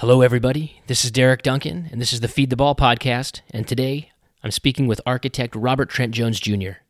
[0.00, 0.80] Hello, everybody.
[0.86, 3.42] This is Derek Duncan, and this is the Feed the Ball podcast.
[3.50, 4.10] And today
[4.42, 6.80] I'm speaking with architect Robert Trent Jones Jr.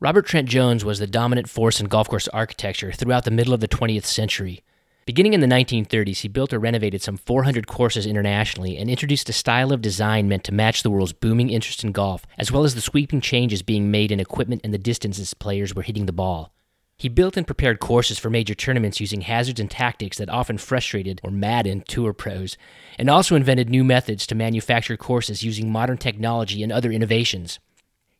[0.00, 3.60] Robert Trent Jones was the dominant force in golf course architecture throughout the middle of
[3.60, 4.62] the 20th century.
[5.04, 9.34] Beginning in the 1930s, he built or renovated some 400 courses internationally and introduced a
[9.34, 12.74] style of design meant to match the world's booming interest in golf, as well as
[12.74, 16.54] the sweeping changes being made in equipment and the distances players were hitting the ball.
[17.00, 21.18] He built and prepared courses for major tournaments using hazards and tactics that often frustrated
[21.24, 22.58] or maddened tour pros,
[22.98, 27.58] and also invented new methods to manufacture courses using modern technology and other innovations.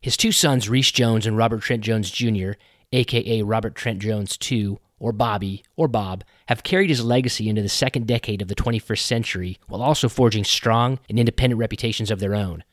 [0.01, 2.53] His two sons, Rees Jones and Robert Trent Jones Jr.,
[2.91, 7.69] aka Robert Trent Jones II, or Bobby, or Bob, have carried his legacy into the
[7.69, 12.33] second decade of the 21st century while also forging strong and independent reputations of their
[12.33, 12.63] own.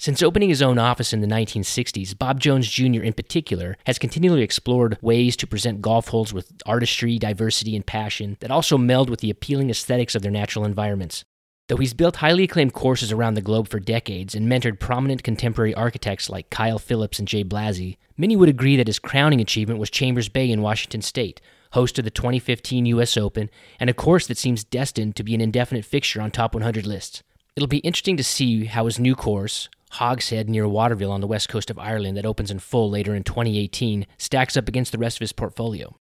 [0.00, 3.02] Since opening his own office in the 1960s, Bob Jones Jr.
[3.02, 8.36] in particular has continually explored ways to present golf holes with artistry, diversity, and passion
[8.38, 11.24] that also meld with the appealing aesthetics of their natural environments.
[11.66, 15.74] Though he's built highly acclaimed courses around the globe for decades and mentored prominent contemporary
[15.74, 19.90] architects like Kyle Phillips and Jay Blasi, many would agree that his crowning achievement was
[19.90, 21.40] Chambers Bay in Washington state,
[21.72, 23.16] host of the 2015 U.S.
[23.16, 26.86] Open, and a course that seems destined to be an indefinite fixture on top 100
[26.86, 27.24] lists.
[27.56, 31.48] It'll be interesting to see how his new course, Hogshead near Waterville on the west
[31.48, 35.16] coast of Ireland, that opens in full later in 2018, stacks up against the rest
[35.16, 35.96] of his portfolio.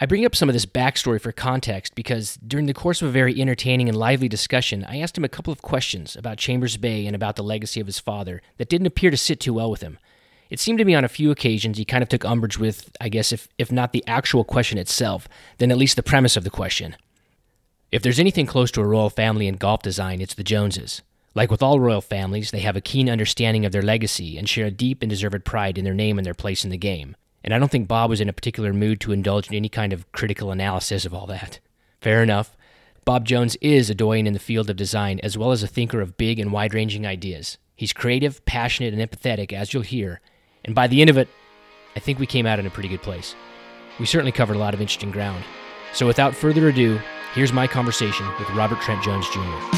[0.00, 3.12] I bring up some of this backstory for context because during the course of a
[3.12, 7.06] very entertaining and lively discussion, I asked him a couple of questions about Chambers Bay
[7.06, 9.80] and about the legacy of his father that didn't appear to sit too well with
[9.80, 9.98] him.
[10.50, 13.08] It seemed to me on a few occasions he kind of took umbrage with, I
[13.08, 16.50] guess, if, if not the actual question itself, then at least the premise of the
[16.50, 16.96] question.
[17.90, 21.02] If there's anything close to a royal family in golf design, it's the Joneses.
[21.38, 24.66] Like with all royal families, they have a keen understanding of their legacy and share
[24.66, 27.14] a deep and deserved pride in their name and their place in the game.
[27.44, 29.92] And I don't think Bob was in a particular mood to indulge in any kind
[29.92, 31.60] of critical analysis of all that.
[32.00, 32.56] Fair enough.
[33.04, 36.00] Bob Jones is a doyen in the field of design as well as a thinker
[36.00, 37.56] of big and wide ranging ideas.
[37.76, 40.20] He's creative, passionate, and empathetic, as you'll hear,
[40.64, 41.28] and by the end of it,
[41.94, 43.36] I think we came out in a pretty good place.
[44.00, 45.44] We certainly covered a lot of interesting ground.
[45.92, 46.98] So without further ado,
[47.32, 49.77] here's my conversation with Robert Trent Jones Jr.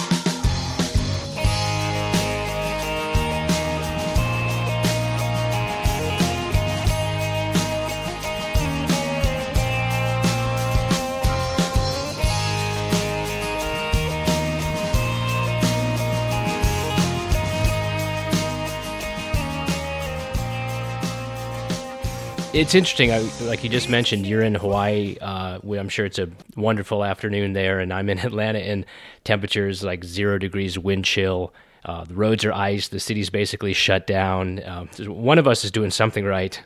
[22.53, 23.13] it's interesting.
[23.13, 25.17] I, like you just mentioned, you're in Hawaii.
[25.21, 28.85] Uh, I'm sure it's a wonderful afternoon there, and I'm in Atlanta, and
[29.25, 31.53] temperatures like zero degrees, wind chill.
[31.85, 32.89] Uh, the roads are ice.
[32.89, 34.63] The city's basically shut down.
[34.65, 36.61] Um, one of us is doing something right.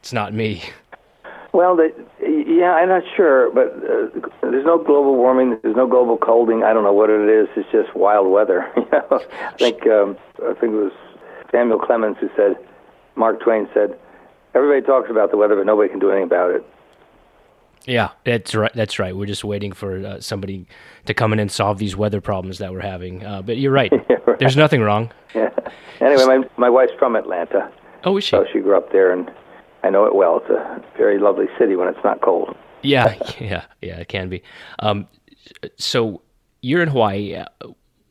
[0.00, 0.62] It's not me.
[1.52, 5.58] Well, the, yeah, I'm not sure, but uh, there's no global warming.
[5.62, 6.64] There's no global colding.
[6.64, 7.48] I don't know what it is.
[7.56, 8.70] It's just wild weather.
[8.76, 9.20] you know?
[9.40, 10.92] I think um, I think it was
[11.52, 12.56] Samuel Clemens who said,
[13.16, 13.96] Mark Twain said,
[14.54, 16.64] everybody talks about the weather, but nobody can do anything about it.
[17.86, 18.72] Yeah, that's right.
[18.74, 19.14] That's right.
[19.14, 20.66] We're just waiting for uh, somebody
[21.04, 23.24] to come in and solve these weather problems that we're having.
[23.24, 23.92] Uh, but you're right.
[24.10, 24.38] yeah, right.
[24.38, 25.10] There's nothing wrong.
[25.34, 25.50] Yeah.
[26.00, 27.68] Anyway, my my wife's from Atlanta.
[28.04, 28.30] Oh, is she?
[28.30, 29.28] So she grew up there, and
[29.82, 30.36] I know it well.
[30.38, 32.54] It's a very lovely city when it's not cold.
[32.82, 33.96] Yeah, yeah, yeah.
[33.98, 34.42] It can be.
[34.78, 35.08] Um,
[35.76, 36.22] so
[36.62, 37.34] you're in Hawaii.
[37.34, 37.46] Uh,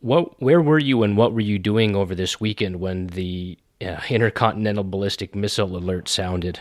[0.01, 0.41] what?
[0.41, 4.83] Where were you, and what were you doing over this weekend when the uh, intercontinental
[4.83, 6.59] ballistic missile alert sounded?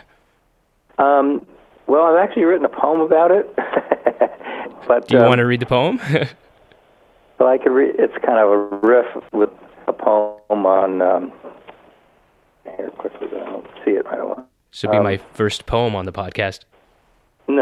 [0.99, 1.47] Um,
[1.87, 3.55] well, I've actually written a poem about it.
[4.89, 5.99] but do you um, want to read the poem?
[7.39, 7.95] well, I could read.
[7.99, 9.51] It's kind of a riff with
[9.87, 11.03] a poem on.
[11.03, 11.33] Um,
[12.65, 14.43] here, quickly, I don't see it right away.
[14.71, 16.61] This will be um, my first poem on the podcast.
[17.49, 17.57] All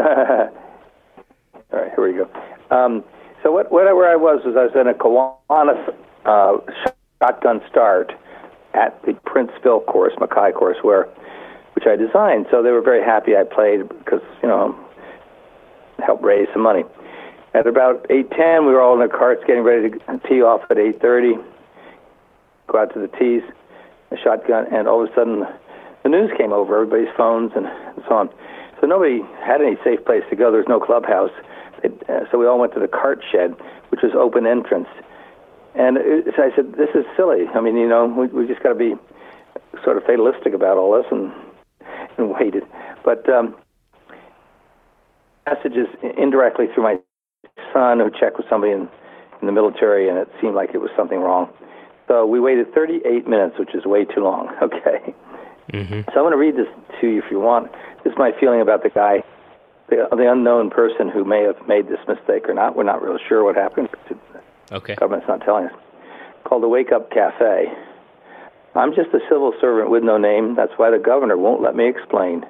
[1.71, 2.29] right, here we go.
[2.75, 3.03] Um,
[3.43, 5.93] so what, what, where I was was I was in a Kiwanis
[6.25, 6.57] uh,
[7.19, 8.13] shotgun start,
[8.73, 11.07] at the Princeville course, Makai course, where
[11.73, 12.47] which I designed.
[12.51, 14.75] So they were very happy I played because you know
[15.99, 16.83] helped raise some money.
[17.53, 20.77] At about 8:10, we were all in the carts getting ready to tee off at
[20.77, 21.39] 8:30.
[22.67, 23.43] Go out to the tees,
[24.11, 25.45] a shotgun, and all of a sudden,
[26.03, 27.69] the news came over everybody's phones and,
[28.07, 28.29] so on.
[28.79, 30.49] So nobody had any safe place to go.
[30.49, 31.31] There was no clubhouse.
[31.83, 33.55] It, uh, so we all went to the cart shed,
[33.89, 34.87] which was open entrance
[35.75, 37.47] and it, so I said, this is silly.
[37.53, 38.95] I mean, you know, we, we just got to be
[39.83, 41.31] sort of fatalistic about all this and,
[42.17, 42.63] and waited.
[43.03, 43.55] But um,
[45.45, 45.87] messages
[46.17, 46.99] indirectly through my
[47.73, 48.89] son who checked with somebody in,
[49.41, 51.49] in the military, and it seemed like it was something wrong.
[52.07, 54.49] So we waited 38 minutes, which is way too long.
[54.61, 55.13] Okay.
[55.71, 56.01] Mm-hmm.
[56.11, 56.67] So I'm going to read this
[56.99, 57.71] to you if you want.
[58.03, 59.23] This is my feeling about the guy,
[59.87, 62.75] the, the unknown person who may have made this mistake or not.
[62.75, 63.87] We're not really sure what happened.
[64.71, 64.95] Okay.
[64.95, 65.73] Government's not telling us.
[66.45, 67.65] Called the Wake Up Cafe.
[68.75, 70.55] I'm just a civil servant with no name.
[70.55, 72.45] That's why the governor won't let me explain.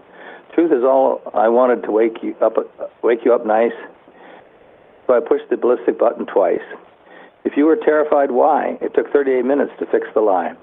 [0.53, 2.57] Truth is all I wanted to wake you up,
[3.01, 3.73] wake you up nice.
[5.07, 6.61] So I pushed the ballistic button twice.
[7.43, 8.77] If you were terrified, why?
[8.81, 10.53] It took 38 minutes to fix the lie.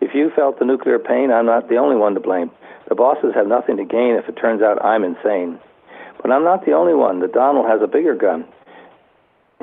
[0.00, 2.50] If you felt the nuclear pain, I'm not the only one to blame.
[2.88, 5.58] The bosses have nothing to gain if it turns out I'm insane.
[6.20, 7.20] But I'm not the only one.
[7.20, 8.44] The Donald has a bigger gun.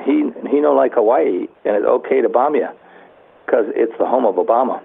[0.04, 2.68] He he know like Hawaii, and it's okay to bomb you
[3.46, 4.80] because it's the home of Obama.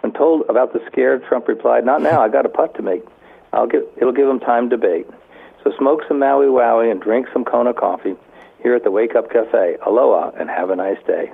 [0.00, 2.20] When told about the scare, Trump replied, "Not now.
[2.20, 3.04] I got a putt to make.
[3.52, 5.06] I'll give it'll give him time to bake.
[5.62, 8.16] So smoke some Maui Wowie and drink some Kona coffee
[8.62, 9.76] here at the Wake Up Cafe.
[9.86, 11.32] Aloha and have a nice day."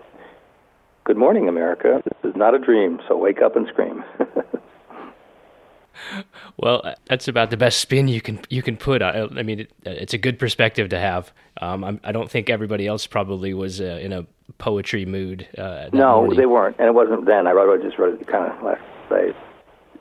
[1.04, 2.02] Good morning, America.
[2.04, 4.04] This is not a dream, so wake up and scream.
[6.58, 9.00] well, that's about the best spin you can you can put.
[9.00, 11.32] I, I mean, it, it's a good perspective to have.
[11.60, 14.26] Um, I'm, I do not think everybody else probably was uh, in a
[14.58, 15.46] poetry mood.
[15.56, 16.36] Uh, no, morning.
[16.36, 17.46] they weren't, and it wasn't then.
[17.46, 19.32] I wrote, I just wrote it kind of last day.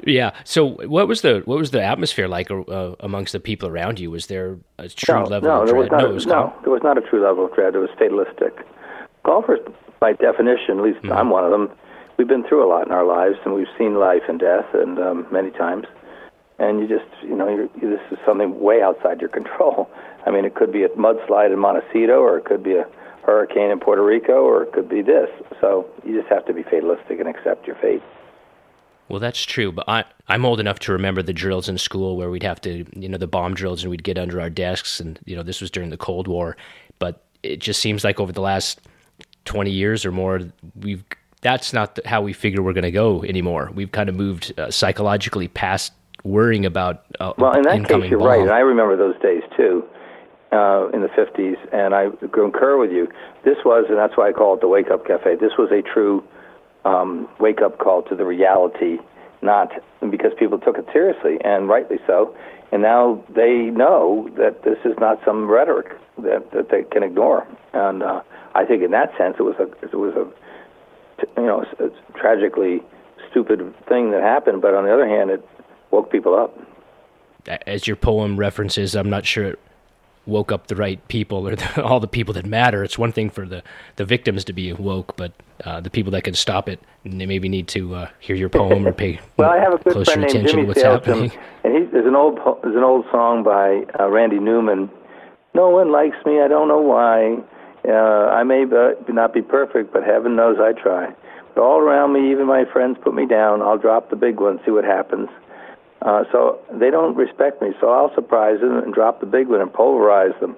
[0.06, 0.31] Yeah.
[0.44, 4.10] So, what was the what was the atmosphere like uh, amongst the people around you?
[4.10, 5.92] Was there a true no, level no, of there dread?
[5.92, 7.75] Was not no, was no, there was not a true level of dread.
[7.75, 8.65] It was fatalistic.
[9.24, 9.60] Golfers,
[10.00, 11.12] by definition, at least mm-hmm.
[11.12, 11.69] I'm one of them.
[12.18, 14.98] We've been through a lot in our lives, and we've seen life and death, and
[14.98, 15.86] um, many times.
[16.59, 19.89] And you just, you know, this is something way outside your control.
[20.25, 22.86] I mean, it could be a mudslide in Montecito, or it could be a
[23.24, 25.30] hurricane in Puerto Rico, or it could be this.
[25.62, 28.01] So you just have to be fatalistic and accept your fate.
[29.09, 32.30] Well, that's true, but I, I'm old enough to remember the drills in school where
[32.30, 35.18] we'd have to, you know, the bomb drills, and we'd get under our desks, and
[35.25, 36.57] you know, this was during the Cold War.
[37.00, 38.81] But it just seems like over the last
[39.45, 40.42] 20 years or more,
[40.81, 41.06] we've
[41.42, 43.71] that's not how we figure we're going to go anymore.
[43.74, 48.19] We've kind of moved uh, psychologically past worrying about uh, well, in that case, you're
[48.19, 48.27] bomb.
[48.27, 49.85] right, and I remember those days too.
[50.49, 53.09] Uh, in the 50s, and I concur with you.
[53.43, 55.35] This was, and that's why I call it the Wake Up Cafe.
[55.35, 56.23] This was a true
[56.85, 58.97] um, wake up call to the reality,
[59.41, 59.71] not
[60.09, 62.33] because people took it seriously, and rightly so.
[62.71, 67.47] And now they know that this is not some rhetoric that, that they can ignore.
[67.73, 68.21] And uh,
[68.55, 70.27] I think in that sense, it was a it was a
[71.39, 72.81] you know a tragically
[73.29, 74.61] stupid thing that happened.
[74.61, 75.47] But on the other hand, it
[75.92, 76.57] woke people up.
[77.66, 79.60] As your poem references, I'm not sure it
[80.28, 82.84] woke up the right people or the, all the people that matter.
[82.84, 83.63] It's one thing for the,
[83.95, 85.31] the victims to be woke, but
[85.63, 88.86] uh, the people that can stop it, they maybe need to uh, hear your poem
[88.86, 91.30] or pay well, I have a good closer friend attention named Jimmy to what's Salesman,
[91.30, 91.44] happening.
[91.63, 94.89] And he, there's an old there's an old song by uh, Randy Newman.
[95.54, 96.39] No one likes me.
[96.39, 97.39] I don't know why.
[97.88, 98.75] Uh, I may be,
[99.12, 101.13] not be perfect, but heaven knows I try.
[101.56, 103.62] But all around me, even my friends put me down.
[103.62, 105.30] I'll drop the big one, see what happens.
[106.07, 109.59] Uh, so they don't respect me, so I'll surprise them and drop the big one
[109.59, 110.56] and pulverize them.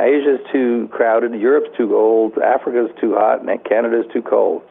[0.00, 4.62] Asia's too crowded, Europe's too old, Africa's too hot, and Canada's too cold.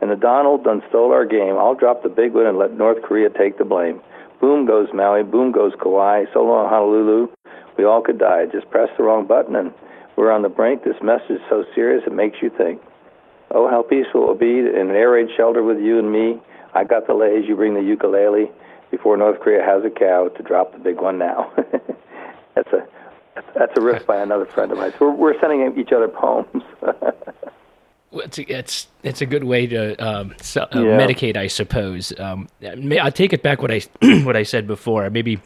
[0.00, 1.54] And the Donald done stole our game.
[1.56, 4.00] I'll drop the big one and let North Korea take the blame.
[4.40, 7.28] Boom goes Maui, boom goes Kauai, so long Honolulu.
[7.78, 8.46] We all could die.
[8.50, 9.72] Just press the wrong button and
[10.16, 10.82] we're on the brink.
[10.82, 12.80] This message is so serious it makes you think.
[13.52, 16.40] Oh, how peaceful it will be in an air raid shelter with you and me.
[16.74, 18.50] I got the leis, you bring the ukulele
[18.90, 21.52] before North Korea has a cow to drop the big one now.
[22.54, 22.86] that's a
[23.54, 24.92] that's a riff by another friend of mine.
[24.98, 26.62] So we're, we're sending each other poems.
[28.12, 30.98] it's a, it's it's a good way to um, so, uh, yeah.
[30.98, 32.12] medicate, I suppose.
[32.18, 33.80] Um, I take it back what I
[34.24, 35.08] what I said before.
[35.10, 35.40] Maybe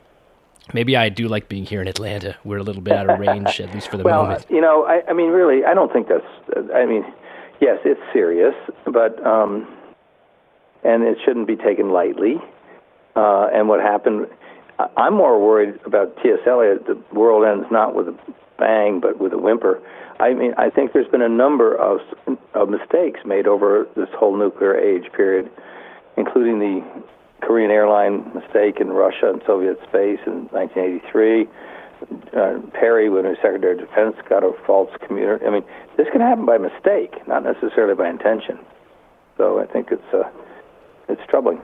[0.73, 2.37] maybe I do like being here in Atlanta.
[2.45, 4.47] We're a little bit out of range, at least for the well, moment.
[4.49, 6.25] you know, I, I mean, really, I don't think that's.
[6.75, 7.05] I mean,
[7.61, 8.55] yes, it's serious,
[8.87, 9.69] but um,
[10.83, 12.37] and it shouldn't be taken lightly.
[13.17, 14.27] Uh, and what happened,
[14.97, 16.41] I'm more worried about T.S.
[16.47, 16.87] Eliot.
[16.87, 18.19] The world ends not with a
[18.59, 19.81] bang, but with a whimper.
[20.21, 22.01] I mean, I think there's been a number of,
[22.55, 25.51] of mistakes made over this whole nuclear age period,
[26.17, 26.85] including the
[27.41, 31.47] Korean airline mistake in Russia and Soviet space in 1983.
[32.37, 35.47] Uh, Perry, when he was Secretary of Defense, got a false communicator.
[35.47, 35.65] I mean,
[35.97, 38.59] this can happen by mistake, not necessarily by intention.
[39.37, 40.31] So I think it's uh,
[41.09, 41.61] it's troubling.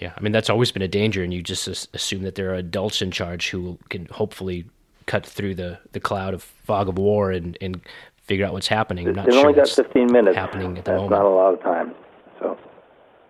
[0.00, 2.54] Yeah, I mean that's always been a danger, and you just assume that there are
[2.54, 4.64] adults in charge who can hopefully
[5.06, 7.80] cut through the, the cloud of fog of war and, and
[8.22, 9.08] figure out what's happening.
[9.08, 10.36] I'm not They've sure only got 15 minutes.
[10.36, 11.10] Happening at the That's moment.
[11.10, 11.94] not a lot of time.
[12.38, 12.58] So,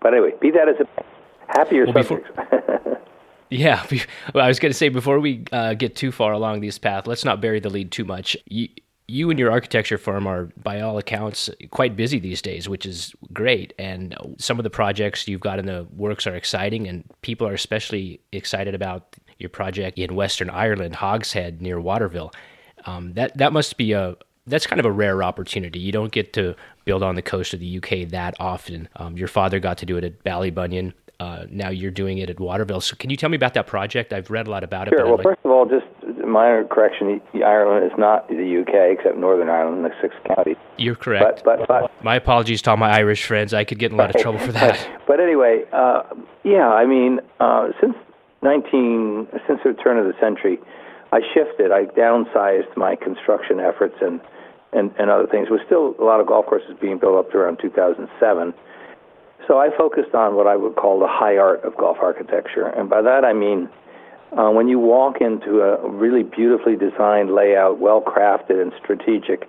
[0.01, 0.87] but anyway, be that as it,
[1.47, 2.29] happier well, subjects.
[2.35, 3.01] Before,
[3.49, 3.85] yeah,
[4.33, 7.07] well, I was going to say before we uh, get too far along this path,
[7.07, 8.37] let's not bury the lead too much.
[8.45, 8.69] You,
[9.07, 13.13] you and your architecture firm are, by all accounts, quite busy these days, which is
[13.33, 13.73] great.
[13.77, 17.53] And some of the projects you've got in the works are exciting, and people are
[17.53, 22.31] especially excited about your project in Western Ireland, Hogshead near Waterville.
[22.85, 24.15] Um, that that must be a
[24.47, 25.79] that's kind of a rare opportunity.
[25.79, 28.87] You don't get to build on the coast of the UK that often.
[28.95, 30.93] Um, your father got to do it at Ballybunion.
[31.19, 32.81] Uh, now you're doing it at Waterville.
[32.81, 34.11] So can you tell me about that project?
[34.11, 34.95] I've read a lot about it.
[34.97, 35.05] Sure.
[35.05, 35.23] Well, like...
[35.23, 35.85] first of all, just
[36.25, 40.57] minor correction: Ireland is not the UK, except Northern Ireland, the six counties.
[40.77, 41.43] You're correct.
[41.45, 43.53] But, but, but my apologies to all my Irish friends.
[43.53, 45.01] I could get in a lot of trouble for that.
[45.07, 46.03] but anyway, uh,
[46.43, 47.95] yeah, I mean, uh, since
[48.41, 50.59] 19, since the turn of the century,
[51.11, 51.71] I shifted.
[51.71, 54.19] I downsized my construction efforts and
[54.73, 55.47] and, and other things.
[55.47, 58.53] There was still a lot of golf courses being built up to around 2007.
[59.47, 62.89] So I focused on what I would call the high art of golf architecture, and
[62.89, 63.69] by that I mean
[64.37, 69.47] uh, when you walk into a really beautifully designed layout, well crafted and strategic,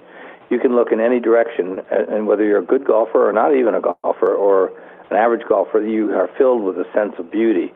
[0.50, 3.74] you can look in any direction, and whether you're a good golfer or not even
[3.74, 4.70] a golfer or
[5.10, 7.72] an average golfer, you are filled with a sense of beauty.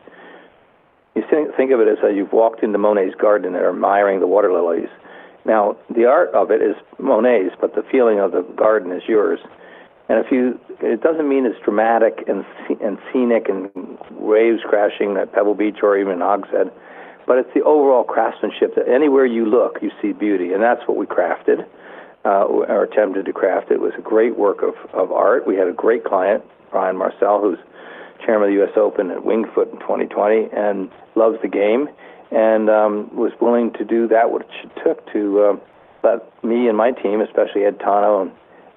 [1.15, 4.21] You think, think of it as though you've walked into Monet's garden and are admiring
[4.21, 4.89] the water lilies.
[5.43, 9.39] Now, the art of it is Monet's, but the feeling of the garden is yours.
[10.11, 12.43] And if you, it doesn't mean it's dramatic and
[12.81, 13.69] and scenic and
[14.11, 16.69] waves crashing at Pebble Beach or even Hogshead,
[17.25, 20.97] but it's the overall craftsmanship that anywhere you look, you see beauty, and that's what
[20.97, 21.65] we crafted
[22.25, 23.71] uh, or attempted to craft.
[23.71, 25.47] It was a great work of, of art.
[25.47, 27.59] We had a great client, Brian Marcel, who's
[28.25, 28.75] chairman of the U.S.
[28.75, 31.87] Open at Winged Foot in 2020 and loves the game
[32.31, 35.55] and um, was willing to do that which it took to uh,
[36.03, 38.31] let me and my team, especially Ed Tano and,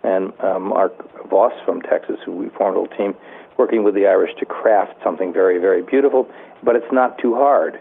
[0.05, 0.93] and uh, Mark
[1.29, 3.15] Voss from Texas, who we formed a little team,
[3.57, 6.29] working with the Irish to craft something very, very beautiful,
[6.63, 7.81] but it's not too hard.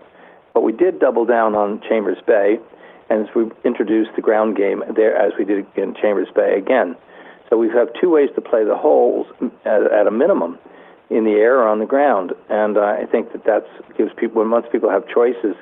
[0.53, 2.60] But we did double down on Chambers Bay,
[3.10, 6.96] and we introduced the ground game there as we did in Chambers Bay again.
[7.50, 9.27] So we have two ways to play the holes
[9.65, 10.58] at, at a minimum
[11.10, 12.34] in the air or on the ground.
[12.50, 13.65] And uh, I think that that
[13.98, 15.56] gives people, once people have choices,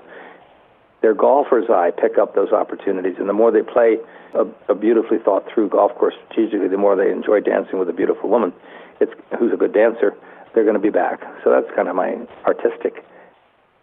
[1.02, 3.16] their golfer's eye pick up those opportunities.
[3.20, 3.98] And the more they play
[4.34, 7.94] a, a beautifully thought through golf course strategically, the more they enjoy dancing with a
[7.94, 8.54] beautiful woman
[9.00, 10.16] it's, who's a good dancer,
[10.54, 11.22] they're going to be back.
[11.44, 13.04] So that's kind of my artistic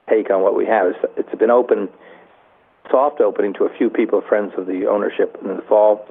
[0.09, 0.87] take on what we have.
[0.89, 1.89] It's, it's been open,
[2.91, 6.07] soft opening to a few people, friends of the ownership in the fall.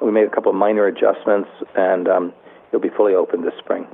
[0.00, 2.32] We made a couple of minor adjustments, and um,
[2.68, 3.86] it'll be fully open this spring.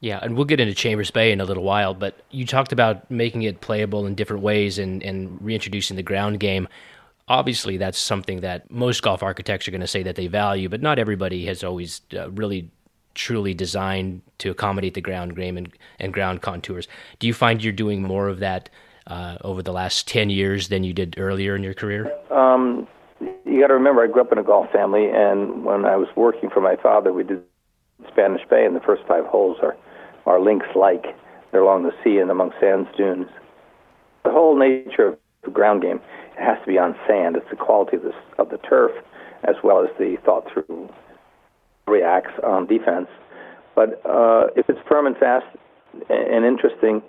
[0.00, 3.10] Yeah, and we'll get into Chambers Bay in a little while, but you talked about
[3.10, 6.68] making it playable in different ways and, and reintroducing the ground game.
[7.26, 10.80] Obviously, that's something that most golf architects are going to say that they value, but
[10.80, 12.70] not everybody has always uh, really
[13.14, 16.86] truly designed to accommodate the ground game and, and ground contours.
[17.18, 18.70] Do you find you're doing more of that
[19.08, 22.12] uh, over the last 10 years than you did earlier in your career?
[22.30, 22.86] Um,
[23.20, 26.08] you got to remember, I grew up in a golf family, and when I was
[26.14, 27.42] working for my father, we did
[28.06, 29.76] Spanish Bay, and the first five holes are
[30.28, 31.06] are links like.
[31.50, 33.26] They're along the sea and among sand dunes.
[34.24, 36.00] The whole nature of the ground game
[36.38, 37.36] has to be on sand.
[37.36, 38.92] It's the quality of the, of the turf
[39.44, 40.90] as well as the thought through
[41.86, 43.08] reacts on defense.
[43.74, 45.46] But uh, if it's firm and fast
[46.10, 47.02] and interesting,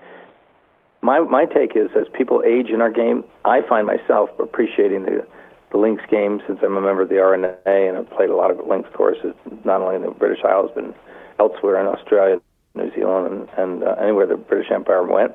[1.01, 5.25] my my take is as people age in our game, I find myself appreciating the
[5.71, 8.49] the links game since I'm a member of the R&A and I've played a lot
[8.49, 9.33] of links courses,
[9.63, 10.95] not only in the British Isles but
[11.39, 12.39] elsewhere in Australia
[12.75, 15.33] New Zealand, and, and uh, anywhere the British Empire went,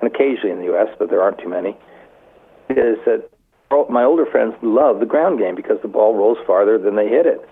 [0.00, 1.70] and occasionally in the U.S., but there aren't too many,
[2.70, 3.28] is that
[3.90, 7.26] my older friends love the ground game because the ball rolls farther than they hit
[7.26, 7.48] it,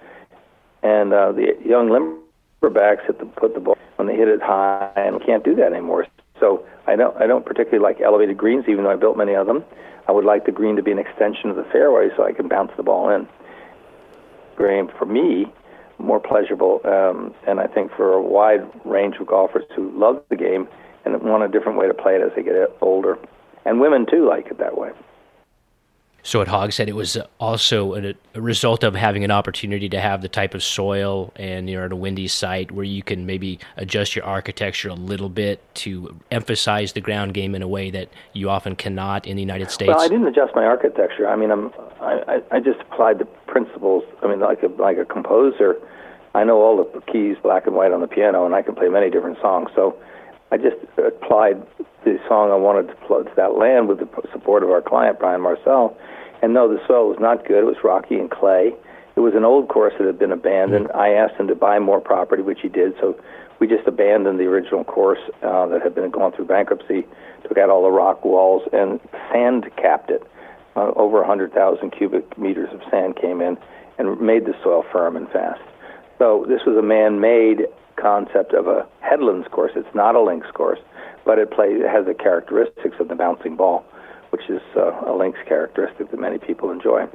[0.82, 4.90] and uh, the young limberbacks hit the put the ball when they hit it high,
[4.96, 6.06] and can't do that anymore.
[6.38, 9.46] So I don't I don't particularly like elevated greens, even though I built many of
[9.46, 9.64] them.
[10.06, 12.48] I would like the green to be an extension of the fairway so I can
[12.48, 13.26] bounce the ball in.
[14.56, 15.46] Green for me
[16.04, 16.80] more pleasurable.
[16.84, 20.68] Um, and I think for a wide range of golfers who love the game
[21.04, 23.18] and want a different way to play it as they get older,
[23.64, 24.90] and women too like it that way.
[26.26, 30.22] So at Hogshead, it was also a, a, result of having an opportunity to have
[30.22, 34.16] the type of soil and you're at a windy site where you can maybe adjust
[34.16, 38.48] your architecture a little bit to emphasize the ground game in a way that you
[38.48, 39.88] often cannot in the United States.
[39.88, 41.28] Well, I didn't adjust my architecture.
[41.28, 41.70] I mean, I'm,
[42.00, 44.02] I, I just applied the principles.
[44.22, 45.76] I mean, like a, like a composer,
[46.34, 48.88] I know all the keys, black and white, on the piano, and I can play
[48.88, 49.70] many different songs.
[49.74, 49.96] So
[50.50, 51.62] I just applied
[52.04, 55.18] the song I wanted to plug to that land with the support of our client,
[55.18, 55.96] Brian Marcel
[56.44, 57.60] and no, the soil was not good.
[57.60, 58.74] It was rocky and clay.
[59.16, 60.88] It was an old course that had been abandoned.
[60.88, 60.98] Mm-hmm.
[60.98, 62.92] I asked him to buy more property, which he did.
[63.00, 63.18] So
[63.60, 67.06] we just abandoned the original course uh, that had been gone through bankruptcy,
[67.48, 69.00] took out all the rock walls, and
[69.32, 70.22] sand capped it.
[70.76, 73.56] Uh, over 100,000 cubic meters of sand came in
[73.96, 75.62] and made the soil firm and fast.
[76.18, 77.66] So this was a man-made
[77.96, 79.72] concept of a headlands course.
[79.74, 80.80] It's not a links course,
[81.24, 83.84] but it plays it has the characteristics of the bouncing ball
[84.34, 87.06] which is uh, a links characteristic that many people enjoy.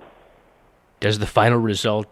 [1.02, 2.08] Does the final result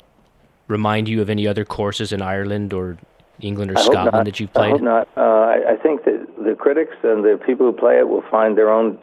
[0.68, 2.98] remind you of any other courses in Ireland or
[3.40, 4.66] England or I Scotland that you've played?
[4.66, 5.08] I hope not.
[5.16, 8.58] Uh, I, I, think that the critics and the people who play it will find
[8.58, 8.98] their own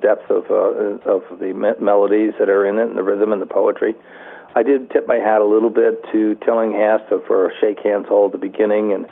[0.00, 3.42] depth of uh, of the me- melodies that are in it, and the rhythm and
[3.42, 3.96] the poetry.
[4.56, 8.26] I did tip my hat a little bit to Tillinghast for a Shake Hands Hole
[8.26, 9.06] at the beginning, and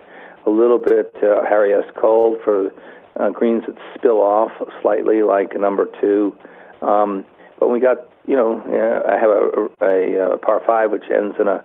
[0.46, 1.84] a little bit to Harry S.
[1.96, 2.72] Colt for
[3.18, 6.36] uh, greens that spill off slightly, like number two.
[6.80, 7.24] Um,
[7.58, 8.62] but we got, you know,
[9.08, 11.64] I have a, a, a par five which ends in a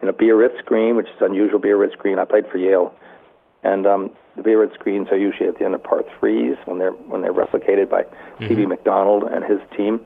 [0.00, 2.18] in a Biarritz green, which is unusual Biarritz green.
[2.18, 2.92] I played for Yale,
[3.62, 6.90] and um, the Biarritz greens are usually at the end of par threes when they're
[6.90, 8.48] when they're replicated by mm-hmm.
[8.48, 8.66] C.B.
[8.66, 10.00] Macdonald and his team.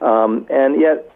[0.00, 1.09] Um, and yet,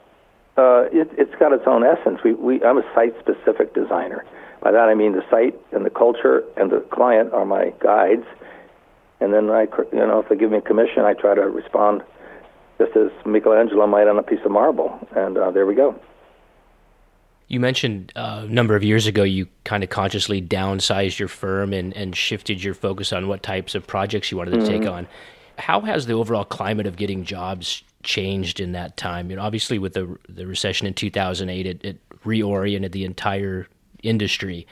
[0.56, 2.20] uh, it, it's got its own essence.
[2.24, 4.24] We, we, I'm a site-specific designer.
[4.62, 8.24] By that I mean the site and the culture and the client are my guides.
[9.20, 12.02] And then I, you know, if they give me a commission, I try to respond
[12.78, 14.98] just as Michelangelo might on a piece of marble.
[15.14, 15.98] And uh, there we go.
[17.48, 21.72] You mentioned uh, a number of years ago you kind of consciously downsized your firm
[21.72, 24.80] and, and shifted your focus on what types of projects you wanted to mm-hmm.
[24.80, 25.06] take on.
[25.58, 29.30] How has the overall climate of getting jobs changed in that time?
[29.30, 33.66] You know, obviously with the the recession in 2008, it, it reoriented the entire
[34.02, 34.66] industry.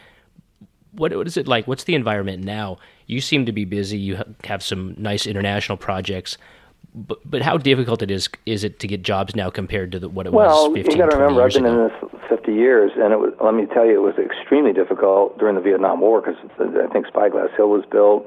[0.93, 1.67] What what is it like?
[1.67, 2.79] What's the environment now?
[3.07, 3.99] You seem to be busy.
[3.99, 6.39] You have some nice international projects
[6.95, 10.09] but but how difficult it is is it to get jobs now compared to the,
[10.09, 11.87] what it well, was 15 you got to remember I've been ago.
[11.87, 15.39] in this 50 years and it was let me tell you it was extremely difficult
[15.39, 18.27] during the Vietnam War because I think Spyglass Hill was built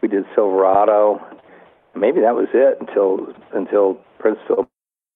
[0.00, 1.20] we did Silverado
[1.94, 4.70] maybe that was it until until Prince Philip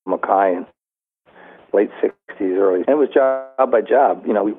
[0.06, 0.66] Mackay in
[1.72, 4.52] late 60s early and it was job by job you know we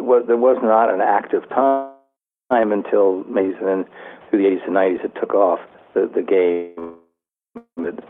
[0.00, 3.84] was, there was not an active time until Mason and
[4.28, 5.60] through the 80s and 90s it took off
[5.94, 6.96] the the game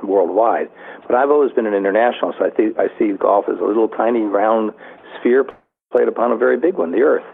[0.02, 0.68] worldwide.
[1.06, 3.88] But I've always been an international, so I think I see golf as a little
[3.88, 4.72] tiny round
[5.20, 5.46] sphere
[5.92, 7.24] played upon a very big one, the Earth.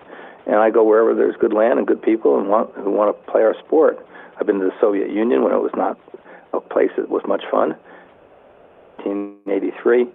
[0.47, 3.33] And I go wherever there's good land and good people and want who want to
[3.33, 4.05] play our sport.
[4.39, 5.99] I've been to the Soviet Union when it was not
[6.53, 7.77] a place that was much fun.
[8.99, 10.07] 1983.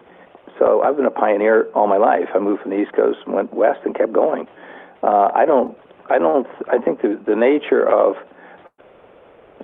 [0.60, 2.30] So I've been a pioneer all my life.
[2.34, 4.48] I moved from the East Coast, and went west, and kept going.
[5.04, 5.78] Uh, I don't.
[6.10, 6.48] I don't.
[6.70, 8.16] I think the the nature of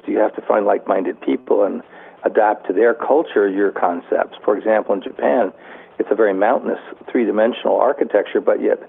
[0.08, 1.82] you have to find like-minded people and
[2.24, 4.38] adapt to their culture your concepts.
[4.44, 5.54] For example, in Japan,
[6.00, 6.80] it's a very mountainous,
[7.12, 8.80] three dimensional architecture, but yet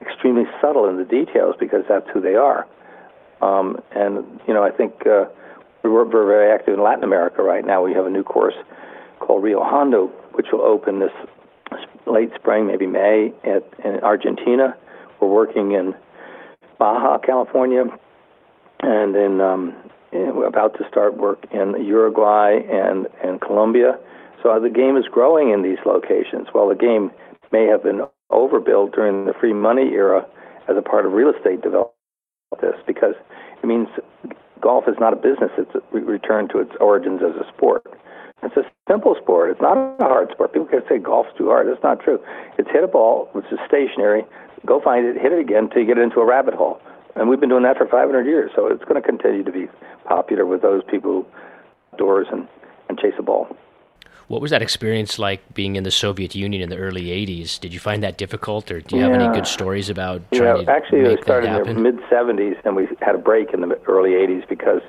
[0.00, 2.66] extremely subtle in the details because that's who they are.
[3.40, 5.26] Um, and, you know, I think uh,
[5.82, 7.84] we're, we're very active in Latin America right now.
[7.84, 8.54] We have a new course
[9.18, 11.12] called Rio Hondo, which will open this
[12.06, 14.76] late spring, maybe May, at, in Argentina.
[15.20, 15.94] We're working in
[16.78, 17.84] Baja, California,
[18.80, 19.74] and in um,
[20.12, 23.98] we're about to start work in Uruguay and, and Colombia.
[24.42, 26.48] So the game is growing in these locations.
[26.52, 27.10] While the game
[27.52, 30.26] may have been overbuilt during the free money era
[30.68, 31.94] as a part of real estate development,
[32.60, 33.14] this because
[33.62, 33.88] it means
[34.60, 35.50] golf is not a business.
[35.58, 37.84] It's a return to its origins as a sport.
[38.42, 39.50] It's a simple sport.
[39.50, 40.52] It's not a hard sport.
[40.52, 41.66] People can say golf's too hard.
[41.66, 42.22] That's not true.
[42.56, 44.24] It's hit a ball, which is stationary.
[44.64, 46.80] Go find it, hit it again until you get it into a rabbit hole.
[47.16, 48.50] And we've been doing that for 500 years.
[48.54, 49.68] So it's going to continue to be
[50.04, 51.26] popular with those people who
[51.98, 52.46] outdoors and,
[52.88, 53.48] and chase a ball.
[54.28, 57.58] What was that experience like being in the Soviet Union in the early 80s?
[57.58, 60.64] Did you find that difficult, or do you have any good stories about trying yeah,
[60.64, 63.62] to actually, make it started in the mid 70s, and we had a break in
[63.62, 64.82] the early 80s because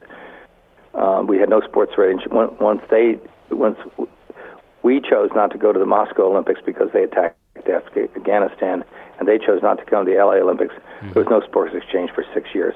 [0.93, 2.23] um, we had no sports ratings.
[2.29, 3.17] Once they,
[3.51, 3.77] once
[4.83, 8.83] we chose not to go to the Moscow Olympics because they attacked Afghanistan,
[9.19, 10.73] and they chose not to come to the LA Olympics.
[10.73, 11.13] Mm-hmm.
[11.13, 12.75] There was no sports exchange for six years.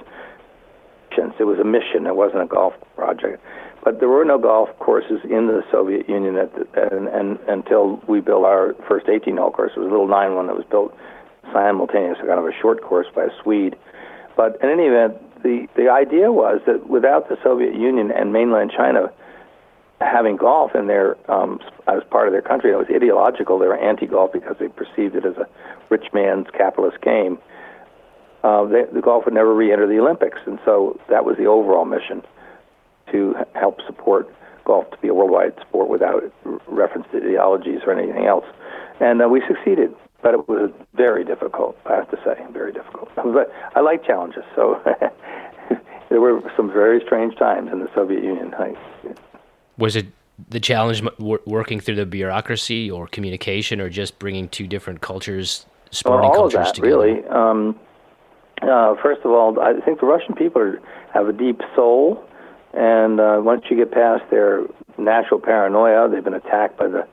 [1.39, 2.07] It was a mission.
[2.07, 3.43] It wasn't a golf project.
[3.83, 8.01] But there were no golf courses in the Soviet Union at the, and, and until
[8.07, 9.73] we built our first 18-hole course.
[9.75, 10.95] It was a little nine one that was built
[11.51, 13.75] simultaneously, kind of a short course by a Swede.
[14.35, 18.71] But in any event, the the idea was that without the Soviet Union and mainland
[18.75, 19.11] China
[20.03, 23.59] having golf in their um, as part of their country, it was ideological.
[23.59, 25.47] They were anti-golf because they perceived it as a
[25.89, 27.37] rich man's capitalist game
[28.43, 31.85] uh, they, the golf would never re-enter the Olympics, and so that was the overall
[31.85, 32.21] mission
[33.11, 34.27] to help support
[34.65, 36.23] golf to be a worldwide sport without
[36.67, 38.45] reference to ideologies or anything else.
[38.99, 41.77] And uh, we succeeded, but it was very difficult.
[41.85, 43.09] I have to say, very difficult.
[43.15, 44.81] But I like challenges, so
[46.09, 48.53] there were some very strange times in the Soviet Union.
[48.55, 48.75] I,
[49.77, 50.07] was it
[50.49, 56.29] the challenge working through the bureaucracy or communication, or just bringing two different cultures, sporting
[56.29, 56.97] well, all cultures of that, together?
[56.97, 57.27] Really.
[57.27, 57.79] Um,
[58.61, 60.81] uh, first of all, I think the Russian people are,
[61.13, 62.23] have a deep soul,
[62.73, 64.63] and uh, once you get past their
[64.97, 67.07] natural paranoia, they've been attacked by the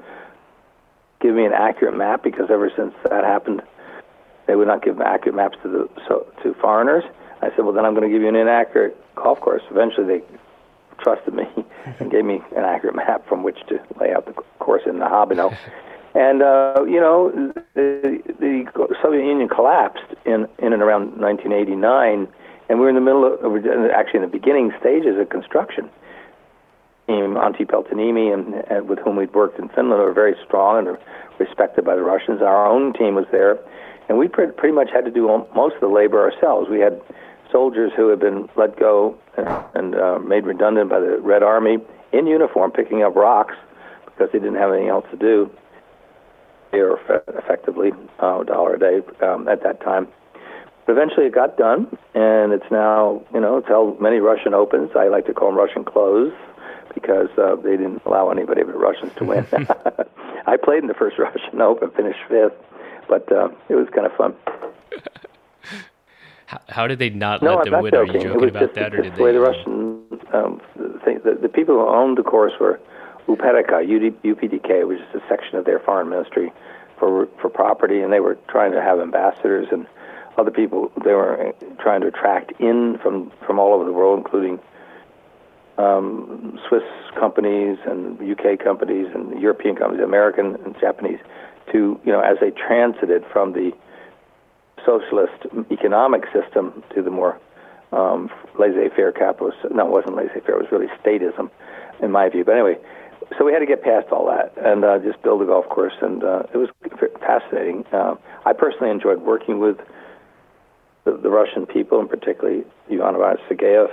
[1.20, 3.62] give me an accurate map because ever since that happened,
[4.46, 7.04] they would not give accurate maps to the so, to foreigners.
[7.42, 9.62] I said, well, then I'm going to give you an inaccurate golf course.
[9.70, 10.24] Eventually, they
[11.02, 11.44] trusted me
[11.98, 15.06] and gave me an accurate map from which to lay out the course in the
[15.06, 15.56] Hobino.
[16.12, 17.30] And uh, you know,
[17.74, 18.66] the, the
[19.00, 22.26] Soviet Union collapsed in in and around 1989,
[22.68, 25.88] and we were in the middle of actually in the beginning stages of construction.
[27.40, 30.98] Antti Peltoniemi and, and with whom we'd worked in Finland were very strong and
[31.38, 32.40] respected by the Russians.
[32.42, 33.58] Our own team was there,
[34.10, 36.68] and we pre- pretty much had to do most of the labor ourselves.
[36.68, 37.00] We had
[37.52, 41.78] soldiers who had been let go and, and uh, made redundant by the Red Army
[42.12, 43.54] in uniform, picking up rocks
[44.06, 45.48] because they didn't have anything else to do.
[46.72, 50.08] They were effectively uh, a dollar a day um, at that time.
[50.86, 54.90] But eventually it got done, and it's now, you know, it's held many Russian Opens.
[54.96, 56.36] I like to call them Russian closes
[56.94, 59.46] because uh, they didn't allow anybody but Russians to win.
[60.48, 62.56] I played in the first Russian Open, finished fifth,
[63.10, 64.34] but uh, it was kind of fun.
[66.46, 67.92] How, how did they not no, let them win?
[67.94, 69.18] Not Are you joking about just, that, or did they?
[69.18, 72.80] The way the Russian um, the, the, the people who owned the course were
[73.28, 76.52] UPEDIKA, UPDK, which is a section of their foreign ministry
[76.98, 79.86] for for property, and they were trying to have ambassadors and
[80.38, 80.90] other people.
[81.04, 84.58] They were trying to attract in from from all over the world, including
[85.78, 86.82] um, Swiss
[87.16, 91.20] companies and UK companies and European companies, American and Japanese,
[91.72, 93.72] to you know as they transited from the
[94.84, 97.38] socialist economic system to the more
[97.92, 99.58] um, laissez-faire capitalist.
[99.70, 100.56] No, it wasn't laissez-faire.
[100.56, 101.50] It was really statism,
[102.02, 102.44] in my view.
[102.44, 102.78] But anyway,
[103.36, 105.94] so we had to get past all that and uh, just build a golf course,
[106.00, 106.68] and uh, it was
[107.20, 107.84] fascinating.
[107.92, 108.14] Uh,
[108.46, 109.76] I personally enjoyed working with
[111.04, 113.90] the, the Russian people, and particularly Ivan Ivanovich Sergeyev,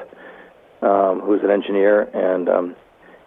[0.82, 2.76] um, who was an engineer, and um,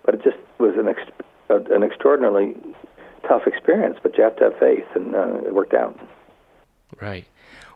[0.05, 2.55] but it just was an ex- an extraordinarily
[3.29, 3.99] tough experience.
[4.03, 5.99] But you have to have faith, and uh, it worked out.
[7.01, 7.27] Right.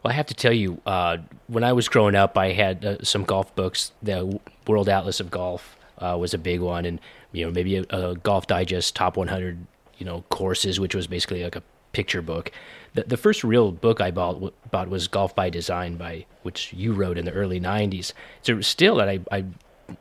[0.02, 2.96] Well, I have to tell you, uh, when I was growing up, I had uh,
[3.02, 3.92] some golf books.
[4.02, 7.00] The World Atlas of Golf uh, was a big one, and
[7.32, 9.66] you know maybe a, a, Golf Digest Top 100,
[9.98, 12.52] you know, courses, which was basically like a picture book.
[12.94, 16.92] The, the first real book I bought, bought was Golf by Design, by which you
[16.92, 18.12] wrote in the early 90s.
[18.42, 19.44] So still, that I, I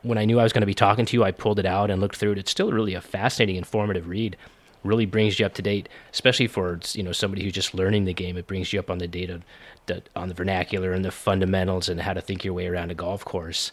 [0.02, 1.90] when I knew I was going to be talking to you, I pulled it out
[1.90, 2.38] and looked through it.
[2.38, 4.36] It's still really a fascinating, informative read
[4.84, 8.14] really brings you up to date, especially for you know somebody who's just learning the
[8.14, 8.36] game.
[8.36, 9.40] It brings you up on the data,
[9.86, 12.94] the, on the vernacular and the fundamentals and how to think your way around a
[12.94, 13.72] golf course.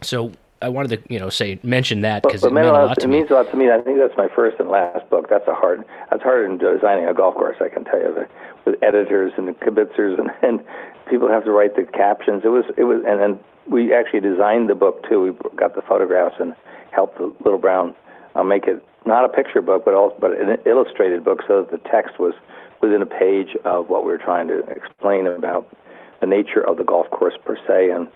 [0.00, 3.04] So I wanted to you know say mention that because it meant a lot to
[3.04, 3.18] it me.
[3.18, 3.70] means a lot to me.
[3.70, 5.28] I think that's my first and last book.
[5.28, 5.84] That's a hard.
[6.10, 7.56] That's harder than designing a golf course.
[7.60, 8.26] I can tell you,
[8.64, 10.64] with editors and kibitzers and, and
[11.10, 12.42] people have to write the captions.
[12.44, 15.20] It was it was and then we actually designed the book too.
[15.22, 16.54] We got the photographs and
[16.90, 17.94] helped the little brown
[18.34, 21.70] uh, make it not a picture book, but also but an illustrated book, so that
[21.70, 22.34] the text was
[22.80, 25.68] within a page of what we were trying to explain about
[26.20, 28.08] the nature of the golf course per se, and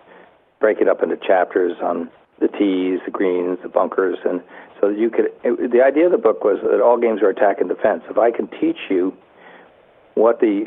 [0.60, 4.42] break it up into chapters on the tees, the greens, the bunkers, and
[4.80, 5.26] so that you could.
[5.42, 8.02] It, the idea of the book was that all games are attack and defense.
[8.08, 9.14] If I can teach you
[10.14, 10.66] what the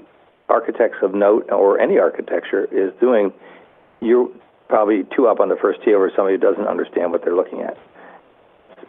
[0.50, 3.32] architects of note or any architecture is doing,
[4.02, 4.30] you're
[4.68, 7.62] probably two up on the first tee over somebody who doesn't understand what they're looking
[7.62, 7.78] at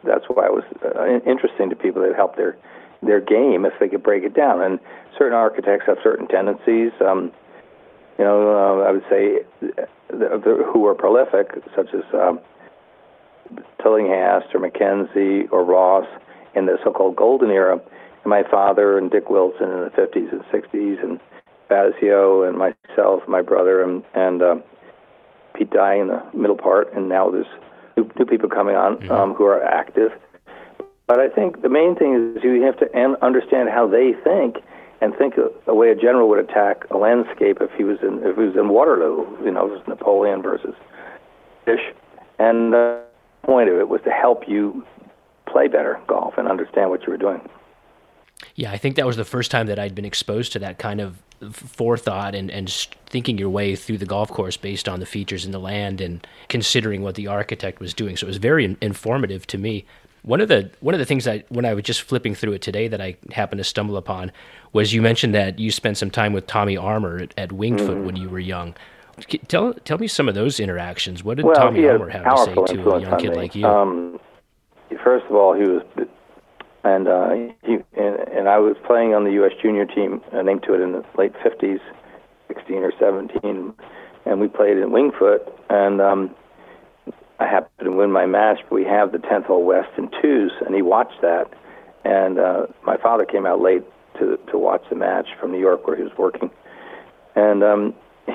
[0.05, 2.57] that's why it was uh, interesting to people that helped their
[3.03, 4.61] their game if they could break it down.
[4.61, 4.79] And
[5.19, 6.93] certain architects have certain tendencies.
[7.01, 7.33] Um,
[8.19, 12.41] you know, uh, I would say the, the, who are prolific, such as um,
[13.83, 16.07] Tillinghast or Mackenzie or Ross
[16.55, 17.81] in the so-called golden era.
[18.23, 21.21] And my father and Dick Wilson in the 50s and 60s, and
[21.69, 24.57] Fazio and myself, my brother, and and uh,
[25.55, 27.47] Pete Dye in the middle part, and now there's
[28.01, 29.11] new, new people coming on mm-hmm.
[29.11, 30.13] um, who are active.
[31.07, 34.57] But I think the main thing is you have to understand how they think
[35.01, 38.21] and think a, a way a general would attack a landscape if he was in
[38.23, 40.75] if he was in Waterloo, you know, it was Napoleon versus
[41.65, 41.81] Fish.
[42.39, 43.03] And the
[43.43, 44.85] point of it was to help you
[45.47, 47.41] play better golf and understand what you were doing.
[48.55, 51.01] Yeah, I think that was the first time that I'd been exposed to that kind
[51.01, 52.69] of forethought and, and
[53.07, 56.27] thinking your way through the golf course based on the features in the land and
[56.49, 58.17] considering what the architect was doing.
[58.17, 59.85] So it was very in- informative to me.
[60.23, 62.63] One of the one of the things I when I was just flipping through it
[62.63, 64.33] today that I happened to stumble upon
[64.75, 67.97] was you mentioned that you spent some time with Tommy Armour at, at Winged Foot
[67.97, 68.05] mm.
[68.05, 68.75] when you were young.
[69.49, 71.25] Tell tell me some of those interactions.
[71.25, 73.37] What did well, Tommy Armour have to say to a young kid me.
[73.37, 73.67] like you?
[73.67, 74.21] Um,
[75.03, 75.83] first of all, he was
[76.85, 77.31] and uh,
[77.63, 79.53] he and, and I was playing on the U.S.
[79.61, 81.81] junior team, uh, named to it in the late '50s,
[82.49, 83.75] 16 or 17,
[84.27, 86.35] and we played in Winged Foot, and um,
[87.39, 88.61] I happened to win my match.
[88.63, 91.51] But we have the 10th hole West in twos, and he watched that,
[92.05, 93.85] and uh, my father came out late
[94.19, 96.51] to to watch the match from New York where he was working,
[97.37, 97.95] and um,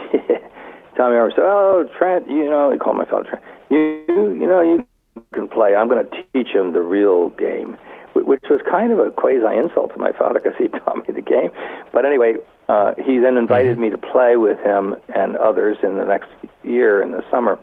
[0.95, 3.43] Tommy Armour said, "Oh, Trent, you know," he called my fellow Trent.
[3.71, 4.85] You you know you
[5.33, 5.75] can play.
[5.75, 7.77] I'm going to teach him the real game."
[8.15, 11.21] Which was kind of a quasi insult to my father because he taught me the
[11.21, 11.51] game.
[11.91, 12.35] But anyway,
[12.69, 13.81] uh, he then invited mm-hmm.
[13.81, 16.29] me to play with him and others in the next
[16.63, 17.59] year in the summer.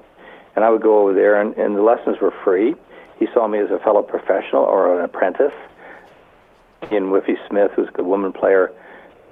[0.55, 2.75] And I would go over there, and, and the lessons were free.
[3.19, 5.55] He saw me as a fellow professional or an apprentice.
[6.91, 8.73] In Wiffi Smith, who's a good woman player.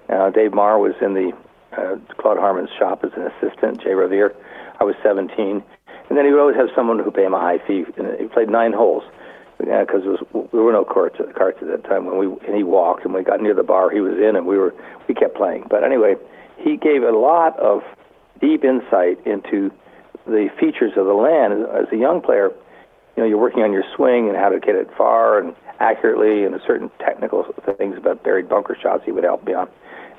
[0.08, 1.32] Uh, Dave Marr was in the
[1.76, 3.82] uh, Claude Harmon's shop as an assistant.
[3.82, 4.34] Jay Revere.
[4.80, 5.62] I was 17,
[6.08, 7.84] and then he would always have someone who paid him a high fee.
[7.98, 9.02] And he played nine holes
[9.60, 10.02] because
[10.52, 12.06] there were no carts, carts at that time.
[12.06, 14.46] When we and he walked, and we got near the bar, he was in, and
[14.46, 14.74] we were
[15.08, 15.66] we kept playing.
[15.68, 16.16] But anyway,
[16.58, 17.82] he gave a lot of
[18.40, 19.70] deep insight into
[20.26, 22.50] the features of the land as a young player.
[23.16, 26.44] You know, you're working on your swing and how to get it far and accurately,
[26.44, 27.44] and certain technical
[27.78, 29.68] things about buried bunker shots he would help me on,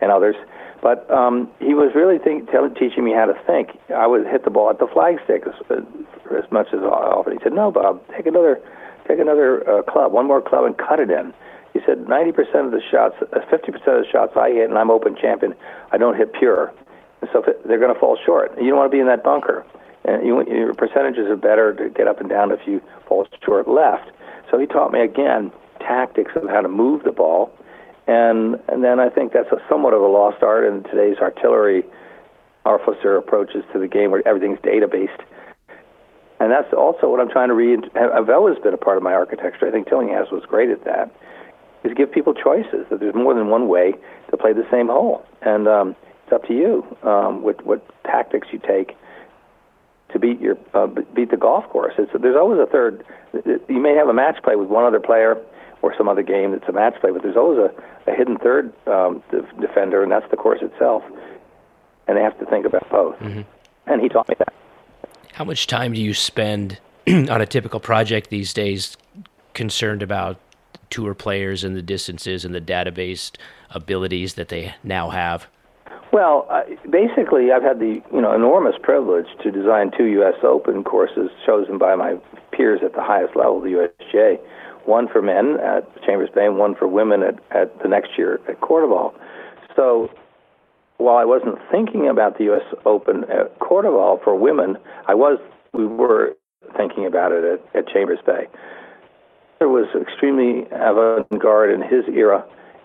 [0.01, 0.35] and others.
[0.81, 3.77] But um, he was really think, tell, teaching me how to think.
[3.95, 7.33] I would hit the ball at the flagstick as, as much as often.
[7.33, 8.59] He said, "No, Bob, take another,
[9.07, 11.33] take another uh, club, one more club, and cut it in."
[11.73, 14.91] He said, "90% of the shots, uh, 50% of the shots I hit, and I'm
[14.91, 15.55] Open champion,
[15.91, 16.73] I don't hit pure,
[17.21, 18.53] and so they're going to fall short.
[18.59, 19.65] You don't want to be in that bunker."
[20.03, 23.67] and you, your percentages are better to get up and down if you fall short
[23.67, 24.09] left.
[24.49, 27.51] So he taught me again tactics of how to move the ball,
[28.07, 31.83] and and then I think that's a somewhat of a lost art in today's artillery
[32.65, 35.21] officer approaches to the game where everything's data based.
[36.41, 37.91] And that's also what I'm trying to read.
[37.95, 39.67] I've always been a part of my architecture.
[39.67, 41.11] I think Tillinghast was great at that.
[41.83, 43.93] Is give people choices that there's more than one way
[44.31, 48.47] to play the same hole, and um, it's up to you um, what what tactics
[48.51, 48.97] you take
[50.13, 51.93] to beat your uh, beat the golf course.
[51.99, 53.03] It's, there's always a third.
[53.45, 55.37] You may have a match play with one other player
[55.83, 58.73] or some other game that's a match play, but there's always a, a hidden third
[58.87, 59.21] um,
[59.59, 61.03] defender, and that's the course itself.
[62.07, 63.15] And they have to think about both.
[63.19, 63.41] Mm-hmm.
[63.85, 64.53] And he taught me that.
[65.33, 68.97] How much time do you spend on a typical project these days,
[69.53, 70.39] concerned about
[70.89, 73.31] tour players and the distances and the database
[73.69, 75.47] abilities that they now have?
[76.11, 76.47] Well,
[76.89, 80.35] basically, I've had the you know enormous privilege to design two U.S.
[80.43, 82.17] Open courses chosen by my
[82.51, 84.37] peers at the highest level, of the USGA.
[84.85, 88.41] One for men at Chambers Bay, and one for women at, at the next year
[88.49, 89.13] at CordeValle.
[89.75, 90.09] So,
[91.01, 92.63] while I wasn't thinking about the U.S.
[92.85, 95.39] Open at CordeValle for women, I was
[95.73, 96.35] we were
[96.77, 98.47] thinking about it at, at Chambers Bay.
[99.59, 102.43] It was extremely avant-garde in his era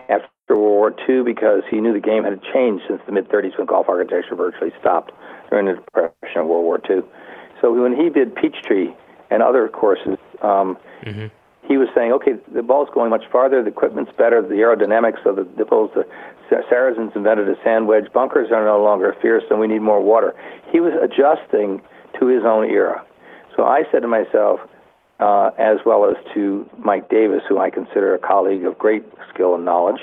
[0.09, 3.57] after World War II because he knew the game had changed since the mid 30s
[3.59, 5.13] when golf architecture virtually stopped
[5.51, 7.03] during the Depression of World War II.
[7.61, 8.93] So when he did Peachtree
[9.31, 11.27] and other courses, um, mm-hmm.
[11.67, 15.37] he was saying, okay, the ball's going much farther, the equipment's better, the aerodynamics of
[15.37, 16.07] the nipples, the
[16.51, 20.35] Sarazen invented a sand wedge, bunkers are no longer fierce, and we need more water.
[20.71, 21.83] He was adjusting
[22.19, 23.05] to his own era.
[23.57, 24.61] So I said to myself,
[25.19, 29.55] uh, as well as to Mike Davis, who I consider a colleague of great skill
[29.55, 30.01] and knowledge,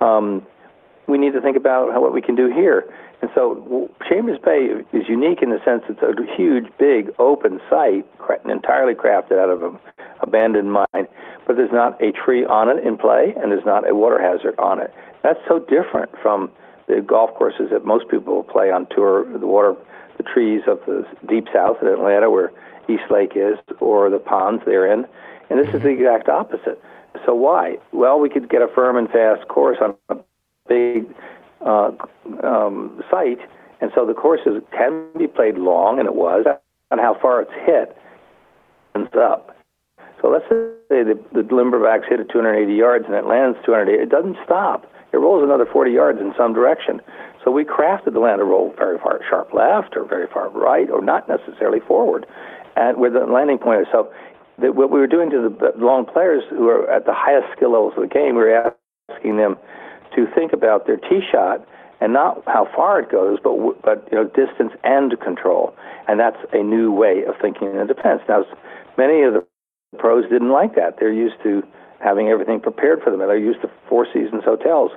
[0.00, 0.46] um,
[1.08, 2.84] we need to think about how, what we can do here.
[3.22, 8.06] And so Chambers Bay is unique in the sense it's a huge, big, open site,
[8.48, 9.78] entirely crafted out of an
[10.20, 11.08] abandoned mine,
[11.46, 14.54] but there's not a tree on it in play, and there's not a water hazard
[14.58, 14.92] on it.
[15.26, 16.52] That's so different from
[16.86, 19.74] the golf courses that most people play on tour, the water,
[20.18, 22.52] the trees of the deep south of Atlanta, where
[22.88, 25.04] East Lake is, or the ponds they're in.
[25.50, 26.80] And this is the exact opposite.
[27.24, 27.78] So why?
[27.90, 30.16] Well, we could get a firm and fast course on a
[30.68, 31.12] big
[31.60, 31.90] uh,
[32.44, 33.40] um, site,
[33.80, 36.46] and so the courses can be played long, and it was,
[36.92, 37.96] on how far it's hit
[38.94, 39.56] ends up.
[40.22, 44.00] So let's say the, the Limberbacks hit at 280 yards and it lands 280.
[44.00, 44.86] It doesn't stop.
[45.12, 47.00] It rolls another 40 yards in some direction.
[47.44, 50.90] So we crafted the land to roll very far sharp left or very far right
[50.90, 52.26] or not necessarily forward,
[52.74, 53.86] and where the landing point.
[53.92, 54.12] So
[54.58, 57.94] what we were doing to the long players who are at the highest skill levels
[57.96, 58.74] of the game, we were
[59.10, 59.56] asking them
[60.14, 61.66] to think about their tee shot
[62.00, 65.74] and not how far it goes, but but you know distance and control,
[66.08, 68.20] and that's a new way of thinking in defense.
[68.28, 68.44] Now,
[68.98, 69.46] many of the
[69.98, 70.96] pros didn't like that.
[70.98, 71.62] They're used to
[72.00, 73.20] having everything prepared for them.
[73.20, 74.90] And They're used to Four Seasons hotels.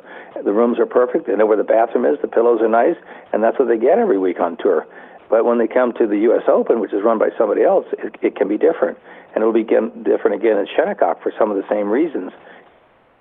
[0.43, 1.27] The rooms are perfect.
[1.27, 2.19] They know where the bathroom is.
[2.21, 2.97] The pillows are nice,
[3.33, 4.85] and that's what they get every week on tour.
[5.29, 6.43] But when they come to the U.S.
[6.47, 8.97] Open, which is run by somebody else, it, it can be different
[9.33, 12.31] and it'll be again, different again in Shinnecock for some of the same reasons.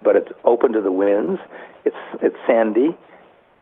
[0.03, 1.41] But it's open to the winds.
[1.85, 2.97] It's it's sandy.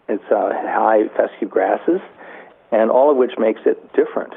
[0.08, 2.00] It's uh, high fescue grasses,
[2.70, 4.34] and all of which makes it different.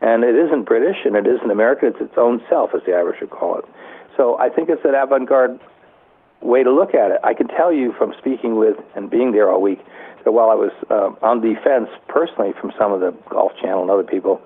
[0.00, 1.88] And it isn't British and it isn't American.
[1.88, 3.64] It's its own self, as the Irish would call it.
[4.18, 5.58] So I think it's an avant-garde
[6.42, 7.20] way to look at it.
[7.22, 9.78] I can tell you from speaking with and being there all week
[10.24, 13.82] that while I was uh, on the fence personally from some of the Golf Channel
[13.82, 14.42] and other people,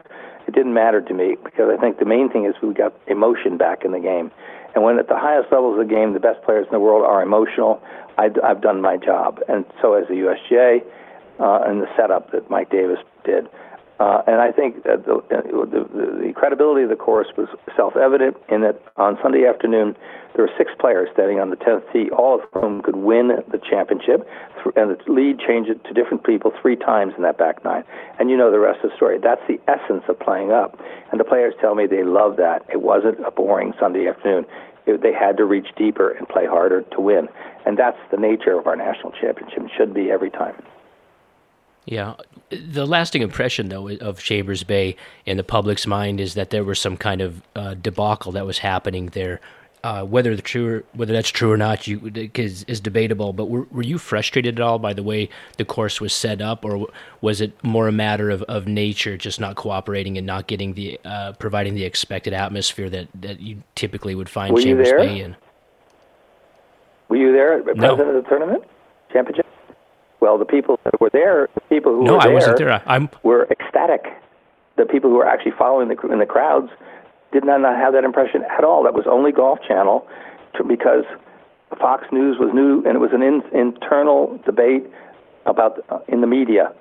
[0.46, 3.56] it didn't matter to me because I think the main thing is we got emotion
[3.56, 4.30] back in the game.
[4.74, 7.04] And when at the highest levels of the game, the best players in the world
[7.04, 7.82] are emotional,
[8.18, 9.40] I, I've done my job.
[9.48, 10.84] And so has the USGA
[11.40, 13.48] uh, and the setup that Mike Davis did.
[14.00, 18.62] Uh, and I think that the, the, the credibility of the course was self-evident in
[18.62, 19.94] that on Sunday afternoon
[20.34, 23.58] there were six players standing on the 10th tee, all of whom could win the
[23.58, 24.26] championship,
[24.76, 27.84] and the lead changed it to different people three times in that back nine.
[28.18, 29.18] And you know the rest of the story.
[29.22, 30.78] That's the essence of playing up.
[31.10, 32.64] And the players tell me they love that.
[32.72, 34.46] It wasn't a boring Sunday afternoon.
[34.86, 37.28] It, they had to reach deeper and play harder to win.
[37.66, 39.64] And that's the nature of our national championship.
[39.64, 40.54] It should be every time.
[41.86, 42.14] Yeah.
[42.50, 46.80] The lasting impression, though, of Chambers Bay in the public's mind is that there was
[46.80, 49.40] some kind of uh, debacle that was happening there.
[49.84, 53.32] Uh, whether the true, whether that's true or not, you, is, is debatable.
[53.32, 56.64] But were, were you frustrated at all by the way the course was set up,
[56.64, 56.86] or
[57.20, 61.00] was it more a matter of, of nature just not cooperating and not getting the
[61.04, 64.92] uh, providing the expected atmosphere that, that you typically would find were Chambers?
[64.92, 65.34] Bay in?
[67.08, 67.96] Were you there, No.
[67.96, 68.62] president of the tournament
[69.12, 69.41] championship?
[70.22, 72.72] Well, the people that were there, the people who No, were I there, wasn't there.
[72.72, 74.06] I- I'm were ecstatic.
[74.76, 76.70] The people who were actually following the in the crowds
[77.32, 78.84] did not, not have that impression at all.
[78.84, 80.06] That was only Golf Channel,
[80.54, 81.04] to, because
[81.80, 84.84] Fox News was new, and it was an in, internal debate
[85.44, 86.72] about uh, in the media,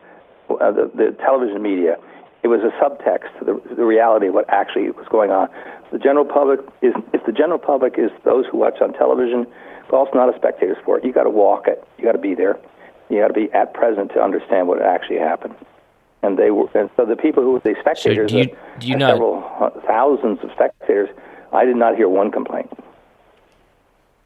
[0.51, 1.97] uh, the, the television media.
[2.43, 5.49] It was a subtext to the, the reality of what actually was going on.
[5.91, 9.47] The general public is, if the general public is those who watch on television,
[9.89, 11.03] golf's not a spectator sport.
[11.03, 11.83] You got to walk it.
[11.97, 12.59] You got to be there.
[13.11, 15.55] You got to be at present to understand what actually happened.
[16.23, 18.87] And they were, and so the people who were the spectators, do you- uh, do
[18.87, 19.41] you not- several
[19.85, 21.09] thousands of spectators,
[21.51, 22.69] I did not hear one complaint.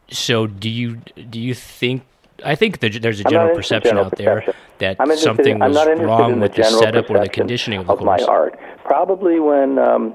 [0.10, 0.98] So do you
[1.30, 2.04] do you think?
[2.46, 4.62] I think that there's a general perception general out there perception.
[4.80, 8.06] that I'm something in, was wrong with the the setup or the conditioning of the
[8.06, 8.28] my course.
[8.28, 8.60] art.
[8.84, 10.14] Probably when um,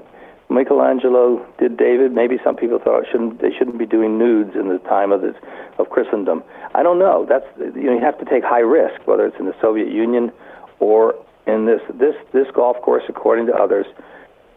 [0.49, 4.69] Michelangelo did David, maybe some people thought it shouldn't they shouldn't be doing nudes in
[4.69, 5.35] the time of this
[5.77, 6.43] of Christendom.
[6.73, 7.25] I don't know.
[7.27, 10.31] That's you know you have to take high risk, whether it's in the Soviet Union
[10.79, 11.15] or
[11.47, 13.85] in this this this golf course, according to others,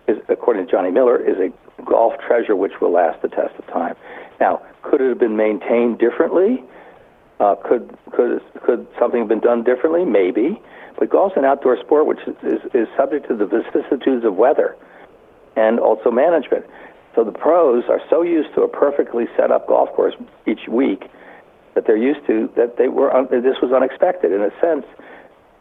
[0.06, 3.66] is according to Johnny Miller, is a golf treasure which will last the test of
[3.66, 3.96] time.
[4.40, 6.62] Now, could it have been maintained differently?
[7.40, 10.04] Uh, could could could something have been done differently?
[10.04, 10.60] Maybe.
[10.96, 14.76] But golf's an outdoor sport which is, is, is subject to the vicissitudes of weather
[15.56, 16.64] and also management.
[17.16, 20.14] So the pros are so used to a perfectly set up golf course
[20.46, 21.10] each week
[21.74, 24.86] that they're used to that they were un- this was unexpected in a sense.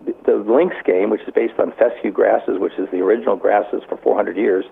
[0.05, 3.81] The, the links game, which is based on fescue grasses, which is the original grasses
[3.87, 4.65] for 400 years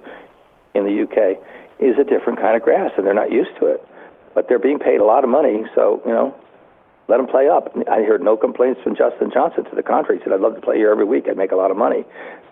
[0.73, 1.39] in the UK,
[1.79, 3.85] is a different kind of grass, and they're not used to it.
[4.33, 6.35] But they're being paid a lot of money, so you know,
[7.07, 7.75] let them play up.
[7.89, 9.65] I heard no complaints from Dustin Johnson.
[9.65, 11.27] To the contrary, he said, "I'd love to play here every week.
[11.27, 12.05] I'd make a lot of money."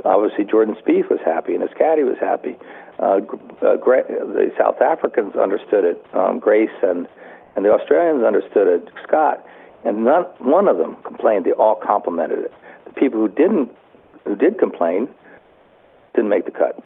[0.04, 2.58] Obviously, Jordan Spieth was happy, and his caddy was happy.
[3.00, 3.22] Uh,
[3.62, 6.06] uh, Gra- the South Africans understood it.
[6.14, 7.08] Um, Grace and
[7.56, 8.94] and the Australians understood it.
[9.04, 9.46] Scott,
[9.84, 11.46] and none one of them complained.
[11.46, 12.54] They all complimented it.
[12.86, 13.72] The people who didn't,
[14.26, 15.08] who did complain,
[16.16, 16.84] didn't make the cut.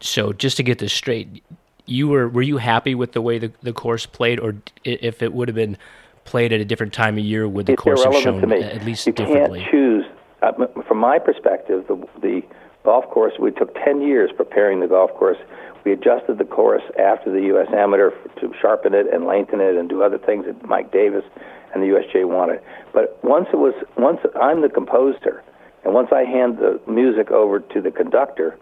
[0.00, 1.42] So just to get this straight,
[1.86, 5.32] you were were you happy with the way the, the course played, or if it
[5.32, 5.76] would have been
[6.24, 9.06] played at a different time of year, would the it's course have shown at least
[9.06, 9.60] you differently?
[9.60, 10.04] can't choose.
[10.42, 10.52] Uh,
[10.86, 12.42] from my perspective, the, the
[12.82, 13.34] golf course.
[13.38, 15.38] We took ten years preparing the golf course.
[15.84, 17.68] We adjusted the course after the U.S.
[17.74, 21.24] Amateur to sharpen it and lengthen it and do other things that Mike Davis
[21.74, 22.60] and the USGA wanted.
[22.92, 25.42] But once it was, once I'm the composer,
[25.84, 28.56] and once I hand the music over to the conductor,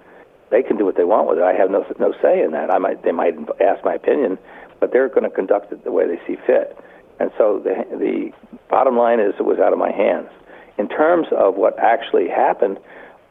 [0.51, 1.45] they can do what they want with it.
[1.45, 2.71] I have no no say in that.
[2.71, 4.39] I might they might ask my opinion,
[4.81, 6.77] but they're going to conduct it the way they see fit.
[7.21, 8.33] And so the the
[8.69, 10.29] bottom line is it was out of my hands.
[10.77, 12.79] In terms of what actually happened,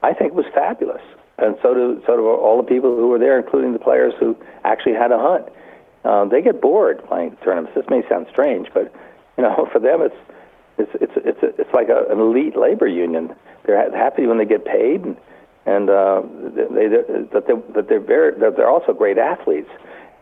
[0.02, 1.02] I think it was fabulous.
[1.42, 4.38] And so do so do all the people who were there, including the players who
[4.64, 5.48] actually had a hunt.
[6.04, 7.74] Um, they get bored playing tournaments.
[7.76, 8.94] This may sound strange, but
[9.38, 10.16] you know, for them, it's
[10.78, 13.36] it's it's it's it's like a, an elite labor union.
[13.66, 15.18] They're happy when they get paid, and
[15.66, 16.22] and uh,
[16.56, 16.88] they, they
[17.34, 19.70] that they that they're very that they're also great athletes.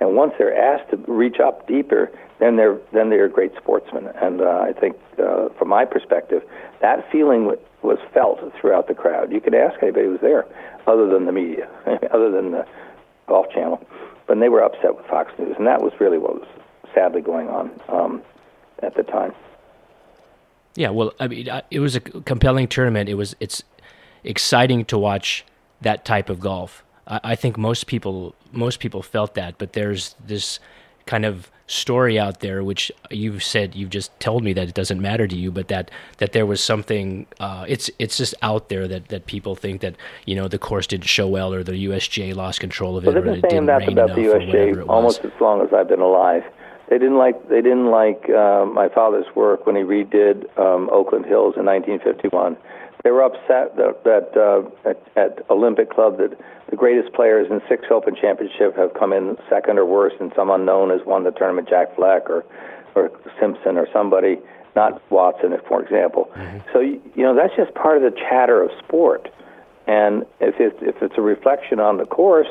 [0.02, 2.10] And once they're asked to reach up deeper,
[2.40, 4.08] then they're then they're great sportsmen.
[4.22, 6.42] And uh, I think, uh, from my perspective,
[6.82, 7.46] that feeling
[7.82, 9.32] was felt throughout the crowd.
[9.32, 10.46] You could ask anybody who was there,
[10.88, 11.70] other than the media,
[12.12, 12.66] other than the
[13.28, 13.86] Golf Channel,
[14.28, 16.48] but they were upset with Fox News, and that was really what was
[16.94, 18.22] sadly going on um,
[18.84, 19.34] at the time.
[20.76, 23.10] Yeah, well, I mean, it was a compelling tournament.
[23.10, 23.64] It was it's
[24.24, 25.46] exciting to watch
[25.82, 26.84] that type of golf.
[27.08, 30.60] I, I think most people most people felt that, but there's this
[31.06, 35.02] kind of story out there, which you've said you've just told me that it doesn't
[35.02, 37.28] matter to you, but that that there was something.
[37.40, 39.96] Uh, it's it's just out there that, that people think that
[40.26, 43.18] you know the course didn't show well or the USGA lost control of it well,
[43.18, 44.90] or they've it been saying didn't that about the enough or whatever it was.
[44.90, 46.44] almost as long as I've been alive.
[46.90, 51.26] They didn't like they didn't like uh, my father's work when he redid um, Oakland
[51.26, 52.58] Hills in 1951.
[53.04, 56.38] They were upset that, that uh, at, at Olympic Club that
[56.70, 60.50] the greatest players in six Open Championship have come in second or worse, and some
[60.50, 62.44] unknown has won the tournament, Jack Fleck or
[62.96, 64.38] or Simpson or somebody,
[64.76, 66.30] not Watson, for example.
[66.74, 69.30] So you you know that's just part of the chatter of sport,
[69.88, 72.50] and if it, if it's a reflection on the course,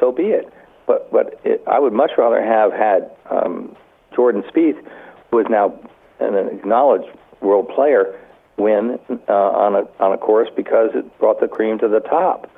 [0.00, 0.52] so be it.
[0.90, 3.76] But but it, I would much rather have had um,
[4.12, 4.76] Jordan Spieth,
[5.30, 5.78] who is now
[6.18, 7.08] an acknowledged
[7.40, 8.18] world player,
[8.56, 12.50] win uh, on a on a course because it brought the cream to the top,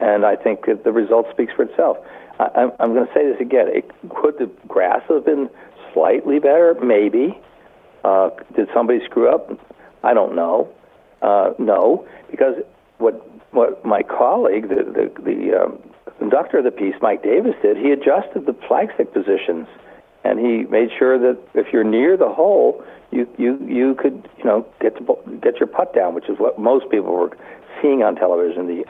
[0.00, 1.98] and I think that the result speaks for itself.
[2.40, 3.66] I, I'm I'm going to say this again.
[3.68, 5.50] It, could the grass have been
[5.92, 6.74] slightly better?
[6.82, 7.38] Maybe.
[8.02, 9.50] Uh, did somebody screw up?
[10.02, 10.70] I don't know.
[11.20, 12.54] Uh, no, because
[12.96, 13.14] what
[13.52, 17.90] what my colleague, the the, the um, conductor of the piece, Mike Davis, did, he
[17.90, 19.66] adjusted the flagstick positions,
[20.24, 24.44] and he made sure that if you're near the hole, you you you could you
[24.44, 27.36] know get to, get your putt down, which is what most people were
[27.80, 28.66] seeing on television.
[28.66, 28.84] The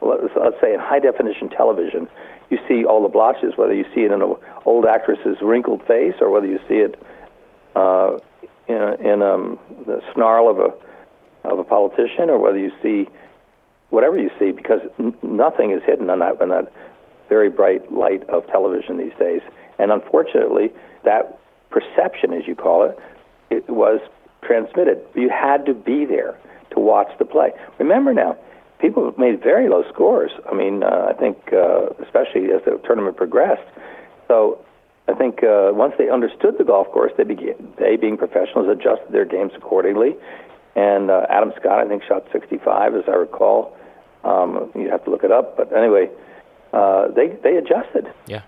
[0.00, 2.08] let's, say in high definition television,
[2.50, 6.14] you see all the blotches, whether you see it in an old actress's wrinkled face
[6.20, 7.00] or whether you see it
[7.74, 8.18] uh,
[8.68, 13.08] in, a, in um, the snarl of a of a politician, or whether you see
[13.90, 16.72] whatever you see, because n- nothing is hidden on that in that
[17.28, 19.42] very bright light of television these days.
[19.78, 20.72] And unfortunately,
[21.04, 21.38] that
[21.70, 22.98] perception, as you call it,
[23.50, 24.00] it was
[24.42, 25.00] transmitted.
[25.14, 26.38] You had to be there
[26.70, 27.50] to watch the play.
[27.78, 28.36] Remember now,
[28.78, 30.30] people made very low scores.
[30.50, 33.66] I mean, uh, I think uh, especially as the tournament progressed.
[34.28, 34.58] So
[35.08, 39.12] I think uh, once they understood the golf course, they began, they being professionals, adjusted
[39.12, 40.16] their games accordingly.
[40.76, 43.74] And uh, Adam Scott, I think, shot 65, as I recall.
[44.24, 46.10] Um, you have to look it up, but anyway,
[46.72, 48.12] uh, they they adjusted.
[48.26, 48.42] Yeah.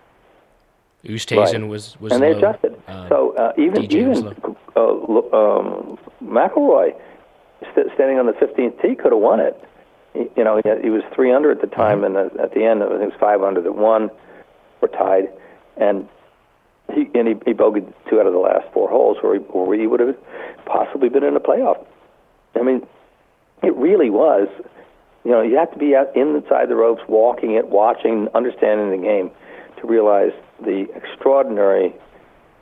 [1.06, 1.68] Oosthuizen Right.
[1.68, 2.38] was was and they low.
[2.38, 2.82] adjusted.
[2.88, 4.26] Uh, so uh, even DJ even
[4.76, 4.80] uh,
[5.36, 6.94] um, McIlroy,
[7.72, 9.56] st- standing on the 15th tee, could have won it.
[10.14, 12.16] He, you know, he, had, he was three under at the time, Mm-hmm.
[12.16, 14.10] and at, at the end, I think it was five under that won,
[14.82, 15.28] or tied,
[15.76, 16.08] and
[16.92, 19.78] he and he, he bogeyed two out of the last four holes, where he, where
[19.78, 20.16] he would have
[20.66, 21.86] possibly been in a playoff.
[22.55, 22.86] I mean,
[23.62, 24.49] it really was.
[25.24, 29.05] You know, you have to be out inside the ropes, walking it, watching, understanding the
[29.07, 29.30] game,
[29.80, 31.94] to realize the extraordinary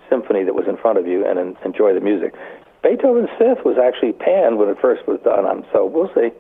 [0.09, 2.35] symphony that was in front of you and en- enjoy the music.
[2.83, 6.31] Beethoven's Fifth was actually panned when it first was done, um, so we'll see.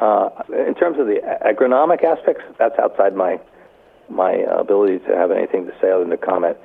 [0.00, 0.28] Uh,
[0.66, 3.40] in terms of the agronomic aspects, that's outside my
[4.08, 6.56] my ability to have anything to say other than to comment.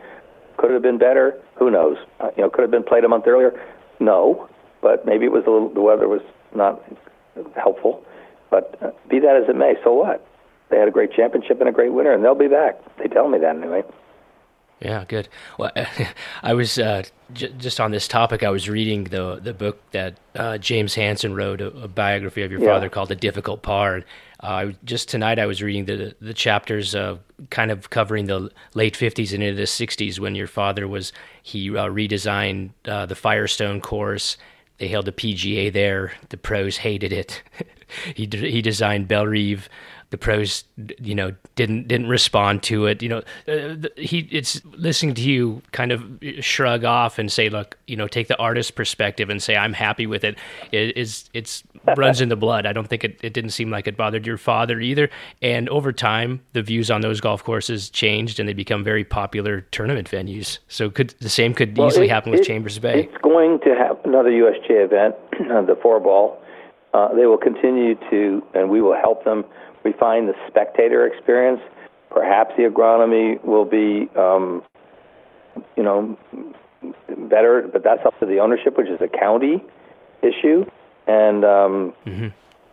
[0.57, 1.41] Could it have been better?
[1.55, 1.97] Who knows?
[2.19, 3.59] Uh, you know, could it have been played a month earlier?
[3.99, 4.47] No,
[4.83, 6.21] but maybe it was a little, the weather was
[6.53, 6.79] not
[7.55, 8.03] helpful.
[8.51, 10.23] But uh, be that as it may, so what?
[10.69, 12.75] They had a great championship and a great winner, and they'll be back.
[12.97, 13.83] They tell me that anyway.
[14.79, 15.29] Yeah, good.
[15.57, 15.71] Well,
[16.43, 18.43] I was uh, j- just on this topic.
[18.43, 22.51] I was reading the the book that uh, James Hansen wrote, a, a biography of
[22.51, 22.67] your Yeah.
[22.73, 24.03] father called "The Difficult Par."
[24.41, 26.95] Uh, just tonight I was reading the the chapters,
[27.49, 31.13] kind of covering the late '50s and into the '60s when your father was
[31.43, 34.37] he uh, redesigned uh, the Firestone course.
[34.77, 36.13] They held the PGA there.
[36.29, 37.43] The pros hated it.
[38.15, 39.69] he d- he designed Bellerive
[40.13, 40.63] the pros
[41.01, 45.59] you know didn't didn't respond to it you know uh, he it's listening to you
[45.71, 46.03] kind of
[46.39, 50.05] shrug off and say look you know take the artist perspective and say i'm happy
[50.05, 50.37] with it.
[50.71, 51.63] It is it's
[51.97, 52.67] runs in the blood.
[52.67, 55.09] I don't think it, it didn't seem like it bothered your father either.
[55.41, 59.61] And over time the views on those golf courses changed and they become very popular
[59.71, 60.59] tournament venues.
[60.67, 63.09] So could the same could Well, easily it- happen with it- chambers bay.
[63.11, 65.15] It's going to have another USGA event,
[65.67, 66.37] the four ball.
[66.93, 69.43] Uh, they will continue to, and we will help them
[69.83, 71.61] refine the spectator experience.
[72.09, 74.63] Perhaps the agronomy will be, um,
[75.75, 76.17] you know,
[77.29, 79.63] better, but that's up to the ownership, which is a county
[80.21, 80.65] issue.
[81.07, 81.93] And um,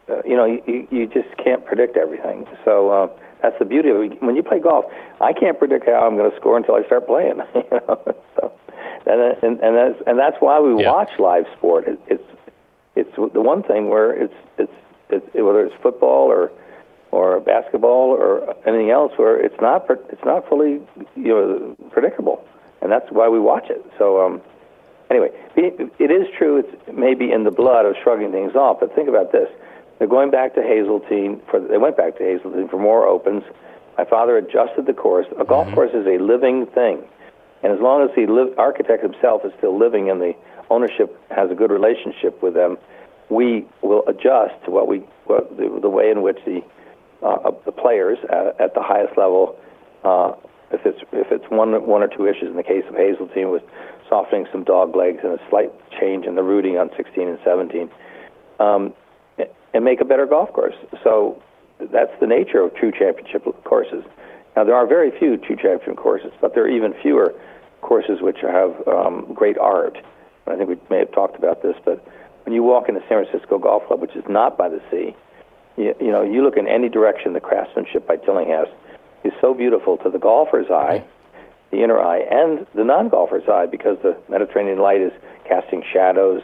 [0.08, 2.46] uh, you know, you- you, you just can't predict everything.
[2.64, 3.08] So uh,
[3.42, 4.22] that's the beauty of it.
[4.22, 4.84] When you play golf,
[5.20, 7.38] I can't predict how I'm going to score until I start playing.
[7.54, 8.14] you know?
[8.36, 8.52] so,
[9.06, 10.90] and, and and that's and that's why we Yeah.
[10.92, 11.88] watch live sport.
[11.88, 12.22] It, it's
[12.96, 14.72] it's the one thing where it's it's
[15.08, 16.50] it's whether it's football or
[17.10, 20.80] or basketball or anything else where it's not it's not fully
[21.16, 22.44] you know predictable,
[22.82, 23.84] and that's why we watch it.
[23.98, 24.24] So.
[24.24, 24.42] um
[25.10, 26.58] Anyway, it, is true.
[26.58, 28.78] It's maybe in the blood of shrugging things off.
[28.78, 29.48] But think about this:
[29.98, 31.42] they're going back to Hazeltine.
[31.50, 33.42] For they went back to Hazeltine for more opens.
[33.98, 35.26] My father adjusted the course.
[35.38, 37.02] A golf course is a living thing.
[37.62, 40.32] And as long as the li- architect himself is still living and the
[40.70, 42.78] ownership has a good relationship with them,
[43.28, 46.62] we will adjust to what we what the, the way in which the
[47.22, 49.56] uh, the players at, at the highest level.
[50.04, 50.32] Uh,
[50.72, 53.62] if it's if it's one one or two issues in the case of Hazeltine with
[54.08, 57.90] softening some dog legs and a slight change in the routing on 16 and 17,
[58.58, 58.94] um,
[59.72, 60.74] and make a better golf course.
[61.02, 61.42] So
[61.78, 64.04] that's the nature of true championship courses.
[64.56, 67.34] Now there are very few true championship courses, but there are even fewer
[67.80, 69.96] courses which have um, great art.
[70.46, 72.04] I think we may have talked about this, but
[72.44, 75.14] when you walk into San Francisco Golf Club, which is not by the sea,
[75.76, 78.70] you, you know, you look in any direction, the craftsmanship by Tillinghast
[79.24, 81.04] is so beautiful to the golfer's eye,
[81.70, 85.12] the inner eye, and the non-golfer's eye because the Mediterranean light is
[85.46, 86.42] casting shadows,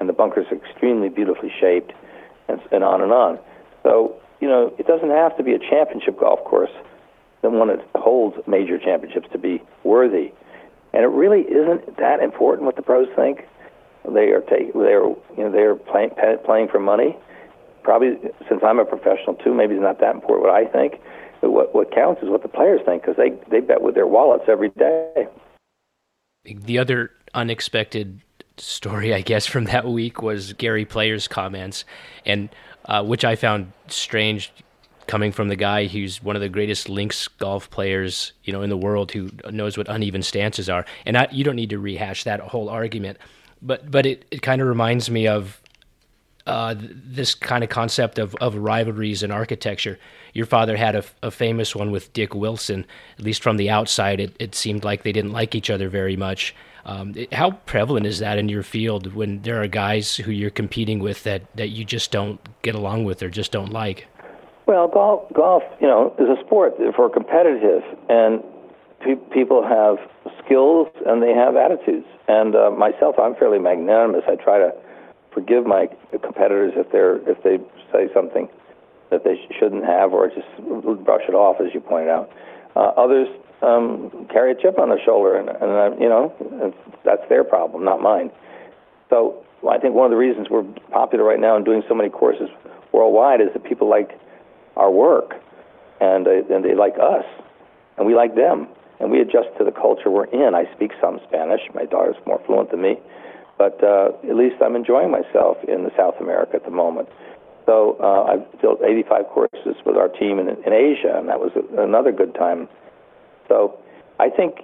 [0.00, 1.92] and the bunkers are extremely beautifully shaped,
[2.48, 3.38] and, and on and on.
[3.82, 6.70] So, you know, it doesn't have to be a championship golf course,
[7.42, 10.32] the one that holds major championships to be worthy.
[10.92, 13.46] And it really isn't that important what the pros think.
[14.08, 16.10] They are take, they are you know they are playing
[16.44, 17.16] playing for money.
[17.86, 18.18] Probably
[18.48, 21.00] since I'm a professional too, maybe it's not that important what I think.
[21.40, 24.08] But what what counts is what the players think because they they bet with their
[24.08, 25.28] wallets every day.
[26.44, 28.20] The other unexpected
[28.56, 31.84] story, I guess, from that week was Gary Player's comments,
[32.24, 32.48] and
[32.86, 34.52] uh, which I found strange
[35.06, 38.70] coming from the guy who's one of the greatest links golf players you know in
[38.70, 42.24] the world who knows what uneven stances are and I, you don't need to rehash
[42.24, 43.18] that whole argument
[43.62, 45.60] but but it, it kind of reminds me of
[46.46, 49.98] uh, this kind of concept of, of rivalries in architecture.
[50.32, 52.86] Your father had a, a, famous one with Dick Wilson.
[53.18, 56.16] At least from the outside, it, it seemed like they didn't like each other very
[56.16, 56.54] much.
[56.84, 60.50] Um, it, how prevalent is that in your field when there are guys who you're
[60.50, 64.06] competing with that, that you just don't get along with or just don't like?
[64.66, 68.42] Well, golf, golf, you know, is a sport for competitive, and
[69.00, 69.96] pe- people have
[70.44, 72.06] skills and they have attitudes.
[72.28, 74.22] And uh, myself, I'm fairly magnanimous.
[74.28, 74.72] I try to
[75.36, 75.86] forgive my
[76.24, 77.58] competitors if they're if they
[77.92, 78.48] say something
[79.10, 80.48] that they sh- shouldn't have, or just
[81.04, 82.30] brush it off, as you pointed out.
[82.74, 83.28] Uh, others
[83.62, 86.32] um, carry a chip on their shoulder, and, and uh, you know
[87.04, 88.30] that's their problem, not mine.
[89.10, 92.08] So I think one of the reasons we're popular right now and doing so many
[92.08, 92.48] courses
[92.92, 94.18] worldwide is that people like
[94.76, 95.34] our work,
[96.00, 97.24] and they, and they like us,
[97.98, 98.68] and we like them,
[99.00, 100.54] and we adjust to the culture we're in.
[100.54, 101.60] I speak some Spanish.
[101.74, 102.96] My daughter's more fluent than me,
[103.58, 107.08] but uh, at least I'm enjoying myself in South America at the moment.
[107.64, 111.50] So uh, I've built 85 courses with our team in, in Asia, and that was
[111.56, 112.68] a, another good time.
[113.48, 113.78] So
[114.20, 114.60] I think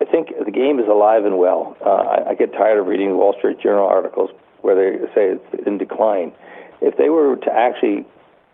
[0.00, 1.76] I think the game is alive and well.
[1.84, 4.30] Uh, I, I get tired of reading Wall Street Journal articles
[4.60, 6.32] where they say it's in decline.
[6.80, 8.04] If they were to actually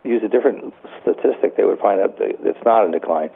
[0.04, 3.30] use a different statistic, they would find out that it's not in decline.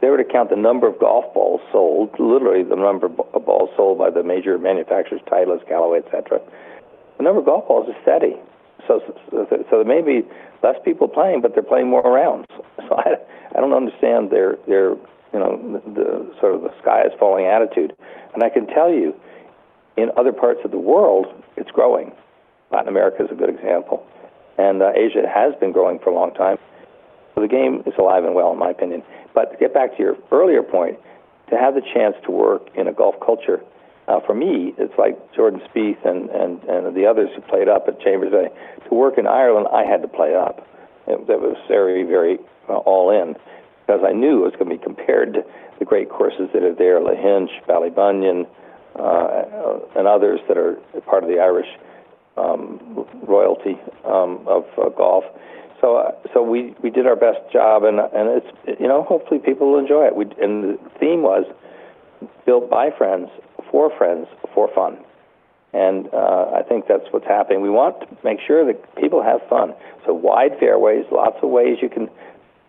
[0.00, 3.70] They were to count the number of golf balls sold, literally the number of balls
[3.76, 6.40] sold by the major manufacturers, Titleist, Callaway, etc.,
[7.16, 8.36] the number of golf balls is steady.
[8.86, 10.26] So, so, so there may be
[10.62, 12.46] less people playing, but they're playing more rounds.
[12.88, 13.16] So I,
[13.54, 14.92] I don't understand their their
[15.34, 17.92] you know the, the sort of the sky is falling attitude.
[18.32, 19.14] And I can tell you,
[19.98, 21.26] in other parts of the world,
[21.58, 22.12] it's growing.
[22.72, 24.06] Latin America is a good example
[24.58, 26.58] and uh, Asia has been growing for a long time.
[27.38, 29.04] So the game is alive and well, in my opinion.
[29.32, 30.98] But to get back to your earlier point,
[31.50, 33.62] to have the chance to work in a golf culture,
[34.08, 37.86] uh, for me, it's like Jordan Spieth and, and, and the others who played up
[37.86, 38.48] at Chambers Bay.
[38.88, 40.66] To work in Ireland, I had to play up.
[41.06, 43.36] It, that was very, very uh, all in
[43.86, 45.44] because I knew it was going to be compared to
[45.78, 48.48] the great courses that are there, Lahinch, Ballybunion,
[48.98, 50.74] uh, and others that are
[51.06, 51.68] part of the Irish
[52.36, 55.22] um, royalty um, of uh, golf.
[55.80, 59.38] So, uh, so we, we did our best job, and and it's you know hopefully
[59.38, 60.16] people will enjoy it.
[60.16, 61.44] We and the theme was
[62.44, 63.28] built by friends
[63.70, 64.98] for friends for fun,
[65.72, 67.62] and uh, I think that's what's happening.
[67.62, 69.74] We want to make sure that people have fun.
[70.04, 72.08] So wide fairways, lots of ways you can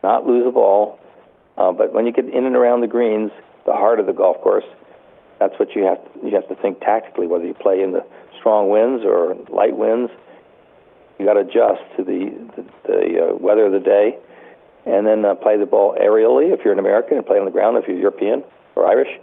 [0.04, 1.00] not lose a ball,
[1.58, 3.32] uh, but when you get in and around the greens,
[3.66, 4.66] the heart of the golf course,
[5.40, 8.06] that's what you have to, you have to think tactically whether you play in the
[8.38, 10.12] strong winds or light winds.
[11.20, 14.18] You got to adjust to the the, the uh, weather of the day,
[14.86, 17.52] and then uh, play the ball aerially if you're an American, and play on the
[17.52, 18.44] ground if you're European
[18.76, 19.20] or Irish.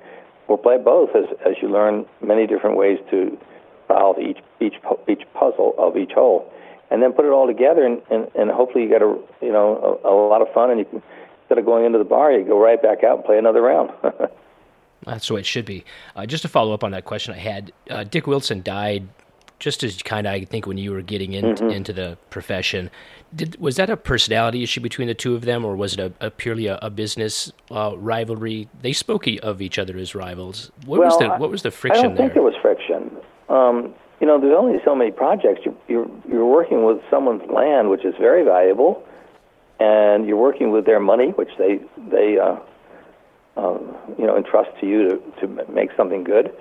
[0.49, 3.37] Or play both as as you learn many different ways to
[3.89, 4.75] solve each each
[5.09, 6.53] each puzzle of each hole,
[6.91, 9.99] and then put it all together, and and, and hopefully you get a you know
[10.05, 11.03] a, a lot of fun, and you can
[11.47, 13.91] instead of going into the bar, you go right back out and play another round.
[15.05, 15.85] That's the way it should be.
[16.17, 19.07] Uh, just to follow up on that question I had, uh, Dick Wilson died
[19.59, 21.71] just as kind of I think when you were getting in, mm-hmm.
[21.71, 22.91] into the profession,
[23.35, 26.13] did, was that a personality issue between the two of them, or was it a,
[26.27, 28.69] a purely a, a business uh, rivalry?
[28.83, 30.71] They spoke of each other as rivals.
[30.85, 32.27] What well, was the what was the friction I don't there?
[32.27, 33.11] think there was friction.
[33.49, 35.61] Um, you know, there's only so many projects.
[35.65, 39.03] You're, you're you're working with someone's land, which is very valuable,
[39.81, 41.81] and you're working with their money, which they
[42.11, 42.57] they uh,
[43.57, 43.79] uh,
[44.19, 46.53] you know entrust to you to to make something good.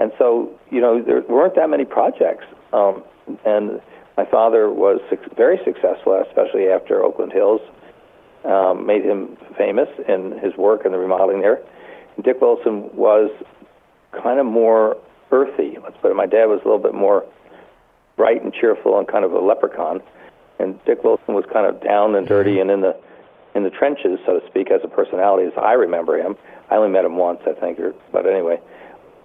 [0.00, 2.44] And so, you know, there weren't that many projects.
[2.72, 3.02] Um,
[3.44, 3.80] and
[4.16, 5.00] my father was
[5.36, 7.60] very successful, especially after Oakland Hills
[8.44, 11.60] um, made him famous in his work and the remodeling there.
[12.16, 13.30] And Dick Wilson was
[14.12, 14.96] kind of more
[15.30, 15.76] earthy.
[15.82, 16.14] Let's put it.
[16.14, 17.24] My dad was a little bit more
[18.16, 20.00] bright and cheerful and kind of a leprechaun,
[20.58, 22.62] and Dick Wilson was kind of down and dirty mm-hmm.
[22.62, 22.96] and in the
[23.54, 26.36] in the trenches, so to speak, as a personality, as I remember him.
[26.70, 28.60] I only met him once, I think, or, but anyway.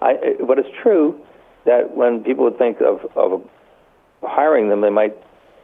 [0.04, 1.18] I, but it's true
[1.64, 3.42] that when people would think of, of
[4.22, 5.16] hiring them, they might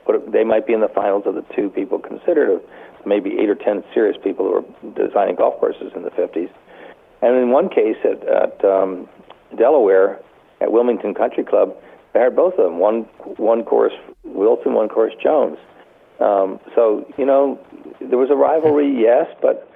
[0.06, 2.62] put they might be in the finals of the two people considered of
[3.06, 6.50] maybe eight or ten serious people who were designing golf courses in the 50s.
[7.22, 9.08] And in one case at, at um,
[9.56, 10.20] Delaware,
[10.60, 11.74] at Wilmington Country Club,
[12.12, 12.78] they had both of them.
[12.78, 13.02] One
[13.36, 13.92] one course
[14.24, 15.58] Wilson, one course Jones.
[16.18, 17.58] Um, so you know,
[18.00, 19.69] there was a rivalry, yes, but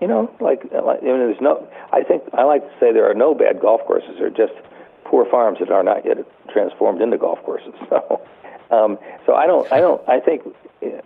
[0.00, 1.66] you know, like, like I mean, there's no.
[1.92, 4.16] I think I like to say there are no bad golf courses.
[4.18, 4.54] They're just
[5.04, 7.74] poor farms that are not yet transformed into golf courses.
[7.90, 9.70] So, um, so I don't.
[9.72, 10.00] I don't.
[10.08, 10.42] I think,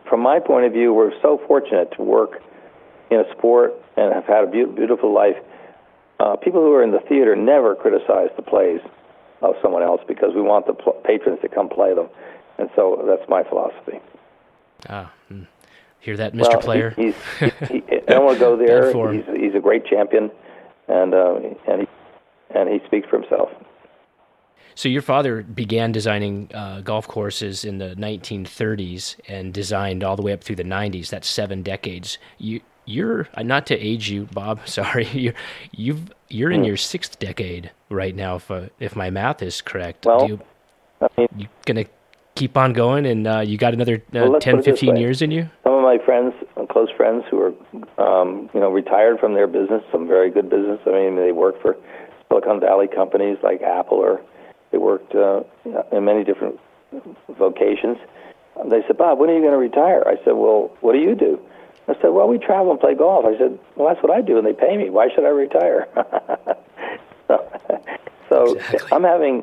[0.07, 2.43] from my point of view, we're so fortunate to work
[3.11, 5.37] in a sport and have had a be- beautiful life.
[6.21, 8.81] Uh, people who are in the theater never criticize the plays
[9.41, 12.09] of someone else because we want the pl- patrons to come play them,
[12.59, 13.99] and so that's my philosophy.
[14.91, 15.11] Ah.
[16.05, 16.11] Hmm.
[16.11, 16.49] Hear that, Mr.
[16.49, 16.91] Well, Player?
[16.91, 17.15] He, he's,
[17.69, 19.13] he, I don't want to go there.
[19.13, 20.31] he's, he's a great champion,
[20.89, 21.37] and uh,
[21.67, 21.89] and he
[22.55, 23.51] and he speaks for himself.
[24.77, 30.23] So your father began designing uh, golf courses in the 1930s and designed all the
[30.23, 31.11] way up through the 90s.
[31.11, 32.19] That's seven decades.
[32.39, 34.61] You you're uh, not to age you, Bob.
[34.69, 35.35] Sorry, you're
[35.73, 36.67] you've you're in mm.
[36.67, 40.07] your sixth decade right now, if uh, if my math is correct.
[40.07, 40.41] Well, you,
[41.01, 41.87] I mean, you gonna
[42.35, 45.49] keep on going, and uh, you got another uh, well, 10, 15 years in you?
[45.85, 46.32] Of my friends,
[46.70, 47.53] close friends, who are
[48.01, 50.80] um, you know retired from their business, some very good business.
[50.87, 51.76] I mean, they work for
[52.26, 54.22] Silicon Valley companies like Apple, or
[54.72, 55.43] they worked uh,
[55.93, 56.59] in many different
[57.28, 57.99] vocations.
[58.64, 60.03] They said, Bob, when are you going to retire?
[60.09, 61.39] I said, Well, what do you do?
[61.87, 63.26] I said, Well, we travel and play golf.
[63.26, 64.89] I said, Well, that's what I do, and they pay me.
[64.89, 65.87] Why should I retire?
[67.28, 67.61] so,
[68.30, 68.89] so exactly.
[68.91, 69.43] I'm having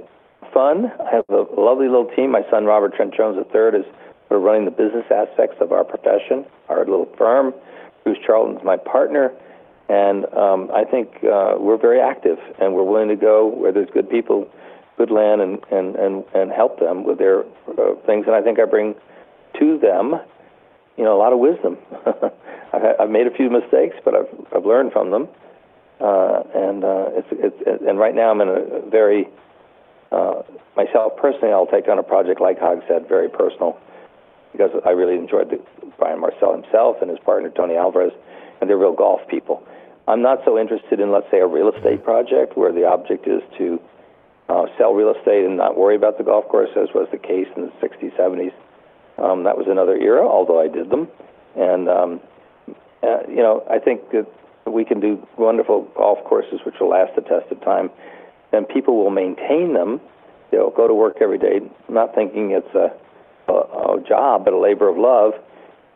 [0.51, 0.91] fun.
[0.99, 2.31] I have a lovely little team.
[2.31, 3.85] My son Robert Trent Jones III is
[4.37, 7.53] of running the business aspects of our profession, our little firm.
[8.03, 9.31] Bruce Charlton's my partner,
[9.89, 13.89] and um, I think uh, we're very active and we're willing to go where there's
[13.93, 14.47] good people,
[14.97, 18.25] good land, and and and, and help them with their uh, things.
[18.25, 18.95] And I think I bring
[19.59, 20.15] to them,
[20.97, 21.77] you know, a lot of wisdom.
[22.73, 25.27] I've, I've made a few mistakes, but I've I've learned from them.
[25.99, 29.27] Uh, and uh, it's, it's and right now I'm in a very
[30.11, 30.41] uh,
[30.75, 33.79] myself personally, I'll take on a project like Hogshead, very personal,
[34.51, 35.59] because I really enjoyed the,
[35.97, 38.13] Brian Marcel himself and his partner Tony Alvarez,
[38.59, 39.63] and they're real golf people.
[40.07, 43.41] I'm not so interested in, let's say, a real estate project where the object is
[43.57, 43.79] to
[44.49, 47.47] uh, sell real estate and not worry about the golf course, as was the case
[47.55, 48.53] in the 60s, 70s.
[49.17, 51.07] Um, that was another era, although I did them.
[51.55, 52.19] And, um,
[53.03, 54.25] uh, you know, I think that
[54.65, 57.89] we can do wonderful golf courses which will last the test of time
[58.51, 59.99] then people will maintain them.
[60.51, 62.91] They'll go to work every day not thinking it's a,
[63.47, 65.33] a, a job, but a labor of love.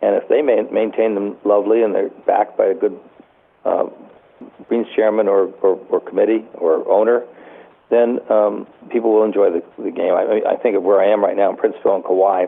[0.01, 2.99] And if they maintain them lovely and they're backed by a good
[3.63, 3.85] uh,
[4.67, 7.25] Greens chairman or, or, or committee or owner,
[7.89, 10.13] then um, people will enjoy the, the game.
[10.13, 12.45] I, I think of where I am right now in Princeville and Kauai.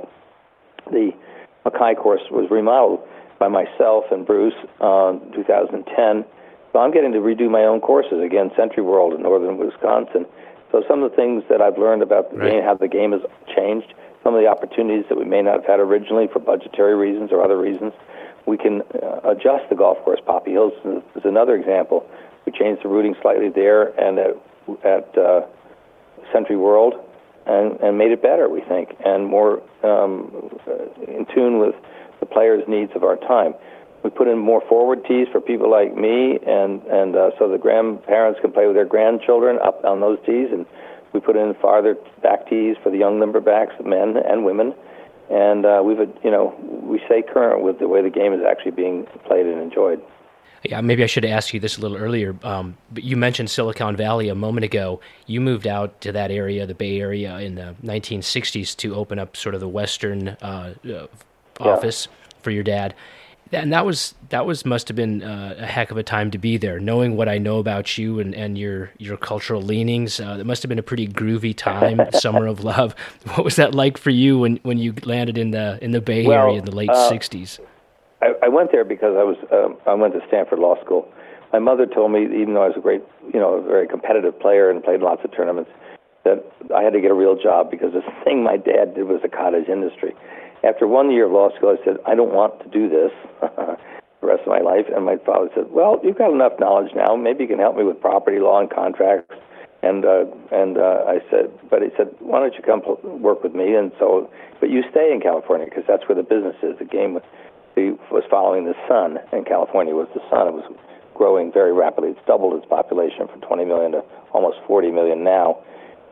[0.92, 1.12] The
[1.66, 3.00] Makai course was remodeled
[3.40, 6.26] by myself and Bruce uh, in 2010
[6.78, 10.28] so I'm getting to redo my own courses again, SentryWorld in northern Wisconsin.
[10.72, 12.52] So some of the things that I've learned about the right.
[12.52, 13.22] game, how the game has
[13.56, 13.94] changed,
[14.28, 17.42] some of the opportunities that we may not have had originally for budgetary reasons or
[17.42, 17.94] other reasons,
[18.46, 20.20] we can uh, adjust the golf course.
[20.26, 20.74] Poppy Hills
[21.16, 22.06] is another example.
[22.46, 24.36] We changed the routing slightly there and at,
[24.84, 25.46] at uh,
[26.36, 27.02] SentryWorld
[27.46, 30.52] and, and made it better, we think, and more um,
[31.08, 31.76] in tune with
[32.20, 33.54] the players' needs of our time.
[34.04, 37.58] We put in more forward tees for people like me, and and uh, so the
[37.58, 40.66] grandparents can play with their grandchildren up on those tees, and
[41.14, 44.74] we put in farther back tees for the young limberbacks, men and women,
[45.30, 48.72] and uh, we've you know we stay current with the way the game is actually
[48.72, 50.02] being played and enjoyed.
[50.64, 52.36] Yeah, maybe I should have asked you this a little earlier.
[52.44, 55.00] Um, but you mentioned Silicon Valley a moment ago.
[55.28, 59.38] You moved out to that area, the Bay Area, in the 1960s to open up
[59.38, 61.08] sort of the Western uh, uh,
[61.60, 62.38] office yeah.
[62.42, 62.96] for your dad
[63.52, 66.38] and that was that was must have been uh, a heck of a time to
[66.38, 66.80] be there.
[66.80, 70.64] Knowing what I know about you and, and your your cultural leanings, uh, it must
[70.64, 72.02] have been a pretty groovy time.
[72.14, 72.96] Summer of Love.
[73.36, 76.26] What was that like for you when, when you landed in the in the Bay
[76.26, 77.60] well, Area in the late uh, '60s?
[78.22, 81.08] I, I, went there because I was um, I went to Stanford Law School.
[81.54, 83.02] My mother told me, even though I was a great,
[83.34, 85.72] you know, a very competitive player and played lots of tournaments,
[86.24, 86.44] that
[86.76, 89.30] I had to get a real job because the thing my dad did was the
[89.30, 90.14] cottage industry
[90.64, 93.12] after one year of law school, I said, I don't want to do this
[94.22, 94.86] the rest of my life.
[94.94, 97.16] And my father said, Well, you've got enough knowledge now.
[97.16, 99.36] Maybe you can help me with property law and contracts.
[99.84, 102.82] And uh, and uh, I said, but he said, why don't you come
[103.22, 103.76] work with me?
[103.76, 104.28] And so,
[104.60, 106.80] but you stay in California because that's where the business is.
[106.80, 107.24] The game was,
[108.10, 110.48] was following the sun, and California was the sun.
[110.50, 110.66] It was
[111.14, 112.10] growing very rapidly.
[112.10, 114.02] It's doubled its population from 20 million to
[114.34, 115.62] almost 40 million now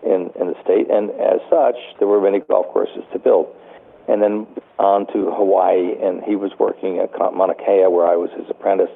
[0.06, 0.86] in in the state.
[0.93, 3.50] And as such, there were many golf courses to build
[4.08, 4.47] and then
[4.80, 5.95] on to Hawaii.
[6.01, 8.91] And he was working at Mauna Kea, where I was his apprentice,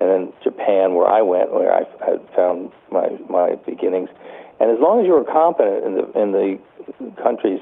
[0.00, 4.10] and then Japan, where I went, where I had found my my beginnings.
[4.60, 6.58] And as long as you were competent in the in the
[7.22, 7.60] countries,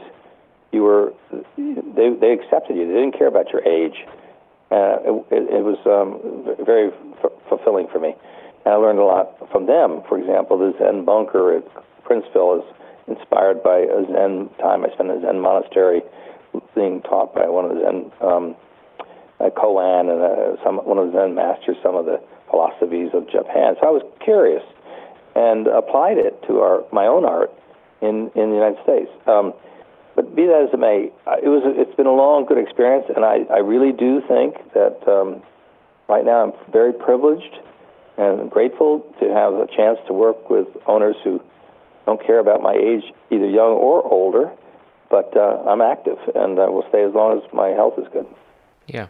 [0.72, 1.12] you were
[1.56, 2.86] they they accepted you.
[2.86, 4.04] They didn't care about your age.
[4.70, 6.18] Uh, it, it was um,
[6.64, 6.90] very
[7.22, 8.16] f- fulfilling for me,
[8.64, 10.02] and I learned a lot from them.
[10.08, 11.64] For example, the Zen bunker at
[12.02, 12.64] Princeville is
[13.06, 16.02] inspired by a Zen time I spent in a Zen monastery
[16.76, 18.54] being taught by one of the Zen um,
[19.40, 22.20] uh, Koan and uh, some one of the Zen masters some of the
[22.50, 23.74] philosophies of Japan.
[23.80, 24.62] So I was curious
[25.34, 27.50] and applied it to our my own art
[28.00, 29.10] in in the United States.
[29.26, 29.52] Um,
[30.14, 31.12] but be that as it may,
[31.42, 34.96] it was it's been a long good experience, and I, I really do think that
[35.04, 35.42] um,
[36.08, 37.60] right now I'm very privileged
[38.16, 41.42] and grateful to have a chance to work with owners who
[42.06, 44.50] don't care about my age, either young or older,
[45.10, 48.26] but uh, I'm active and I will stay as long as my health is good.
[48.86, 49.08] Yeah.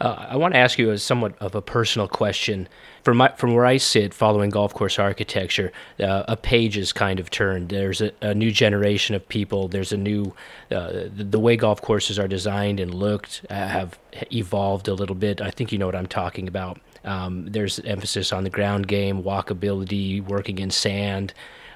[0.00, 2.68] Uh, I want to ask you a somewhat of a personal question.
[3.04, 7.20] From my, from where I sit, following golf course architecture, uh, a page is kind
[7.20, 7.68] of turned.
[7.68, 9.68] There's a, a new generation of people.
[9.68, 10.34] There's a new
[10.70, 13.98] uh, the, the, way golf courses are designed and looked uh, have
[14.32, 15.40] evolved a little bit.
[15.40, 16.80] I think you know what I'm talking about.
[17.04, 21.32] Um, there's emphasis on the ground game, walkability, working in sand,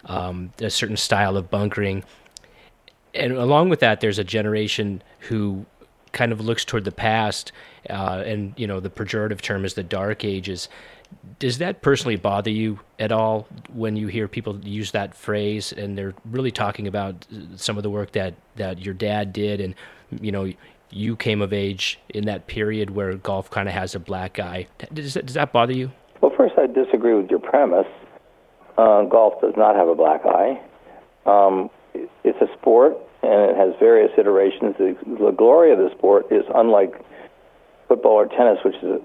[0.07, 2.05] um, a certain style of bunkering
[3.15, 5.67] and along with that, there's a generation who
[6.13, 7.53] kind of looks toward the past,
[7.91, 10.69] uh, and you know the pejorative term is the dark ages.
[11.39, 15.97] Does that personally bother you at all when you hear people use that phrase and
[15.97, 19.75] they're really talking about some of the work that that your dad did, and
[20.21, 20.51] you know
[20.91, 24.67] you came of age in that period where golf kind of has a black eye?
[24.93, 25.91] Does that, does that bother you?
[26.21, 27.87] Well, first, I disagree with your premise.
[28.77, 30.61] Uh, golf does not have a black eye.
[31.25, 34.76] Um, it's a sport and it has various iterations.
[34.78, 36.95] The, the glory of the sport is unlike
[37.88, 39.01] football or tennis, which is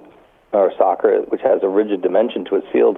[0.54, 2.98] or soccer, which has a rigid dimension to its field.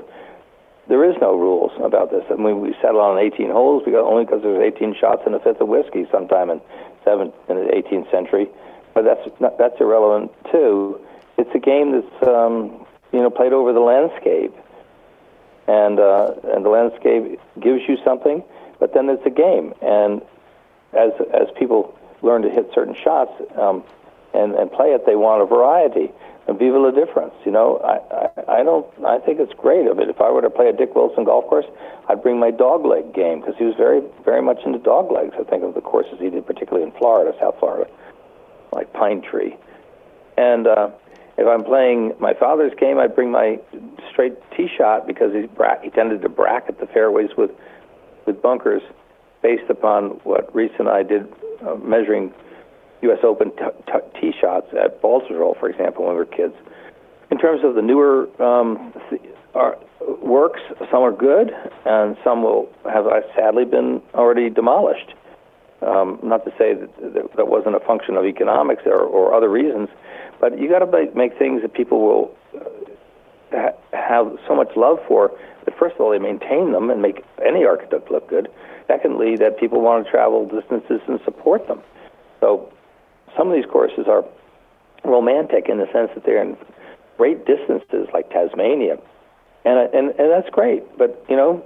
[0.88, 2.24] There is no rules about this.
[2.32, 5.40] I mean, we settle on 18 holes because only because there's 18 shots in a
[5.40, 6.62] fifth of whiskey sometime in
[7.04, 8.48] seven in the 18th century.
[8.94, 11.00] But that's not, that's irrelevant too.
[11.38, 14.54] It's a game that's um, you know played over the landscape,
[15.68, 18.44] and uh, and the landscape gives you something
[18.80, 20.22] but then it's a game, and
[20.94, 23.84] as as people learn to hit certain shots um,
[24.34, 26.12] and and play it, they want a variety.
[26.48, 27.36] And vive la difference.
[27.46, 28.88] You know, I, I I don't.
[29.06, 30.10] I think it's great of it.
[30.10, 31.68] If I were to play a Dick Wilson golf course,
[32.08, 35.40] I'd bring my dogleg game because he was very very much into doglegs.
[35.40, 37.88] I think of the courses he did, particularly in Florida, South Florida,
[38.72, 39.58] like Pine Tree.
[40.38, 40.90] And uh,
[41.38, 43.60] if I'm playing my father's game, I'd bring my
[44.12, 47.52] straight tee shot because he bra- he tended to bracket the fairways with
[48.30, 48.84] with bunkers
[49.42, 51.28] based upon what Rees and I did
[51.66, 52.32] uh, measuring
[53.02, 53.20] U.S.
[53.24, 56.54] Open t- t- tee shots at Baltusrol, for example, when we were kids.
[57.32, 59.22] In terms of the newer um, th-
[59.56, 59.78] are,
[60.22, 60.62] works,
[60.92, 61.52] some are good,
[61.86, 65.14] and some will have uh, sadly been already demolished.
[65.82, 69.50] Um, not to say that, that that wasn't a function of economics or, or other
[69.50, 69.88] reasons,
[70.42, 72.36] but you got to make things that people will
[73.56, 75.32] uh, have so much love for
[75.70, 78.50] that first of all they maintain them and make any architect look good.
[78.88, 81.82] Secondly, that people want to travel distances and support them.
[82.40, 82.72] So
[83.38, 84.26] some of these courses are
[85.06, 86.58] romantic in the sense that they're in
[87.18, 88.98] great distances, like Tasmania,
[89.66, 90.84] and uh, and and that's great.
[90.98, 91.64] But you know,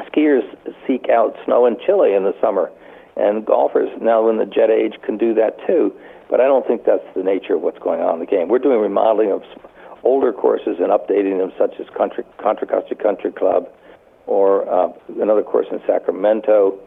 [0.00, 0.42] skiers
[0.86, 2.70] seek out snow and Chile in the summer,
[3.16, 5.92] and golfers now in the jet age can do that too.
[6.28, 8.48] But I don't think that's the nature of what's going on in the game.
[8.48, 9.42] We're doing remodeling of
[10.04, 13.68] older courses and updating them, such as Contra, Contra Costa Country Club,
[14.26, 16.78] or uh, another course in Sacramento,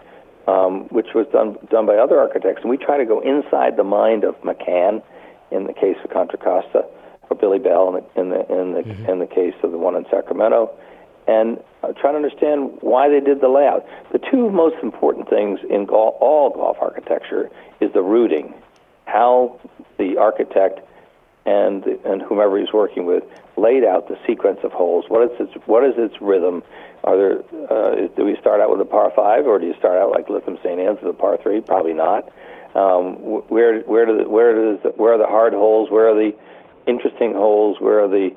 [0.48, 2.62] um, which was done done by other architects.
[2.62, 5.04] And we try to go inside the mind of McCann,
[5.52, 6.86] in the case of Contra Costa,
[7.30, 9.10] or Billy Bell in the in the in the, mm-hmm.
[9.10, 10.72] in the case of the one in Sacramento,
[11.28, 13.86] and uh, try to understand why they did the layout.
[14.12, 17.50] The two most important things in all golf architecture
[17.80, 18.54] is the routing,
[19.06, 19.60] how
[19.98, 20.80] the architect
[21.48, 23.24] and and whomever he's working with
[23.56, 25.06] laid out the sequence of holes.
[25.08, 26.62] What is its what is its rhythm?
[27.04, 27.40] Are there
[27.72, 30.28] uh, do we start out with a par five or do you start out like
[30.28, 30.80] Lytham St.
[30.80, 31.62] Anne's with a par three?
[31.62, 32.30] Probably not.
[32.76, 33.16] Um,
[33.48, 35.90] where where do the, where does the, where are the hard holes?
[35.90, 36.36] Where are the
[36.86, 37.78] interesting holes?
[37.80, 38.36] Where are the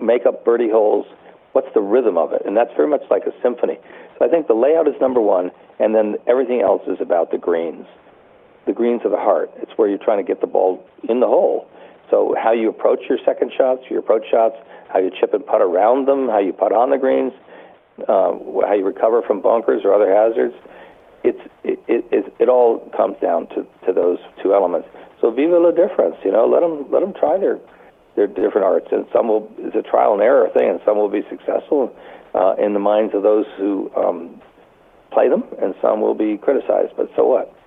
[0.00, 1.06] makeup birdie holes?
[1.52, 2.42] What's the rhythm of it?
[2.46, 3.78] And that's very much like a symphony.
[4.18, 7.38] So I think the layout is number one, and then everything else is about the
[7.38, 7.86] greens.
[8.66, 9.50] The greens of the heart.
[9.56, 11.68] It's where you're trying to get the ball in the hole.
[12.10, 14.56] So how you approach your second shots, your approach shots,
[14.92, 17.32] how you chip and putt around them, how you putt on the greens,
[18.08, 18.32] uh,
[18.66, 20.54] how you recover from bunkers or other hazards.
[21.24, 24.88] It's it, it, it, it all comes down to, to those two elements.
[25.20, 26.46] So vive la difference, you know.
[26.46, 27.58] Let them let them try their
[28.14, 31.10] their different arts, and some will it's a trial and error thing, and some will
[31.10, 31.94] be successful
[32.34, 34.40] uh, in the minds of those who um,
[35.10, 36.92] play them, and some will be criticized.
[36.96, 37.57] But so what?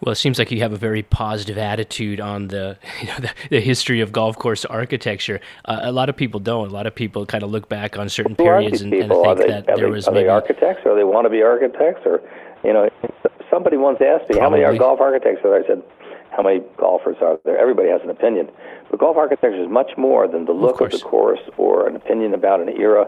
[0.00, 3.30] Well, it seems like you have a very positive attitude on the you know, the,
[3.50, 5.40] the, history of golf course architecture.
[5.64, 6.68] Uh, a lot of people don't.
[6.68, 9.38] A lot of people kind of look back on certain Who periods and, and, think
[9.38, 12.02] they, that there they, was are maybe they architects or they want to be architects
[12.04, 12.22] or
[12.64, 12.88] you know
[13.50, 14.40] somebody once asked me Probably.
[14.40, 15.64] how many are golf architects are there.
[15.64, 15.82] I said
[16.30, 17.58] how many golfers are there.
[17.58, 18.48] Everybody has an opinion,
[18.90, 21.96] but golf architecture is much more than the look of, of the course or an
[21.96, 23.06] opinion about an era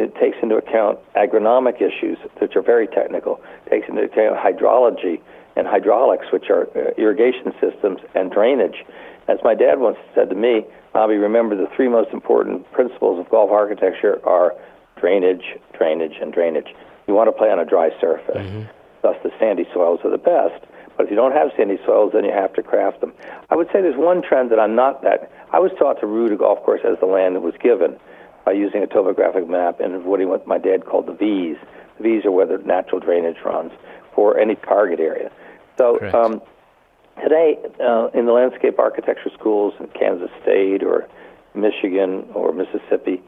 [0.00, 3.40] it takes into account agronomic issues, which are very technical.
[3.66, 5.20] It takes into account hydrology,
[5.60, 8.82] and hydraulics, which are uh, irrigation systems, and drainage.
[9.28, 13.28] As my dad once said to me, Bobby, remember the three most important principles of
[13.28, 14.56] golf architecture are
[14.96, 15.44] drainage,
[15.76, 16.74] drainage, and drainage.
[17.06, 18.36] You want to play on a dry surface.
[18.36, 18.62] Mm-hmm.
[19.02, 20.64] Thus, the sandy soils are the best.
[20.96, 23.12] But if you don't have sandy soils, then you have to craft them.
[23.50, 25.30] I would say there's one trend that I'm not that.
[25.52, 27.96] I was taught to root a golf course as the land that was given
[28.44, 31.56] by using a topographic map and avoiding what my dad called the V's.
[31.98, 33.72] The V's are where the natural drainage runs
[34.14, 35.30] for any target area.
[35.80, 36.42] So um,
[37.22, 41.08] today, uh, in the landscape architecture schools in Kansas State or
[41.54, 43.22] Michigan or Mississippi,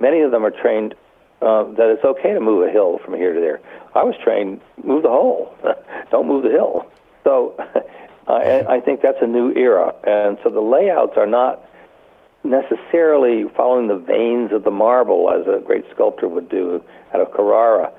[0.00, 0.94] many of them are trained
[1.42, 3.60] uh, that it's okay to move a hill from here to there.
[3.94, 5.54] I was trained move the hole,
[6.10, 6.90] don't move the hill.
[7.24, 7.54] So
[8.26, 11.62] I, I think that's a new era, and so the layouts are not
[12.42, 16.82] necessarily following the veins of the marble as a great sculptor would do
[17.12, 17.92] out of Carrara.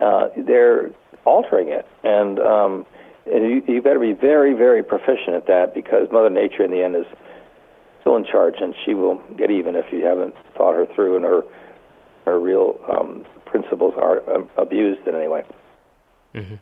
[0.00, 0.90] Uh, they're
[1.24, 2.86] altering it, and um,
[3.26, 6.82] and you, you better be very, very proficient at that because Mother Nature, in the
[6.82, 7.06] end, is
[8.00, 11.24] still in charge, and she will get even if you haven't thought her through and
[11.24, 11.42] her
[12.24, 15.42] her real um, principles are um, abused in any way.
[16.34, 16.54] Mm-hmm.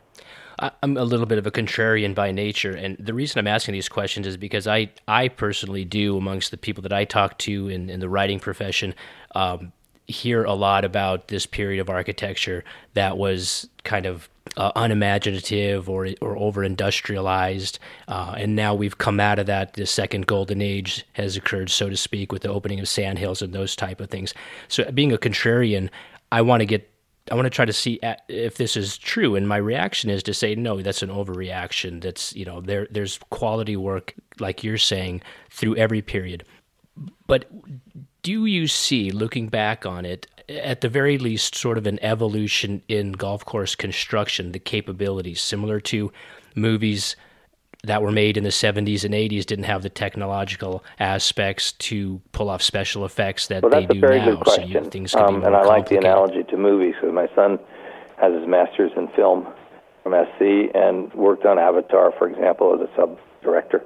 [0.83, 3.89] I'm a little bit of a contrarian by nature, and the reason I'm asking these
[3.89, 7.89] questions is because I, I personally do, amongst the people that I talk to in,
[7.89, 8.93] in the writing profession,
[9.33, 9.71] um,
[10.07, 16.09] hear a lot about this period of architecture that was kind of uh, unimaginative or
[16.21, 19.73] or over industrialized, uh, and now we've come out of that.
[19.73, 23.53] The second golden age has occurred, so to speak, with the opening of sandhills and
[23.53, 24.33] those type of things.
[24.67, 25.89] So, being a contrarian,
[26.31, 26.87] I want to get.
[27.31, 30.33] I want to try to see if this is true, and my reaction is to
[30.33, 30.81] say no.
[30.81, 32.01] That's an overreaction.
[32.01, 32.87] That's you know there.
[32.89, 36.43] There's quality work, like you're saying, through every period.
[37.27, 37.45] But
[38.23, 40.27] do you see, looking back on it,
[40.57, 45.79] at the very least, sort of an evolution in golf course construction, the capabilities, similar
[45.81, 46.11] to
[46.55, 47.15] movies
[47.83, 52.49] that were made in the 70s and 80s didn't have the technological aspects to pull
[52.49, 54.41] off special effects that well, they do now.
[54.43, 57.13] So you, things can um, be more And I like the analogy to movies because
[57.13, 57.57] my son
[58.21, 59.47] has his master's in film
[60.03, 63.83] from SC and worked on Avatar, for example, as a sub director.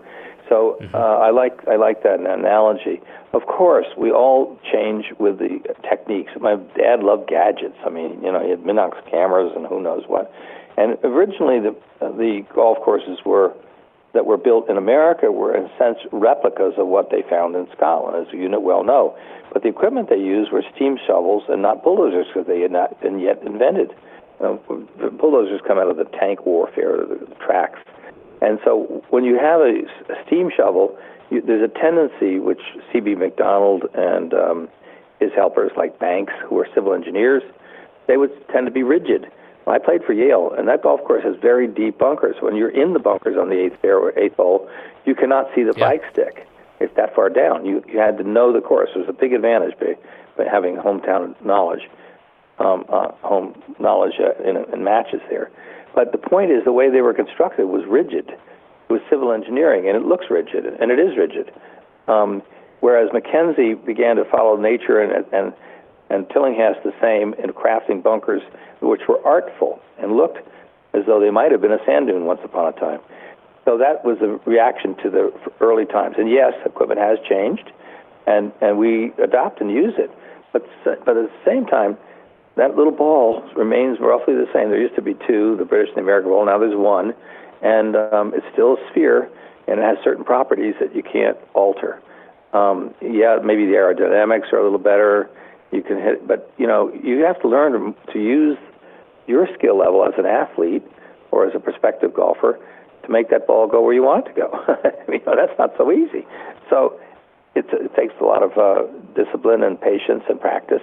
[0.49, 0.95] So mm-hmm.
[0.95, 3.01] uh, I like I like that analogy.
[3.33, 6.31] Of course, we all change with the techniques.
[6.39, 7.77] My dad loved gadgets.
[7.85, 10.31] I mean, you know, he had Minox cameras and who knows what.
[10.77, 13.53] And originally, the the golf courses were
[14.15, 17.67] that were built in America were in a sense replicas of what they found in
[17.75, 19.15] Scotland, as you well know.
[19.51, 22.99] But the equipment they used were steam shovels and not bulldozers because they had not
[23.01, 23.91] been yet invented.
[24.39, 24.87] You know,
[25.19, 27.79] bulldozers come out of the tank warfare, the, the tracks.
[28.45, 29.81] And so when you have a,
[30.13, 30.95] a steam shovel,
[31.31, 32.61] you, there's a tendency which
[32.93, 33.15] C.B.
[33.15, 34.69] Macdonald and um,
[35.19, 37.41] his helpers, like Banks, who are civil engineers,
[38.07, 39.31] they would tend to be rigid.
[39.65, 42.35] I played for Yale, and that golf course has very deep bunkers.
[42.39, 44.69] When you're in the bunkers on the eighth fairway, eighth hole,
[45.05, 45.89] you cannot see the yeah.
[45.89, 46.47] bike stick.
[46.79, 47.65] it's that far down.
[47.65, 48.91] You you had to know the course.
[48.93, 49.97] It was a big advantage by,
[50.37, 51.89] by having hometown knowledge,
[52.59, 55.49] um, uh, home knowledge uh, in, in matches there.
[55.95, 58.29] But the point is, the way they were constructed was rigid.
[58.29, 61.51] It was civil engineering, and it looks rigid, and it is rigid.
[62.07, 62.43] Um,
[62.81, 65.53] whereas Mackenzie began to follow nature, and and
[66.09, 68.43] and Tillinghast the same in crafting bunkers,
[68.81, 70.37] which were artful and looked
[70.93, 72.99] as though they might have been a sand dune once upon a time.
[73.65, 76.15] So that was a reaction to the early times.
[76.17, 77.71] And yes, equipment has changed,
[78.27, 80.11] and, and we adopt and use it.
[80.53, 81.97] But, but at the same time,
[82.57, 84.69] that little ball remains roughly the same.
[84.69, 86.45] There used to be two, the British and the American ball.
[86.45, 87.13] Now there's one,
[87.61, 89.29] and um, it's still a sphere,
[89.67, 92.01] and it has certain properties that you can't alter.
[92.53, 95.29] Um, yeah, maybe the aerodynamics are a little better.
[95.71, 98.57] You can hit, but you know, you have to learn to, use
[99.27, 100.83] your skill level as an athlete
[101.31, 102.57] or as a prospective golfer
[103.03, 104.77] to make that ball go where you want it to go.
[105.11, 106.25] you know, that's not so easy.
[106.69, 106.97] So
[107.55, 110.81] it's, it takes a lot of uh, discipline and patience and practice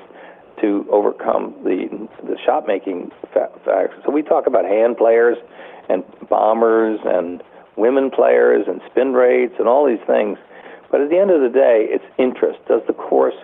[0.63, 3.95] to overcome the the shot making facts.
[4.05, 5.37] So we talk about hand players
[5.89, 7.43] and bombers and
[7.77, 10.39] women players and spin rates and all these things.
[10.91, 12.59] But at the end of the day, it's interest.
[12.67, 13.35] Does the course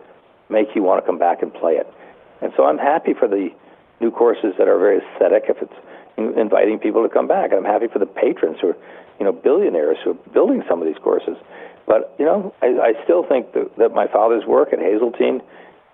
[0.48, 1.86] make you want to come back and play it?
[2.40, 3.50] And so I'm happy for the
[4.00, 5.44] new courses that are very aesthetic.
[5.48, 5.74] If it's
[6.18, 7.50] inviting people to come back.
[7.50, 8.76] And I'm happy for the patrons who are,
[9.18, 11.36] you know, billionaires who are building some of these courses.
[11.86, 15.40] But, you know, I, I still think that, that my father's work at Hazeltine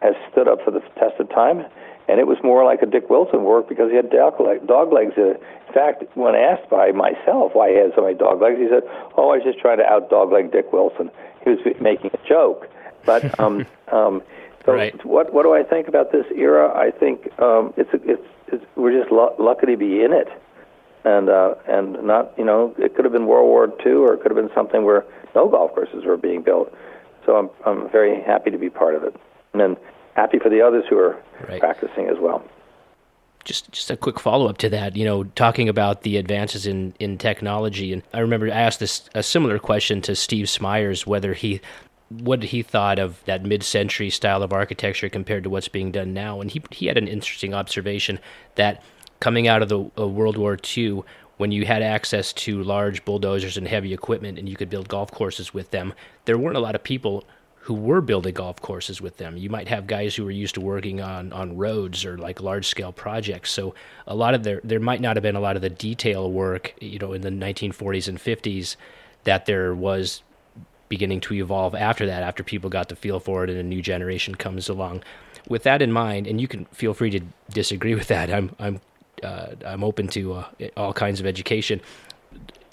[0.05, 1.65] has stood up for the test of time.
[2.07, 4.37] And it was more like a Dick Wilson work because he had dog,
[4.67, 5.15] dog legs.
[5.17, 5.39] In
[5.73, 8.83] fact, when asked by myself why he had so many dog legs, he said,
[9.17, 11.11] "Oh, I was just trying to out dog leg Dick Wilson."
[11.43, 12.69] He was making a joke.
[13.07, 14.23] But um, um,
[14.67, 15.05] so right.
[15.05, 16.73] what what do I think about this era?
[16.77, 20.29] I think um, it's it's it's, we're just l- lucky to be in it,
[21.05, 24.23] and uh, and not you know it could have been World War II or it
[24.23, 26.73] could have been something where no golf courses were being built.
[27.27, 29.15] So I'm I'm very happy to be part of it,
[29.53, 29.77] and then
[30.15, 31.61] happy for the others who are right.
[31.61, 32.45] practicing as well.
[33.45, 36.95] Just just a quick follow up to that, you know, talking about the advances in
[36.99, 41.35] in technology, and I remember I asked this a similar question to Steve Smyers whether
[41.35, 41.61] he
[42.09, 46.41] what he thought of that mid-century style of architecture compared to what's being done now.
[46.41, 48.19] And he he had an interesting observation
[48.55, 48.83] that
[49.21, 51.03] coming out of the uh, World War II,
[51.37, 55.11] when you had access to large bulldozers and heavy equipment, and you could build golf
[55.11, 55.93] courses with them,
[56.25, 57.25] there weren't a lot of people
[57.65, 59.39] who were building golf courses with them.
[59.39, 62.67] You might have guys who were used to working on, on roads or like large
[62.67, 63.51] scale projects.
[63.53, 63.75] So
[64.07, 66.75] a lot of there there might not have been a lot of the detail work,
[66.79, 68.77] you know, in the 1940s and 50s
[69.25, 70.23] that there was
[70.91, 73.81] beginning to evolve after that, after people got the feel for it and a new
[73.81, 75.03] generation comes along.
[75.49, 78.31] With that in mind, and you can feel free to disagree with that.
[78.31, 78.81] I'm I'm
[79.23, 80.45] uh, I'm open to uh,
[80.77, 81.81] all kinds of education.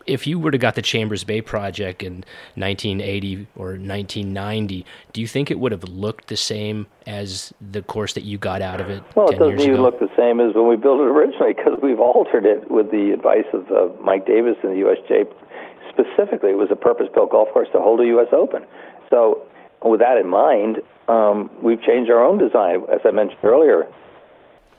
[0.08, 2.24] If you were to got the Chambers Bay project in
[2.56, 8.14] 1980 or 1990, do you think it would have looked the same as the course
[8.14, 9.04] that you got out of it?
[9.16, 12.00] Well, it doesn't even look the same as when we built it originally because we've
[12.00, 15.28] altered it with the advice of uh, Mike Davis and the USGA
[15.92, 18.28] specifically, it was a purpose-built golf course to hold a U.S.
[18.32, 18.66] Open.
[19.10, 19.44] So,
[19.84, 20.78] with that in mind,
[21.08, 23.88] um, we've changed our own design, as I mentioned earlier.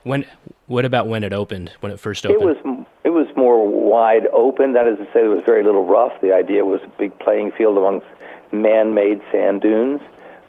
[0.05, 0.25] When
[0.67, 1.73] what about when it opened?
[1.81, 2.43] When it first opened?
[2.43, 4.73] It was it was more wide open.
[4.73, 6.13] That is to say, there was very little rough.
[6.21, 8.07] The idea was a big playing field amongst
[8.53, 10.01] man-made sand dunes.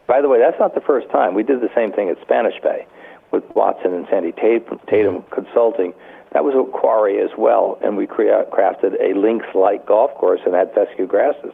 [0.07, 1.33] By the way, that's not the first time.
[1.33, 2.85] We did the same thing at Spanish Bay
[3.31, 5.33] with Watson and Sandy Tatum, Tatum mm-hmm.
[5.33, 5.93] Consulting
[6.33, 10.55] that was a quarry as well, and we crea- crafted a links-like golf course and
[10.55, 11.53] had fescue grasses.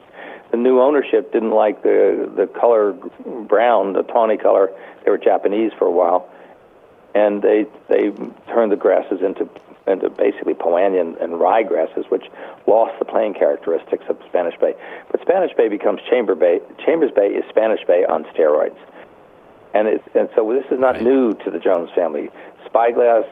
[0.52, 2.94] The new ownership didn't like the the color
[3.48, 4.72] brown, the tawny color.
[5.04, 6.28] They were Japanese for a while,
[7.16, 8.12] and they they
[8.48, 9.50] turned the grasses into
[9.88, 12.26] into basically poa annua and rye grasses, which
[12.68, 14.74] lost the playing characteristics of Spanish Bay.
[15.12, 16.60] But Spanish Bay becomes Chamber Bay.
[16.86, 18.78] Chambers Bay is Spanish Bay on steroids,
[19.74, 21.04] and it, and so this is not right.
[21.04, 22.30] new to the Jones family.
[22.66, 23.26] Spyglass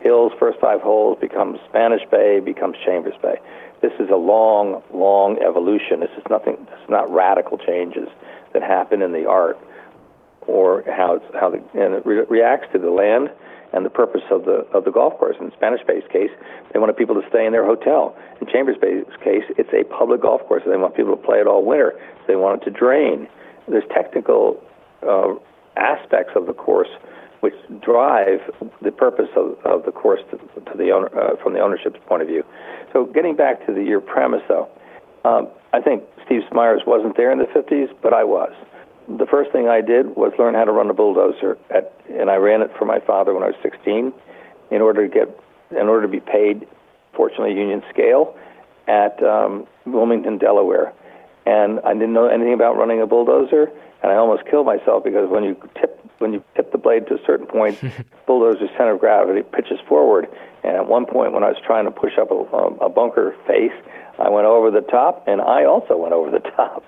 [0.00, 3.36] Hills first five holes becomes Spanish Bay, becomes Chambers Bay.
[3.80, 6.00] This is a long, long evolution.
[6.00, 6.56] This is nothing.
[6.70, 8.08] This is not radical changes
[8.52, 9.58] that happen in the art
[10.46, 13.30] or how it's, how the and it re- reacts to the land
[13.72, 15.36] and the purpose of the of the golf course.
[15.40, 16.30] In Spanish Bay's case,
[16.72, 18.16] they wanted people to stay in their hotel.
[18.40, 20.62] In Chambers Bay's case, it's a public golf course.
[20.64, 21.94] So they want people to play it all winter.
[22.20, 23.28] So they want it to drain.
[23.68, 24.62] There's technical
[25.06, 25.34] uh,
[25.76, 26.88] aspects of the course
[27.40, 28.40] which drive
[28.82, 32.22] the purpose of, of the course to, to the owner, uh, from the ownership's point
[32.22, 32.42] of view.
[32.92, 34.68] So getting back to the, your premise, though,
[35.24, 38.52] um, I think Steve Smyers wasn't there in the 50s, but I was.
[39.08, 42.36] The first thing I did was learn how to run a bulldozer, at, and I
[42.36, 44.12] ran it for my father when I was 16,
[44.70, 45.28] in order to get,
[45.70, 46.66] in order to be paid,
[47.14, 48.36] fortunately union scale,
[48.88, 50.92] at um, Wilmington, Delaware.
[51.44, 53.70] and I didn't know anything about running a bulldozer,
[54.02, 57.14] and I almost killed myself because when you tip when you tip the blade to
[57.14, 57.78] a certain point,
[58.26, 60.26] bulldozer's center of gravity pitches forward.
[60.64, 62.34] And at one point, when I was trying to push up a,
[62.84, 63.72] a bunker face,
[64.18, 66.84] I went over the top, and I also went over the top.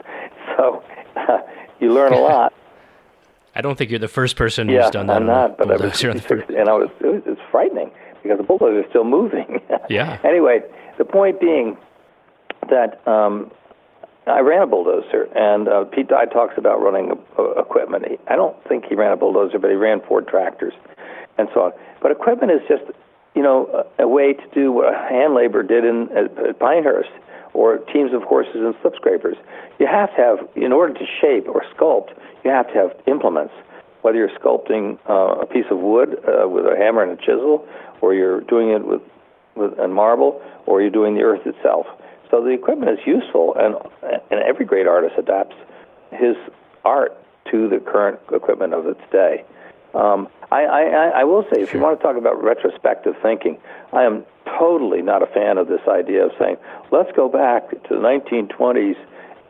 [0.56, 0.82] So
[1.16, 1.38] uh,
[1.80, 2.52] you learn a lot.
[3.54, 5.16] I don't think you're the first person yeah, who's done that.
[5.16, 7.40] I'm not, but I was, bulldozer on the first- and I was it was it's
[7.50, 7.90] frightening
[8.22, 9.60] because the bulldozer is still moving.
[9.88, 10.18] Yeah.
[10.22, 10.60] Anyway,
[10.98, 11.76] the point being
[12.68, 13.50] that um,
[14.26, 18.04] I ran a bulldozer, and uh, Pete Dye talks about running uh, equipment.
[18.06, 20.74] He, I don't think he ran a bulldozer, but he ran Ford tractors
[21.38, 21.72] and so on.
[22.02, 22.84] But equipment is just,
[23.34, 27.10] you know, a, a way to do what hand labor did in at, at Pinehurst,
[27.54, 29.36] or teams of horses and slip scrapers.
[29.78, 32.10] You have to have, in order to shape or sculpt,
[32.44, 33.54] you have to have implements.
[34.02, 37.66] Whether you're sculpting uh, a piece of wood uh, with a hammer and a chisel,
[38.00, 39.02] or you're doing it with
[39.56, 41.86] with and marble, or you're doing the earth itself.
[42.30, 43.74] So the equipment is useful, and
[44.30, 45.56] and every great artist adapts
[46.12, 46.36] his
[46.84, 47.12] art
[47.50, 49.44] to the current equipment of its day.
[49.94, 53.58] Um, I, I, I will say, if you want to talk about retrospective thinking,
[53.92, 54.24] I am
[54.58, 56.56] totally not a fan of this idea of saying,
[56.90, 58.96] let's go back to the 1920s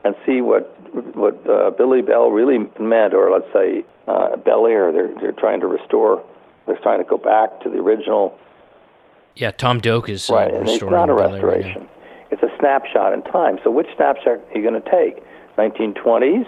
[0.04, 0.74] and see what
[1.14, 4.90] what uh, Billy Bell really meant, or let's say uh, Bel Air.
[4.90, 6.24] They're they're trying to restore.
[6.66, 8.38] They're trying to go back to the original
[9.36, 11.88] Yeah, Tom Doak is uh, Right, and it's not a Air right restoration.
[12.30, 13.58] it's a snapshot in time.
[13.64, 15.22] So which snapshot are you going to take?
[15.58, 16.46] 1920s,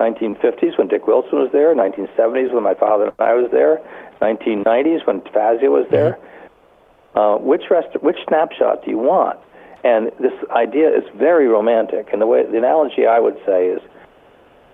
[0.00, 3.80] 1950s when Dick Wilson was there, 1970s when my father and I was there,
[4.20, 6.18] 1990s when Fazio was there.
[7.14, 9.38] Uh, which rest, which snapshot do you want?
[9.84, 12.08] And this idea is very romantic.
[12.12, 13.82] And the way the analogy I would say is,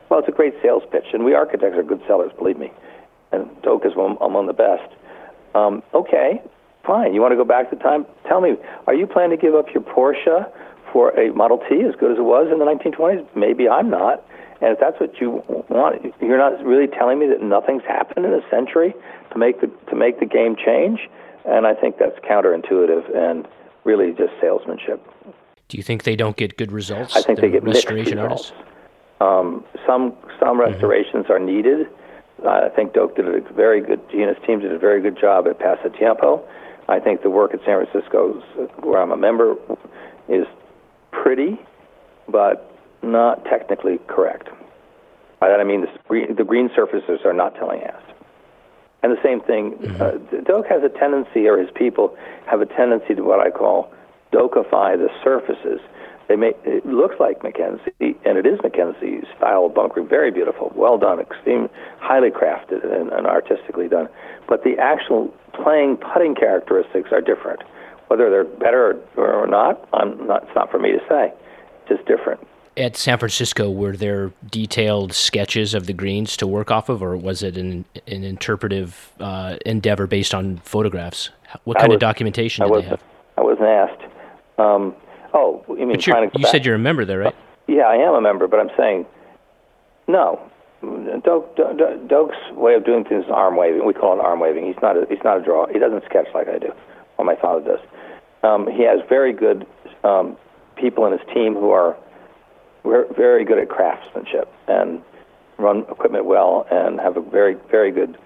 [0.09, 2.73] well, it's a great sales pitch, and we architects are good sellers, believe me.
[3.33, 4.89] And Doak is one, among the best.
[5.55, 6.41] Um, okay,
[6.87, 7.15] fine.
[7.15, 8.07] You want to go back to time?
[8.27, 8.57] Tell me,
[8.87, 10.51] are you planning to give up your Porsche
[10.93, 13.27] for a Model T as good as it was in the 1920s?
[13.35, 14.25] Maybe I'm not.
[14.61, 18.35] And if that's what you want, you're not really telling me that nothing's happened in
[18.35, 18.95] a century
[19.33, 21.09] to make the to make the game change.
[21.45, 23.47] And I think that's counterintuitive and
[23.85, 25.01] really just salesmanship.
[25.69, 27.15] Do you think they don't get good results?
[27.15, 28.51] I think the they get mixed restoration results.
[28.51, 28.69] artists.
[29.21, 31.87] Um, some some restorations are needed.
[32.45, 34.01] Uh, I think Doak did a very good.
[34.11, 36.43] He and his team did a very good job at Pasatiempo.
[36.89, 38.41] I think the work at San Francisco,
[38.81, 39.57] where I'm a member,
[40.29, 40.47] is
[41.11, 41.61] pretty,
[42.29, 42.68] but
[43.03, 44.49] not technically correct.
[45.41, 48.03] By that I mean the, screen- the green surfaces are not telling us.
[49.03, 53.15] And the same thing, uh, Doak has a tendency, or his people have a tendency
[53.15, 53.93] to what I call
[54.33, 55.81] dokify the surfaces.
[56.27, 60.73] They make it looks like Mackenzie, and it is Mackenzie style of bunkering, very beautiful,
[60.75, 61.71] well done, extreme,
[62.01, 64.09] highly crafted and, and artistically done.
[64.49, 67.63] But the actual playing putting characteristics are different.
[68.09, 70.43] Whether they're better or, or not, I'm not.
[70.43, 71.33] It's not for me to say.
[71.81, 72.41] It's just different.
[72.79, 77.17] At San Francisco, were there detailed sketches of the greens to work off of, or
[77.17, 81.31] was it an, an interpretive uh, endeavor based on photographs?
[81.65, 82.91] What I kind of documentation did they wasn't.
[82.91, 83.03] have?
[83.37, 84.03] I wasn't asked.
[84.59, 84.95] Um,
[85.35, 86.53] oh, you mean trying to you back?
[86.53, 87.35] said you're a member there, right?
[87.67, 89.07] Yeah, I am a member, but I'm saying
[90.07, 90.41] no.
[90.81, 93.85] Doak, Doak, Doak's way of doing things is arm waving.
[93.85, 94.65] We call it arm waving.
[94.65, 95.67] He's not a, he's not a draw.
[95.67, 96.73] He doesn't sketch like I do,
[97.17, 97.81] or my father does.
[98.45, 99.67] Um, he has very good
[100.05, 100.37] um,
[100.77, 101.97] people in his team who are
[102.85, 105.03] ver- very good at craftsmanship and
[105.59, 108.17] run equipment well and have a very very good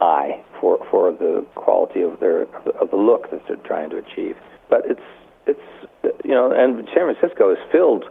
[0.00, 3.90] eye for for the quality of their of the, of the look that they're trying
[3.90, 4.36] to achieve.
[4.68, 5.00] But it's
[5.46, 5.60] it's
[6.24, 8.04] you know, and San Francisco is filled.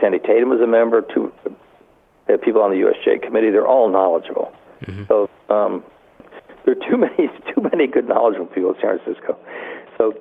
[0.00, 1.02] Sandy Tatum was a member.
[1.02, 3.50] Two uh, people on the USGA committee.
[3.50, 4.52] They're all knowledgeable.
[5.08, 5.84] So um,
[6.64, 9.38] there are too many too many good knowledgeable people in San Francisco.
[9.98, 10.14] So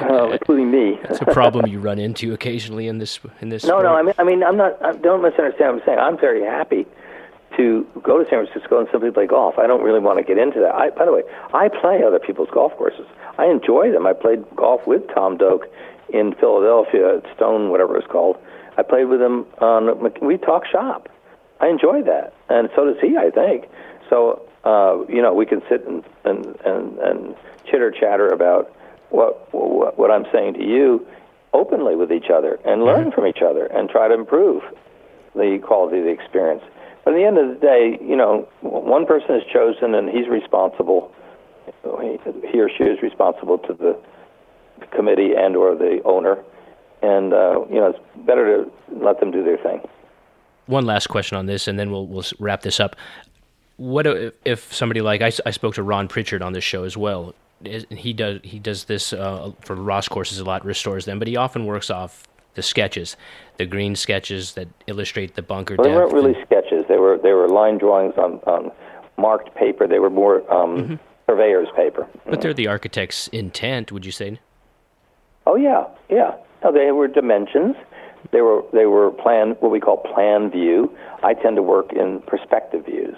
[0.00, 0.98] uh, including me.
[1.10, 3.64] It's a problem you run into occasionally in this in this.
[3.64, 3.94] No, no.
[3.94, 4.82] I mean, I mean, I'm not.
[4.84, 5.98] I don't misunderstand what I'm saying.
[5.98, 6.86] I'm very happy
[7.56, 9.58] to go to San Francisco and simply play golf.
[9.58, 10.74] I don't really want to get into that.
[10.74, 11.22] I, by the way,
[11.54, 13.06] I play other people's golf courses.
[13.38, 14.06] I enjoy them.
[14.06, 15.66] I played golf with Tom Doak
[16.10, 18.36] in Philadelphia at Stone, whatever it's called.
[18.76, 20.12] I played with him on.
[20.20, 21.08] We talk shop.
[21.60, 23.16] I enjoy that, and so does he.
[23.16, 23.66] I think
[24.10, 24.42] so.
[24.64, 28.74] Uh, you know, we can sit and and and, and chitter chatter about
[29.10, 31.06] what, what what I'm saying to you
[31.52, 34.62] openly with each other and learn from each other and try to improve
[35.34, 36.62] the quality of the experience.
[37.04, 40.28] But at the end of the day, you know, one person is chosen and he's
[40.28, 41.12] responsible.
[41.82, 42.18] He,
[42.50, 43.98] he or she is responsible to the
[44.94, 46.42] committee and or the owner,
[47.02, 49.80] and uh, you know, it's better to let them do their thing.
[50.66, 52.96] One last question on this, and then we'll we'll wrap this up.
[53.76, 57.34] What if, if somebody like I spoke to Ron Pritchard on this show as well.
[57.64, 61.28] Is- He does he does this uh, for Ross courses a lot, restores them, but
[61.28, 62.24] he often works off
[62.54, 63.16] the sketches,
[63.58, 65.88] the green sketches that illustrate the bunker well.
[65.88, 66.84] They weren't really and, sketches.
[66.88, 68.72] They were they were line drawings on, on
[69.16, 69.86] marked paper.
[69.86, 70.94] They were more um, mm-hmm.
[71.26, 72.08] surveyor's paper.
[72.26, 74.40] But they're the architect's intent, would you say?
[75.46, 76.34] Oh yeah, yeah.
[76.64, 77.76] No, they were dimensions.
[78.32, 80.94] They were they were plan what we call plan view.
[81.22, 83.16] I tend to work in perspective views.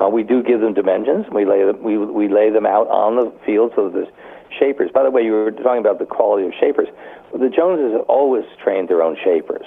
[0.00, 1.26] Uh, we do give them dimensions.
[1.32, 4.12] We lay them we we lay them out on the field so that the
[4.56, 4.90] shapers.
[4.92, 6.88] By the way, you were talking about the quality of shapers.
[7.32, 9.66] The Joneses have always trained their own shapers.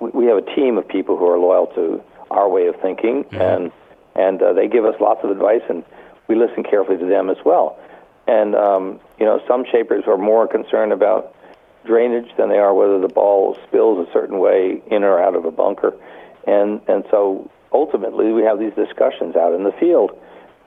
[0.00, 3.24] We, we have a team of people who are loyal to our way of thinking,
[3.24, 3.40] mm-hmm.
[3.40, 3.72] and
[4.14, 5.84] and uh, they give us lots of advice, and
[6.28, 7.78] we listen carefully to them as well.
[8.26, 11.34] And um, you know, some shapers are more concerned about
[11.84, 15.44] drainage than they are whether the ball spills a certain way in or out of
[15.44, 15.94] a bunker.
[16.46, 20.10] And and so ultimately we have these discussions out in the field,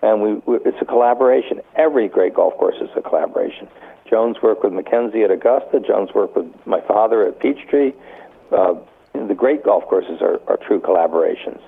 [0.01, 1.61] and we, we it's a collaboration.
[1.75, 3.67] Every great golf course is a collaboration.
[4.09, 5.79] Jones worked with Mackenzie at Augusta.
[5.79, 7.93] Jones worked with my father at Peachtree.
[8.51, 8.75] Uh,
[9.13, 11.61] the great golf courses are, are true collaborations,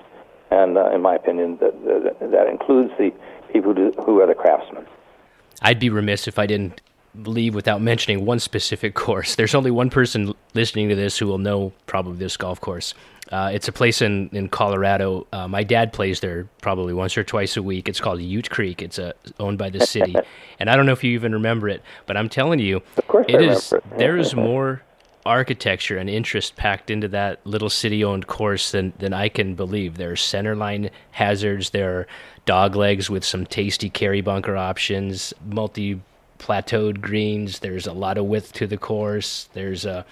[0.50, 3.12] and uh, in my opinion, that, that, that includes the
[3.52, 4.86] people who, do, who are the craftsmen.
[5.62, 6.80] I'd be remiss if I didn't
[7.24, 9.36] leave without mentioning one specific course.
[9.36, 12.94] There's only one person listening to this who will know probably this golf course.
[13.30, 15.26] Uh, it's a place in in Colorado.
[15.32, 17.88] Uh, my dad plays there probably once or twice a week.
[17.88, 18.82] It's called Ute Creek.
[18.82, 20.14] It's uh, owned by the city,
[20.60, 23.26] and I don't know if you even remember it, but I'm telling you, of course
[23.28, 23.72] it is.
[23.72, 23.82] It.
[23.98, 24.82] there is more
[25.24, 29.96] architecture and interest packed into that little city-owned course than than I can believe.
[29.96, 31.70] There are centerline hazards.
[31.70, 32.06] There are
[32.44, 35.34] dog legs with some tasty carry bunker options.
[35.44, 36.00] Multi
[36.38, 37.58] plateaued greens.
[37.58, 39.48] There's a lot of width to the course.
[39.52, 40.06] There's a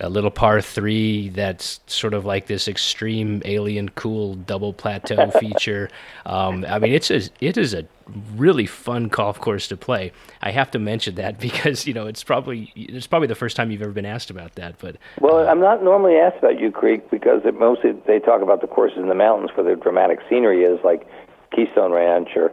[0.00, 5.90] a little par three that's sort of like this extreme alien cool double plateau feature.
[6.26, 7.86] Um, I mean, it's a it is a
[8.34, 10.12] really fun golf course to play.
[10.42, 13.70] I have to mention that because you know it's probably it's probably the first time
[13.70, 14.78] you've ever been asked about that.
[14.78, 18.42] But well, uh, I'm not normally asked about Ute Creek because it mostly they talk
[18.42, 21.06] about the courses in the mountains where the dramatic scenery is, like
[21.54, 22.52] Keystone Ranch or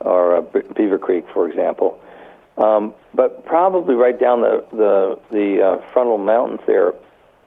[0.00, 0.42] or uh,
[0.76, 2.00] Beaver Creek, for example.
[2.58, 6.94] Um, but probably right down the the, the uh, frontal mountains there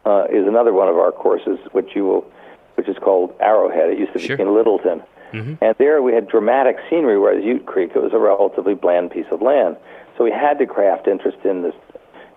[0.05, 2.31] uh, is another one of our courses, which you will,
[2.75, 3.89] which is called Arrowhead.
[3.89, 4.37] It used to be sure.
[4.37, 5.01] in Littleton,
[5.33, 5.55] mm-hmm.
[5.63, 7.19] and there we had dramatic scenery.
[7.19, 9.77] Whereas Ute Creek, it was a relatively bland piece of land.
[10.17, 11.75] So we had to craft interest in this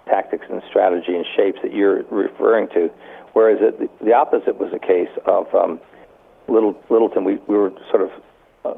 [0.07, 2.91] tactics and strategy and shapes that you're referring to.
[3.33, 5.81] Whereas it, the opposite was the case of um,
[6.49, 7.25] Little, Littleton.
[7.25, 8.11] We, we were sort of
[8.65, 8.75] uh,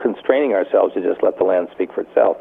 [0.00, 2.36] constraining ourselves to just let the land speak for itself.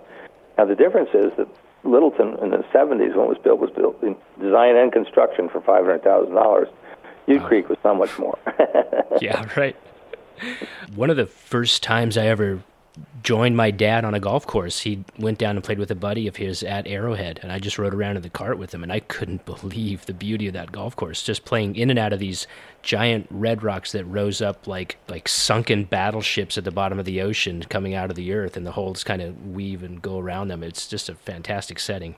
[0.58, 1.48] Now the difference is that
[1.84, 5.62] Littleton in the 70s, when it was built, was built in design and construction for
[5.62, 6.70] $500,000.
[7.26, 7.44] Ute.
[7.44, 8.38] Creek was so much more.
[9.22, 9.76] yeah, right.
[10.96, 12.64] One of the first times I ever
[13.24, 14.82] joined my dad on a golf course.
[14.82, 17.80] He went down and played with a buddy of his at Arrowhead, and I just
[17.80, 20.72] rode around in the cart with him, and I couldn't believe the beauty of that
[20.72, 21.24] golf course.
[21.24, 22.45] Just playing in and out of these
[22.82, 27.22] giant red rocks that rose up like like sunken battleships at the bottom of the
[27.22, 30.49] ocean coming out of the earth, and the holes kind of weave and go around
[30.49, 30.64] them.
[30.64, 32.15] It's just a fantastic setting.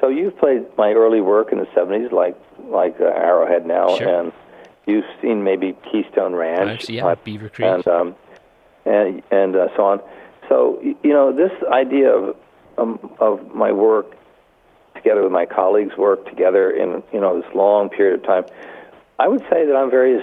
[0.00, 2.36] So you've played my early work in the '70s, like
[2.68, 4.08] like uh, Arrowhead now, sure.
[4.08, 4.32] and
[4.86, 8.16] you've seen maybe Keystone Ranch, yeah, uh, Beaver Creek, and um,
[8.84, 10.00] and and uh, so on.
[10.48, 12.36] So you know, this idea of
[12.78, 14.16] um, of my work
[14.94, 18.44] together with my colleagues' work together in you know this long period of time,
[19.18, 20.22] I would say that I'm very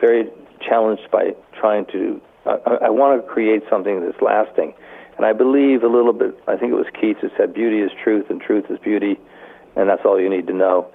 [0.00, 2.20] very challenged by trying to.
[2.46, 4.74] I, I want to create something that's lasting,
[5.16, 6.38] and I believe a little bit.
[6.46, 9.18] I think it was Keats who said, "Beauty is truth, and truth is beauty,"
[9.76, 10.88] and that's all you need to know.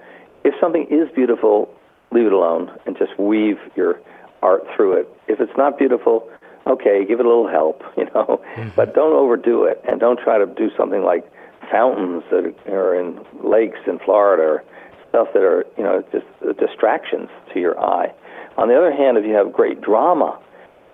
[0.44, 1.68] If something is beautiful,
[2.12, 4.00] leave it alone and just weave your
[4.42, 5.08] art through it.
[5.28, 6.28] If it's not beautiful,
[6.70, 8.68] okay, give it a little help, you know, mm-hmm.
[8.76, 11.30] but don't overdo it, and don't try to do something like
[11.70, 14.64] fountains that are in lakes in Florida or
[15.08, 16.26] stuff that are, you know, just
[16.58, 18.12] distractions to your eye.
[18.56, 20.38] On the other hand, if you have great drama,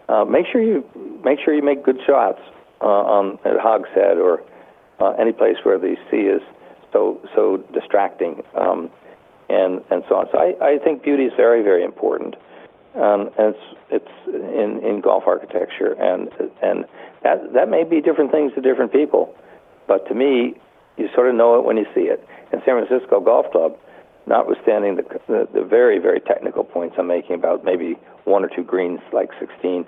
[0.09, 0.85] uh, make sure you
[1.25, 2.41] make sure you make good shots
[2.81, 4.43] uh, on at Hogshead or
[5.01, 6.43] uh, any place where the sea is
[6.93, 8.91] so so distracting, um,
[9.49, 10.27] and and so on.
[10.31, 12.37] So I, I think beauty is very very important
[12.97, 16.29] um, and it's it's in in golf architecture, and
[16.63, 16.85] and
[17.23, 19.35] that that may be different things to different people,
[19.87, 20.55] but to me,
[20.97, 22.27] you sort of know it when you see it.
[22.53, 23.77] In San Francisco Golf Club,
[24.27, 28.65] notwithstanding the the, the very very technical points I'm making about maybe one or two
[28.65, 29.87] greens like 16,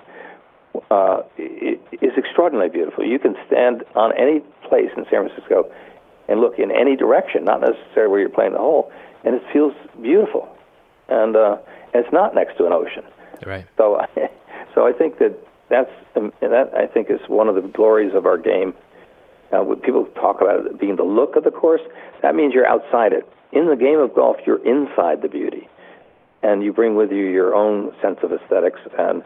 [0.91, 3.05] uh, it is extraordinarily beautiful.
[3.05, 5.71] You can stand on any place in San Francisco
[6.29, 8.93] and look in any direction, not necessarily where you're playing the hole,
[9.25, 10.49] and it feels beautiful.
[11.09, 11.57] And uh,
[11.95, 13.05] and it's not next to an ocean.
[13.47, 13.67] Right.
[13.77, 14.01] So,
[14.75, 15.37] so I think that
[15.69, 18.75] that's um, that I think is one of the glories of our game.
[19.51, 21.81] Uh, when people talk about it being the look of the course,
[22.21, 23.27] that means you're outside it.
[23.51, 25.67] in the game of golf, you're inside the beauty,
[26.43, 29.23] and you bring with you your own sense of aesthetics, and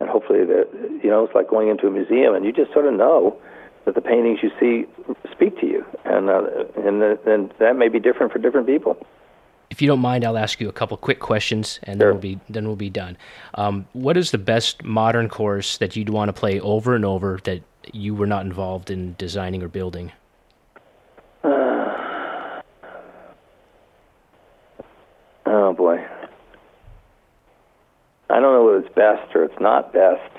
[0.00, 0.68] and hopefully, the,
[1.02, 3.38] you know, it's like going into a museum, and you just sort of know
[3.84, 4.86] that the paintings you see
[5.30, 6.42] speak to you, and uh,
[6.76, 8.96] and and that may be different for different people.
[9.74, 12.12] If you don't mind, I'll ask you a couple quick questions, and sure.
[12.12, 13.16] then we'll be then we'll be done.
[13.54, 17.40] Um, what is the best modern course that you'd want to play over and over
[17.42, 17.60] that
[17.92, 20.12] you were not involved in designing or building?
[21.42, 22.62] Uh,
[25.46, 26.06] oh boy,
[28.30, 30.30] I don't know whether it's best or it's not best.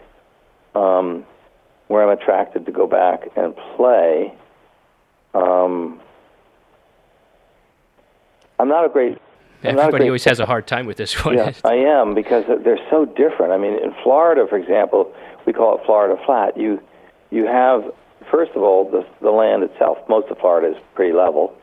[0.75, 1.25] Um,
[1.89, 4.33] where I'm attracted to go back and play.
[5.33, 5.99] Um,
[8.57, 9.17] I'm not a great.
[9.65, 11.35] Everybody always has a hard time with this one.
[11.35, 13.51] Yeah, I am because they're so different.
[13.51, 15.13] I mean, in Florida, for example,
[15.45, 16.57] we call it Florida flat.
[16.57, 16.81] You
[17.31, 17.83] you have
[18.29, 19.97] first of all the the land itself.
[20.09, 21.55] Most of Florida is pretty level,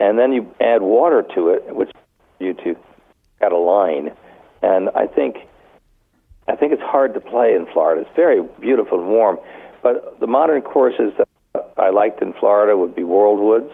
[0.00, 1.90] and then you add water to it, which
[2.38, 2.76] you to
[3.40, 4.12] got a line,
[4.62, 5.36] and I think
[6.48, 8.02] I think it's hard to play in Florida.
[8.02, 9.38] It's very beautiful and warm,
[9.82, 11.28] but the modern courses that
[11.76, 13.72] I liked in Florida would be World Woods.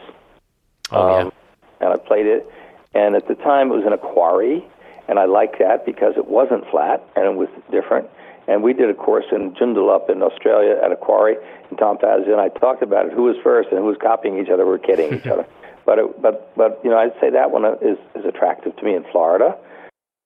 [0.91, 1.87] Oh um, yeah.
[1.87, 2.49] And I played it,
[2.95, 4.65] and at the time it was in a quarry,
[5.09, 8.09] and I liked that because it wasn't flat and it was different.
[8.49, 11.37] And we did a course in Joondalup in Australia at a quarry,
[11.71, 13.13] and Tom Fazio and I talked about it.
[13.13, 14.67] Who was first and who was copying each other?
[14.67, 15.47] We're kidding each other.
[15.85, 18.95] But it, but but you know, I'd say that one is is attractive to me
[18.95, 19.59] in Florida.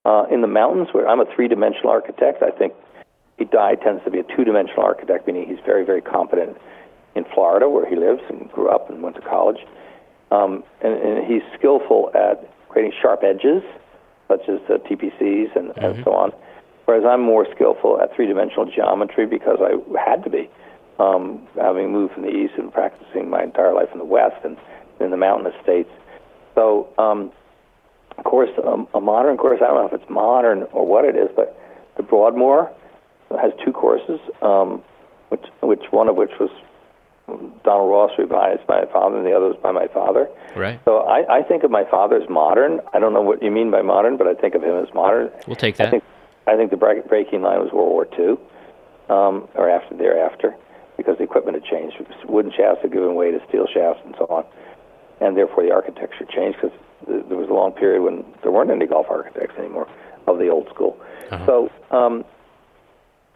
[0.04, 2.74] Uh, in the mountains, where I'm a three-dimensional architect, I think
[3.40, 6.56] Edai tends to be a two-dimensional architect, meaning he's very, very competent
[7.14, 9.58] in Florida, where he lives and grew up and went to college.
[10.30, 13.62] Um, and, and he's skillful at creating sharp edges,
[14.28, 15.82] such as uh, TPCs and, mm-hmm.
[15.82, 16.30] and so on.
[16.84, 20.50] Whereas I'm more skillful at three-dimensional geometry because I had to be,
[20.98, 24.58] um, having moved from the east and practicing my entire life in the west and
[25.00, 25.88] in the mountainous states.
[26.54, 27.32] So um,
[28.24, 29.60] course, um, a modern course.
[29.62, 31.58] I don't know if it's modern or what it is, but
[31.96, 32.70] the Broadmoor
[33.40, 34.82] has two courses, um,
[35.30, 36.50] which which one of which was
[37.26, 40.28] Donald Ross revised by my father, and the other was by my father.
[40.54, 40.80] Right.
[40.84, 42.80] So I, I think of my father as modern.
[42.94, 45.30] I don't know what you mean by modern, but I think of him as modern.
[45.46, 45.88] We'll take that.
[45.88, 46.04] I think,
[46.46, 48.38] I think the breaking line was World War II,
[49.10, 50.54] um, or after thereafter,
[50.96, 51.96] because the equipment had changed.
[52.28, 54.44] Wooden shafts had given way to steel shafts and so on,
[55.20, 58.86] and therefore the architecture changed because there was a long period when there weren't any
[58.86, 59.88] golf architects anymore
[60.28, 60.96] of the old school.
[61.30, 61.46] Uh-huh.
[61.46, 62.24] So um,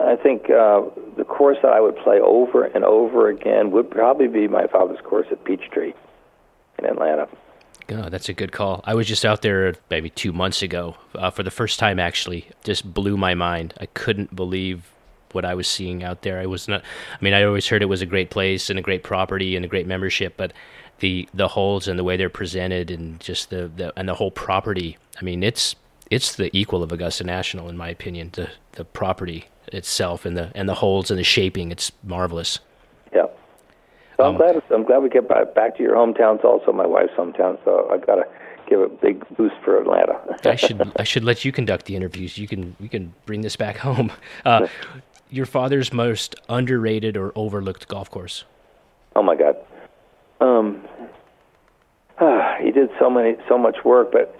[0.00, 0.82] I think uh,
[1.16, 5.00] the course that I would play over and over again would probably be my father's
[5.04, 5.92] course at Peachtree
[6.78, 7.28] in Atlanta.
[7.90, 8.82] Oh, that's a good call.
[8.84, 11.98] I was just out there maybe two months ago uh, for the first time.
[11.98, 13.74] Actually, just blew my mind.
[13.80, 14.90] I couldn't believe
[15.32, 16.38] what I was seeing out there.
[16.38, 16.82] I was not.
[16.82, 19.64] I mean, I always heard it was a great place and a great property and
[19.64, 20.52] a great membership, but
[21.00, 24.30] the the holes and the way they're presented and just the, the and the whole
[24.30, 24.96] property.
[25.20, 25.74] I mean, it's
[26.10, 28.30] it's the equal of Augusta National in my opinion.
[28.32, 32.60] The the property itself and the and the holes and the shaping, it's marvelous.
[33.12, 33.26] Yeah.
[34.16, 36.36] So I'm um, glad I'm glad we get back to your hometown.
[36.36, 38.24] It's also my wife's hometown, so I've got to
[38.68, 40.20] give a big boost for Atlanta.
[40.44, 42.38] I should I should let you conduct the interviews.
[42.38, 44.12] You can we can bring this back home.
[44.44, 44.66] Uh,
[45.28, 48.44] your father's most underrated or overlooked golf course.
[49.14, 49.56] Oh my God.
[50.40, 50.82] Um,
[52.18, 54.36] uh, he did so many, so much work, but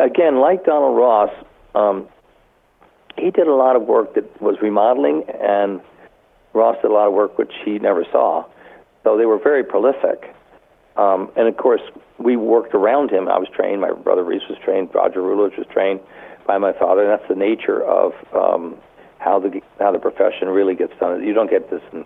[0.00, 1.30] again, like Donald Ross,
[1.74, 2.08] um,
[3.18, 5.80] he did a lot of work that was remodeling, and
[6.52, 8.44] Ross did a lot of work which he never saw.
[9.04, 10.34] So they were very prolific.
[10.96, 11.80] Um, and of course,
[12.18, 13.28] we worked around him.
[13.28, 13.80] I was trained.
[13.80, 14.90] My brother Rees was trained.
[14.92, 16.00] Roger Rulewich was trained
[16.46, 17.02] by my father.
[17.02, 18.76] And that's the nature of um,
[19.18, 21.22] how the how the profession really gets done.
[21.22, 22.04] You don't get this in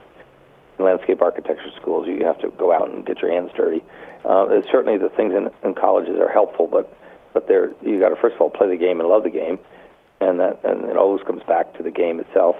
[0.78, 2.06] landscape architecture schools.
[2.06, 3.82] You have to go out and get your hands dirty.
[4.24, 6.94] Uh, certainly, the things in, in colleges are helpful, but
[7.32, 9.58] but they're you got to first of all play the game and love the game,
[10.22, 12.56] and that and it always comes back to the game itself.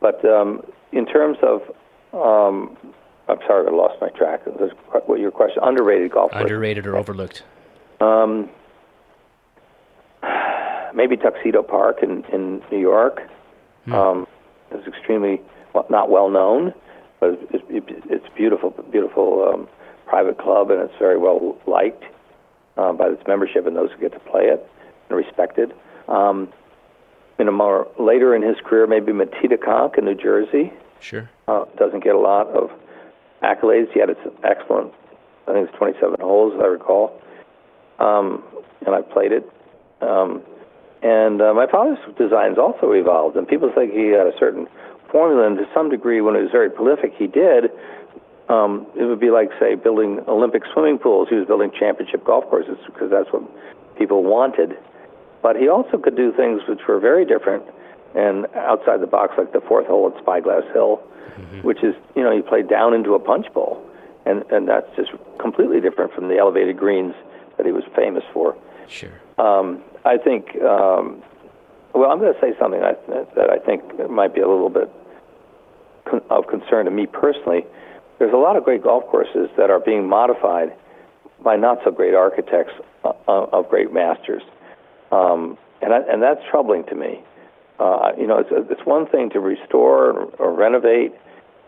[0.00, 0.62] But um,
[0.92, 1.62] in terms of,
[2.12, 2.76] um,
[3.28, 4.40] I'm sorry, I lost my track.
[5.06, 5.62] What your question?
[5.62, 6.32] Underrated golf.
[6.34, 7.42] Underrated or overlooked?
[8.00, 8.50] Um,
[10.94, 13.20] maybe Tuxedo Park in in New York.
[13.84, 13.94] Hmm.
[13.94, 14.26] Um,
[14.72, 15.40] is extremely
[15.74, 16.72] well, not well known
[17.22, 17.64] but it's,
[18.10, 19.68] it's beautiful, beautiful um,
[20.08, 22.02] private club, and it's very well liked
[22.76, 24.68] uh, by its membership and those who get to play it
[25.08, 25.72] and respected.
[26.08, 26.52] Um,
[27.38, 30.72] in a more later in his career, maybe Metedeconk in New Jersey.
[31.00, 31.28] Sure.
[31.48, 32.70] Uh, doesn't get a lot of
[33.42, 34.08] accolades yet.
[34.10, 34.92] It's excellent.
[35.48, 37.20] I think it's 27 holes, as I recall.
[37.98, 38.44] Um,
[38.86, 39.50] and I played it.
[40.00, 40.42] Um,
[41.02, 44.68] and uh, my father's designs also evolved, and people think he had a certain
[45.10, 47.70] formula, and to some degree, when he was very prolific, he did.
[48.48, 51.28] um, it would be like, say, building Olympic swimming pools.
[51.28, 53.42] He was building championship golf courses because that's what
[53.98, 54.76] people wanted.
[55.42, 57.64] But he also could do things which were very different
[58.14, 61.02] and outside the box, like the fourth hole at Spyglass Hill,
[61.34, 61.60] mm-hmm.
[61.60, 63.84] which is, you know, you play down into a punch bowl.
[64.24, 65.10] And, and that's just
[65.40, 67.14] completely different from the elevated greens
[67.56, 68.56] that he was famous for.
[68.86, 69.10] Sure.
[69.38, 71.22] Um, I think, um,
[71.94, 74.90] well, I'm going to say something that, that I think might be a little bit
[76.04, 77.66] con- of concern to me personally.
[78.18, 80.72] There's a lot of great golf courses that are being modified
[81.42, 82.72] by not so great architects
[83.04, 84.42] uh, of great masters.
[85.12, 87.22] Um, and, I, and that's troubling to me.
[87.78, 91.12] Uh, you know, it's, it's one thing to restore or, renovate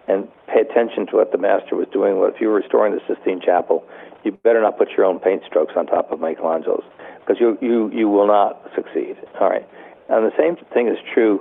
[0.08, 2.18] and pay attention to what the master was doing.
[2.18, 3.84] Well, if you were restoring the Sistine Chapel,
[4.22, 6.84] you better not put your own paint strokes on top of Michelangelo's
[7.20, 9.16] because you, you, you will not succeed.
[9.40, 9.66] All right.
[10.08, 11.40] And the same thing is true,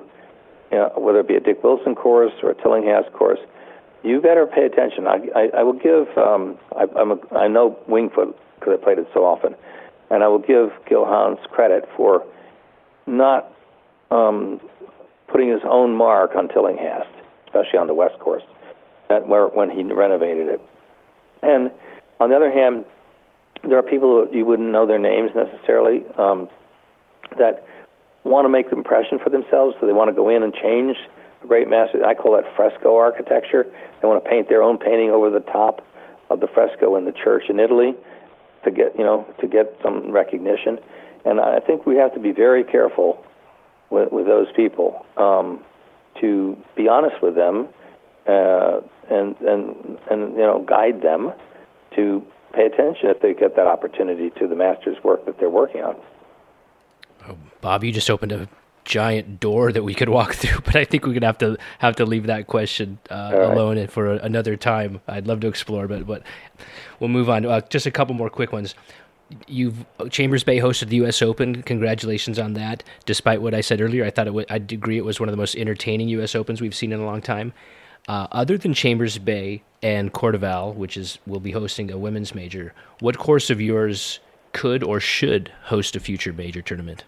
[0.72, 3.40] you know, whether it be a Dick Wilson course or a Tillinghast course.
[4.04, 5.08] You better pay attention.
[5.08, 8.84] I, I, I will give, um, I, I'm a, I know Winged Foot because I
[8.84, 9.56] played it so often,
[10.14, 12.24] and I will give Gil Hanse credit for
[13.08, 13.52] not
[14.12, 14.62] um,
[15.28, 17.10] putting his own mark on Tillinghast,
[17.48, 18.44] especially on the West Course,
[19.10, 20.62] that where when he renovated it.
[21.42, 21.72] And
[22.20, 22.86] on the other hand,
[23.64, 26.48] there are people you wouldn't know their names necessarily um,
[27.40, 27.66] that
[28.24, 30.96] want to make the impression for themselves, so they want to go in and change
[31.44, 32.06] a great master.
[32.06, 33.66] I call that fresco architecture.
[34.00, 35.84] They want to paint their own painting over the top
[36.30, 37.96] of the fresco in the church in Italy
[38.64, 40.80] to get you know to get some recognition.
[41.26, 43.24] And I think we have to be very careful
[43.90, 45.64] with, with those people um,
[46.20, 47.68] to be honest with them
[48.28, 51.32] uh, and and and you know guide them
[51.96, 52.24] to
[52.54, 55.96] pay attention if they get that opportunity to the master's work that they're working on.
[57.28, 58.48] Oh, Bob, you just opened a
[58.86, 61.96] giant door that we could walk through, but I think we're gonna have to have
[61.98, 63.52] to leave that question uh, right.
[63.52, 65.02] alone for another time.
[65.08, 66.24] I'd love to explore, but but
[67.00, 67.46] we'll move on.
[67.46, 68.76] Uh, just a couple more quick ones
[69.48, 71.22] you've Chambers Bay hosted the U.S.
[71.22, 71.64] Open.
[71.64, 72.84] Congratulations on that.
[73.06, 74.46] Despite what I said earlier, I thought it.
[74.50, 76.36] I'd agree it was one of the most entertaining U.S.
[76.36, 77.54] Opens we've seen in a long time.
[78.08, 82.74] Uh, other than Chambers Bay and CordeValle, which is will be hosting a women's major,
[83.00, 84.20] what course of yours
[84.52, 87.06] could or should host a future major tournament?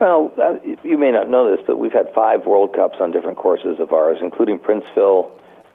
[0.00, 3.36] Well, uh, you may not know this, but we've had five World Cups on different
[3.36, 5.30] courses of ours, including Princeville,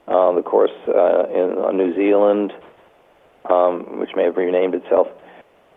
[0.08, 2.52] uh, the course uh, in New Zealand,
[3.48, 5.06] um, which may have renamed itself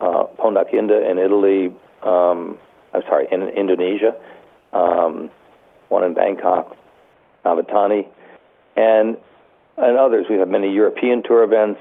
[0.01, 1.67] uh, Pondok Indah in Italy.
[2.01, 2.57] Um,
[2.91, 4.15] I'm sorry, in Indonesia.
[4.73, 5.29] Um,
[5.89, 6.75] one in Bangkok,
[7.45, 8.07] Navatanee,
[8.75, 9.15] and
[9.77, 10.25] and others.
[10.27, 11.79] We have many European tour events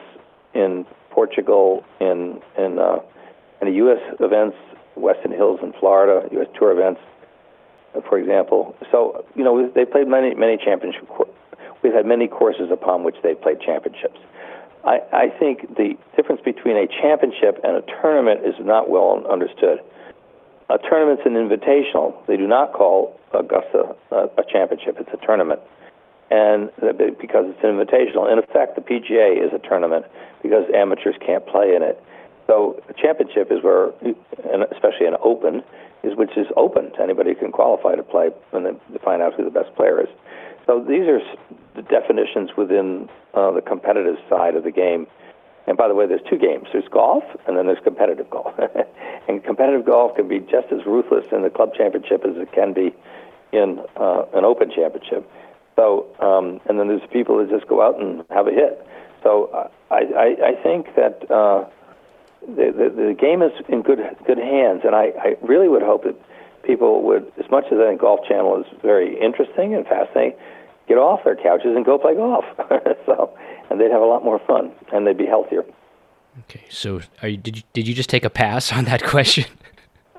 [0.52, 2.98] in Portugal, in in uh,
[3.60, 4.00] and the U.S.
[4.20, 4.56] events,
[4.98, 6.48] Weston Hills in Florida, U.S.
[6.58, 7.00] tour events,
[7.94, 8.76] uh, for example.
[8.90, 11.08] So you know they played many many championship.
[11.82, 14.18] We've had many courses upon which they played championships.
[14.84, 19.80] I, I think the difference between a championship and a tournament is not well understood.
[20.70, 22.14] A tournament's an invitational.
[22.26, 24.96] They do not call Augusta a, a championship.
[25.00, 25.60] It's a tournament,
[26.30, 26.70] and
[27.18, 28.30] because it's an invitational.
[28.30, 30.06] In effect, the PGA is a tournament
[30.42, 32.02] because amateurs can't play in it.
[32.48, 35.62] So a championship is where, and especially an open,
[36.02, 39.20] is which is open to anybody who can qualify to play and then to find
[39.20, 40.08] out who the best player is.
[40.66, 41.20] So these are
[41.76, 45.06] the definitions within uh, the competitive side of the game.
[45.66, 46.68] And by the way, there's two games.
[46.72, 48.54] There's golf, and then there's competitive golf.
[49.28, 52.72] and competitive golf can be just as ruthless in the club championship as it can
[52.72, 52.94] be
[53.52, 55.28] in uh, an open championship.
[55.76, 58.84] So, um, and then there's people that just go out and have a hit.
[59.22, 61.68] So uh, I, I, I think that uh,
[62.46, 66.04] the, the the game is in good good hands, and I, I really would hope
[66.04, 66.16] that
[66.64, 70.38] people would, as much as I think Golf Channel is very interesting and fascinating,
[70.86, 72.44] get off their couches and go play golf.
[73.06, 73.36] so,
[73.70, 75.64] and they'd have a lot more fun and they'd be healthier.
[76.40, 79.46] Okay, so you, did you did you just take a pass on that question?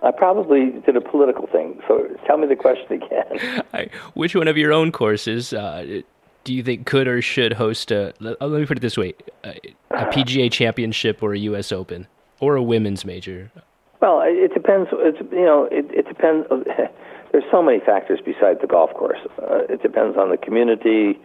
[0.02, 1.82] I probably did a political thing.
[1.88, 3.64] So tell me the question again.
[3.74, 6.02] I, which one of your own courses uh,
[6.44, 8.14] do you think could or should host a?
[8.20, 9.14] Let, me put it this way:
[9.44, 9.60] a,
[9.92, 11.72] a PGA Championship or a U.S.
[11.72, 12.08] Open
[12.40, 13.52] or a women's major.
[14.02, 14.90] Well, it depends.
[14.94, 16.48] It's you know, it, it depends.
[17.32, 19.20] there's so many factors besides the golf course.
[19.42, 21.20] Uh, it depends on the community,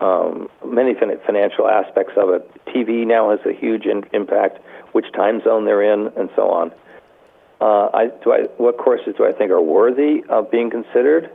[0.00, 2.50] um, many fin- financial aspects of it.
[2.66, 4.58] TV now has a huge in- impact,
[4.92, 6.72] which time zone they're in, and so on.
[7.60, 11.30] Uh, I, do I, what courses do I think are worthy of being considered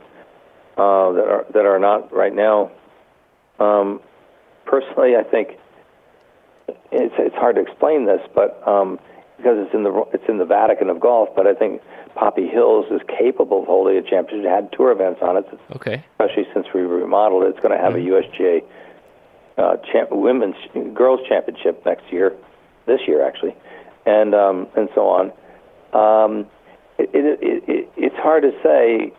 [0.76, 2.70] uh, that are that are not right now?
[3.62, 4.00] Um,
[4.64, 5.58] personally, I think
[6.90, 8.98] it's it's hard to explain this, but um,
[9.36, 11.28] because it's in the it's in the Vatican of golf.
[11.36, 11.80] But I think
[12.14, 14.46] Poppy Hills is capable of holding a championship.
[14.46, 15.46] It had tour events on it.
[15.76, 16.04] Okay.
[16.18, 18.12] Especially since we remodeled it, it's going to have mm-hmm.
[18.12, 18.64] a USGA
[19.58, 20.56] uh, champ- women's
[20.94, 22.34] girls championship next year,
[22.86, 23.54] this year actually,
[24.06, 25.32] and um, and so on.
[25.92, 26.46] Um,
[26.98, 29.12] it, it, it, it's hard to say.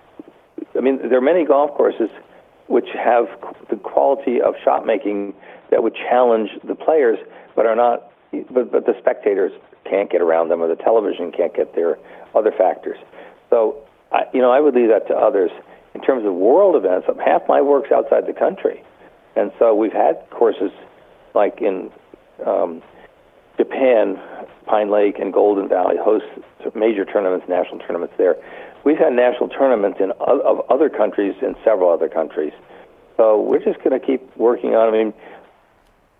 [0.75, 2.09] I mean, there are many golf courses
[2.67, 3.25] which have
[3.69, 5.33] the quality of shot making
[5.71, 7.17] that would challenge the players,
[7.55, 8.11] but are not.
[8.49, 9.51] But, but the spectators
[9.87, 11.99] can't get around them, or the television can't get there.
[12.33, 12.97] Other factors.
[13.51, 13.77] So,
[14.11, 15.51] I, you know, I would leave that to others.
[15.93, 18.83] In terms of world events, half my work's outside the country,
[19.35, 20.71] and so we've had courses
[21.35, 21.91] like in
[22.45, 22.81] um,
[23.57, 24.19] Japan,
[24.65, 26.25] Pine Lake and Golden Valley host
[26.75, 28.35] major tournaments, national tournaments there.
[28.83, 32.53] We've had national tournaments in of other countries in several other countries.
[33.17, 34.89] So we're just going to keep working on.
[34.89, 35.13] I mean,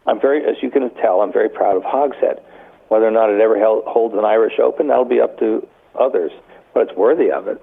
[0.06, 2.42] I'm very, as you can tell, I'm very proud of Hogshead.
[2.90, 5.68] Whether or not it ever held, holds an Irish Open, that'll be up to
[6.00, 6.32] others,
[6.74, 7.62] but it's worthy of it.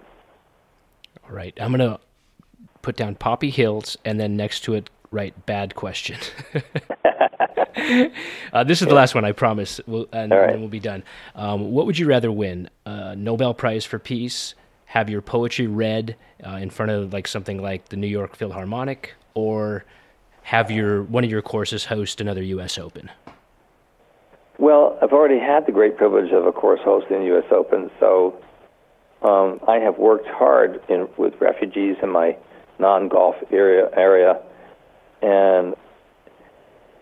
[1.25, 2.01] All right, I'm going to
[2.83, 6.19] put down Poppy Hills, and then next to it, write bad question.
[8.53, 10.45] uh, this is the last one, I promise, we'll, and, right.
[10.45, 11.05] and, then we'll be done.
[11.35, 12.69] Um, what would you rather win?
[12.85, 14.55] Uh, Nobel Prize for Peace,
[14.91, 19.15] have your poetry read uh, in front of like something like the New York Philharmonic,
[19.35, 19.85] or
[20.43, 22.77] have your one of your courses host another U.S.
[22.77, 23.09] Open?
[24.59, 27.45] Well, I've already had the great privilege of a course hosting the U.S.
[27.53, 28.35] Open, so
[29.23, 32.37] um, I have worked hard in, with refugees in my
[32.81, 34.43] non-golf area area,
[35.23, 35.77] and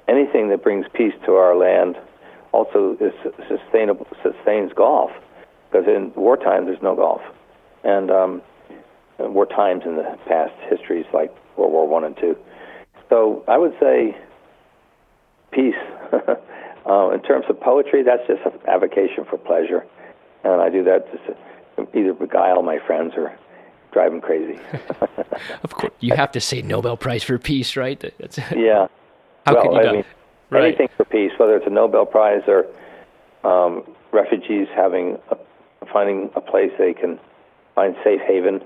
[0.09, 1.97] anything that brings peace to our land
[2.53, 3.15] also is
[3.49, 5.11] sustainable sustains golf
[5.71, 7.23] because in wartime there's no golf
[7.89, 8.43] and um,
[9.19, 12.37] war times in the past histories like World War One and Two.
[13.09, 14.17] So I would say
[15.51, 15.75] peace.
[16.87, 19.87] uh, in terms of poetry, that's just an avocation for pleasure,
[20.45, 23.37] and I do that just to either beguile my friends or
[23.93, 24.59] drive them crazy.
[25.63, 27.99] of course, you have to say Nobel Prize for Peace, right?
[28.19, 28.89] That's, yeah.
[29.47, 30.05] How well, could you I mean,
[30.51, 30.65] right.
[30.65, 32.67] anything for peace, whether it's a Nobel Prize or
[33.45, 33.83] um,
[34.13, 35.37] refugees having a,
[35.93, 37.19] finding a place they can
[37.79, 38.61] find safe haven.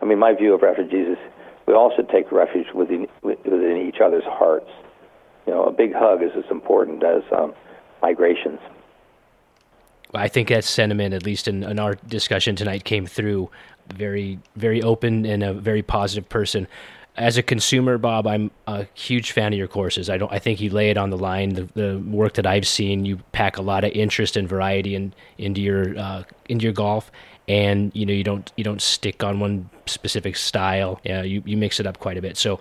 [0.00, 1.18] I mean, my view of refugees is
[1.66, 4.70] we all should take refuge within, within each other's hearts.
[5.46, 7.52] You know, a big hug is as important as um,
[8.00, 8.58] migrations.
[10.14, 13.50] I think that sentiment, at least in, in our discussion tonight, came through.
[13.94, 16.68] Very, very open and a very positive person.
[17.16, 20.08] As a consumer, Bob, I'm a huge fan of your courses.
[20.08, 20.32] I don't.
[20.32, 21.50] I think you lay it on the line.
[21.50, 25.12] The, the work that I've seen, you pack a lot of interest and variety in,
[25.36, 27.10] into your uh, into your golf,
[27.48, 31.00] and you know you don't you don't stick on one specific style.
[31.04, 32.36] Yeah, you you mix it up quite a bit.
[32.36, 32.60] So,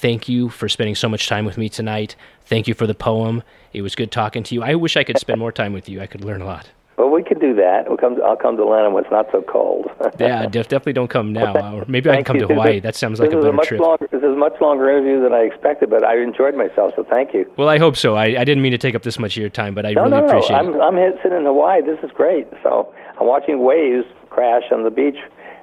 [0.00, 2.16] thank you for spending so much time with me tonight.
[2.46, 3.42] Thank you for the poem.
[3.72, 4.62] It was good talking to you.
[4.62, 6.00] I wish I could spend more time with you.
[6.00, 6.70] I could learn a lot.
[7.00, 7.88] Well, we could do that.
[7.88, 9.90] We'll come to, I'll come to Atlanta when it's not so cold.
[10.20, 11.54] yeah, def- definitely don't come now.
[11.54, 12.46] Well, or maybe I can come you.
[12.46, 12.74] to Hawaii.
[12.74, 13.80] This, that sounds like a better a much trip.
[13.80, 17.06] Longer, this is a much longer interview than I expected, but I enjoyed myself, so
[17.08, 17.50] thank you.
[17.56, 18.16] Well, I hope so.
[18.16, 20.02] I, I didn't mean to take up this much of your time, but I no,
[20.02, 20.26] really no, no.
[20.26, 20.80] appreciate I'm, it.
[20.80, 21.80] I'm sitting in Hawaii.
[21.80, 22.46] This is great.
[22.62, 25.18] So I'm watching waves crash on the beach,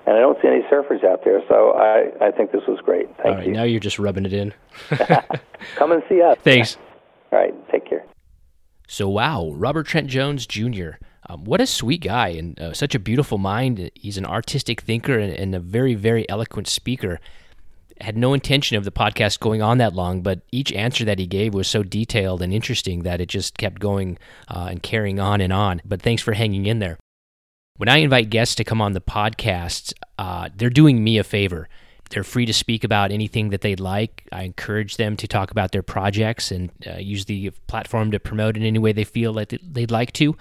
[0.06, 1.42] and I don't see any surfers out there.
[1.48, 3.08] So I, I think this was great.
[3.18, 3.54] Thank All right, you.
[3.54, 4.54] now you're just rubbing it in.
[5.76, 6.38] Come and see us.
[6.44, 6.78] Thanks.
[7.32, 8.06] All right, take care.
[8.88, 10.92] So, wow, Robert Trent Jones Jr.
[11.30, 13.92] Um, what a sweet guy and uh, such a beautiful mind.
[13.96, 17.20] He's an artistic thinker and, and, a very, very eloquent speaker.
[18.00, 21.28] Had no intention of the podcast going on that long, but each answer that he
[21.28, 24.18] gave was so detailed and interesting that it just kept going
[24.48, 25.82] uh, and carrying on and on.
[25.84, 26.98] But thanks for hanging in there.
[27.78, 31.70] When I invite guests to come on the podcast, uh, they're doing me a favor.
[32.10, 34.28] They're free to speak about anything that they'd like.
[34.32, 38.58] I encourage them to talk about their projects and uh, use the platform to promote
[38.58, 40.36] in any way they feel like they'd like to.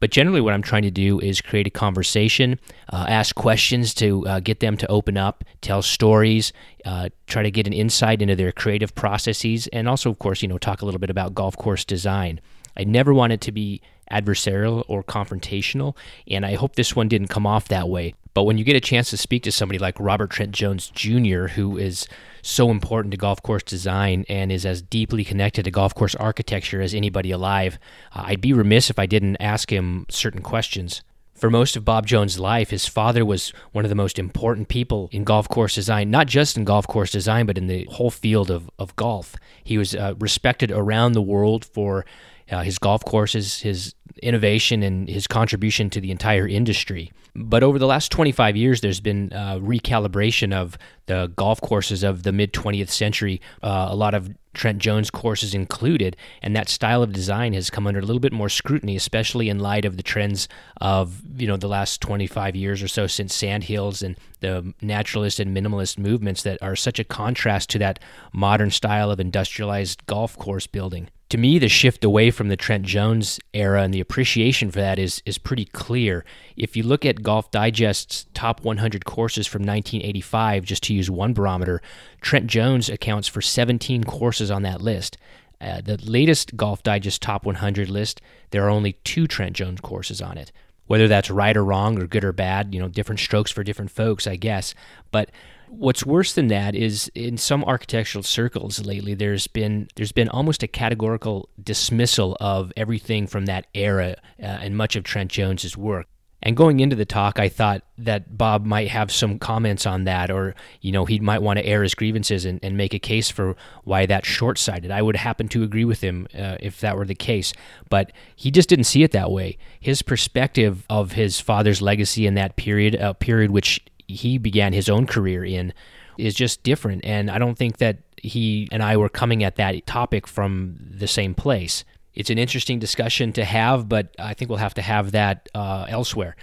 [0.00, 2.60] But generally, what I'm trying to do is create a conversation,
[2.92, 6.52] uh, ask questions to uh, get them to open up, tell stories,
[6.84, 10.48] uh, try to get an insight into their creative processes, and also, of course, you
[10.48, 12.38] know, talk a little bit about golf course design.
[12.76, 13.80] I never want it to be
[14.12, 15.96] adversarial or confrontational,
[16.28, 18.14] and I hope this one didn't come off that way.
[18.34, 21.48] But when you get a chance to speak to somebody like Robert Trent Jones Jr.,
[21.48, 22.06] who is
[22.40, 26.80] so important to golf course design and is as deeply connected to golf course architecture
[26.80, 27.78] as anybody alive,
[28.14, 31.02] uh, I'd be remiss if I didn't ask him certain questions.
[31.34, 35.08] For most of Bob Jones' life, his father was one of the most important people
[35.12, 38.50] in golf course design, not just in golf course design, but in the whole field
[38.50, 39.34] of, of golf.
[39.64, 42.06] He was uh, respected around the world for
[42.50, 47.12] uh, his golf courses, his innovation, and his contribution to the entire industry.
[47.34, 50.76] But over the last 25 years, there's been uh, recalibration of
[51.06, 53.40] the golf courses of the mid 20th century.
[53.62, 57.86] Uh, a lot of Trent Jones courses included, and that style of design has come
[57.86, 60.46] under a little bit more scrutiny, especially in light of the trends
[60.80, 65.56] of you know the last 25 years or so since Sandhills and the naturalist and
[65.56, 67.98] minimalist movements that are such a contrast to that
[68.32, 72.84] modern style of industrialized golf course building to me, the shift away from the Trent
[72.84, 76.26] Jones era and the appreciation for that is is pretty clear.
[76.58, 81.32] If you look at Golf Digest's top 100 courses from 1985, just to use one
[81.32, 81.80] barometer,
[82.20, 85.16] Trent Jones accounts for 17 courses on that list.
[85.58, 90.20] Uh, the latest Golf Digest top 100 list, there are only two Trent Jones courses
[90.20, 90.52] on it.
[90.86, 93.90] Whether that's right or wrong or good or bad, you know, different strokes for different
[93.90, 94.74] folks, I guess.
[95.10, 95.30] But
[95.72, 100.62] what's worse than that is in some architectural circles lately there's been there's been almost
[100.62, 106.06] a categorical dismissal of everything from that era uh, and much of Trent Jones's work.
[106.44, 110.28] And going into the talk, I thought that Bob might have some comments on that,
[110.28, 113.30] or you know, he might want to air his grievances and, and make a case
[113.30, 113.54] for
[113.84, 114.90] why that's short-sighted.
[114.90, 117.52] I would happen to agree with him uh, if that were the case,
[117.88, 119.56] but he just didn't see it that way.
[119.78, 124.88] His perspective of his father's legacy in that period, a period which he began his
[124.88, 125.72] own career in
[126.18, 127.04] is just different.
[127.04, 131.08] And I don't think that he and I were coming at that topic from the
[131.08, 131.84] same place.
[132.14, 135.86] It's an interesting discussion to have, but I think we'll have to have that uh,
[135.88, 136.36] elsewhere.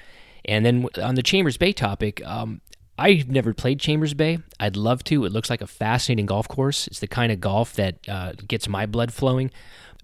[0.46, 2.62] And then on the Chambers Bay topic, um,
[2.98, 4.40] I've never played Chambers Bay.
[4.60, 5.26] I'd love to.
[5.26, 6.88] It looks like a fascinating golf course.
[6.88, 9.52] It's the kind of golf that uh, gets my blood flowing.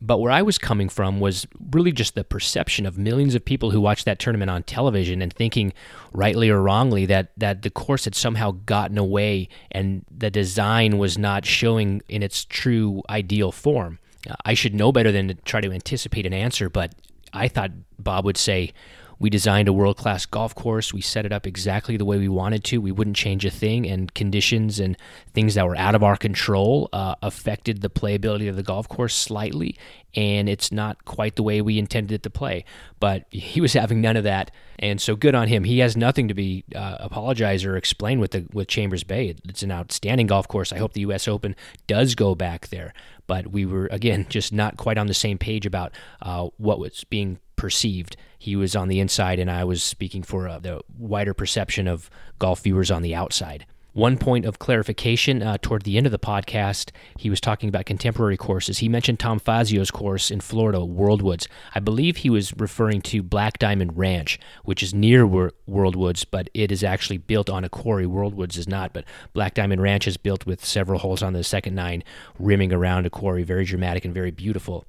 [0.02, 3.72] But where I was coming from was really just the perception of millions of people
[3.72, 5.74] who watched that tournament on television and thinking,
[6.12, 11.18] rightly or wrongly, that, that the course had somehow gotten away and the design was
[11.18, 14.00] not showing in its true ideal form.
[14.44, 16.94] I should know better than to try to anticipate an answer, but
[17.32, 18.74] I thought Bob would say,
[19.20, 20.94] we designed a world class golf course.
[20.94, 22.80] We set it up exactly the way we wanted to.
[22.80, 24.98] We wouldn't change a thing, and conditions and
[25.34, 29.16] things that were out of our control uh, affected the playability of the golf course
[29.16, 29.78] slightly.
[30.16, 32.64] And it's not quite the way we intended it to play.
[33.00, 35.64] But he was having none of that, and so good on him.
[35.64, 39.36] He has nothing to be uh, apologize or explain with the with Chambers Bay.
[39.48, 40.74] It's an outstanding golf course.
[40.74, 41.28] I hope the U.S.
[41.28, 41.56] Open
[41.88, 42.94] does go back there.
[43.28, 47.04] But we were again just not quite on the same page about uh, what was
[47.06, 48.18] being perceived.
[48.38, 52.10] He was on the inside, and I was speaking for uh, the wider perception of
[52.40, 53.66] golf viewers on the outside.
[53.96, 57.86] One point of clarification uh, toward the end of the podcast, he was talking about
[57.86, 58.80] contemporary courses.
[58.80, 61.48] He mentioned Tom Fazio's course in Florida, World Woods.
[61.74, 66.50] I believe he was referring to Black Diamond Ranch, which is near World Woods, but
[66.54, 68.06] it is actually built on a quarry.
[68.06, 71.42] World Woods is not, but Black Diamond Ranch is built with several holes on the
[71.42, 72.04] second nine,
[72.38, 73.44] rimming around a quarry.
[73.44, 74.84] Very dramatic and very beautiful.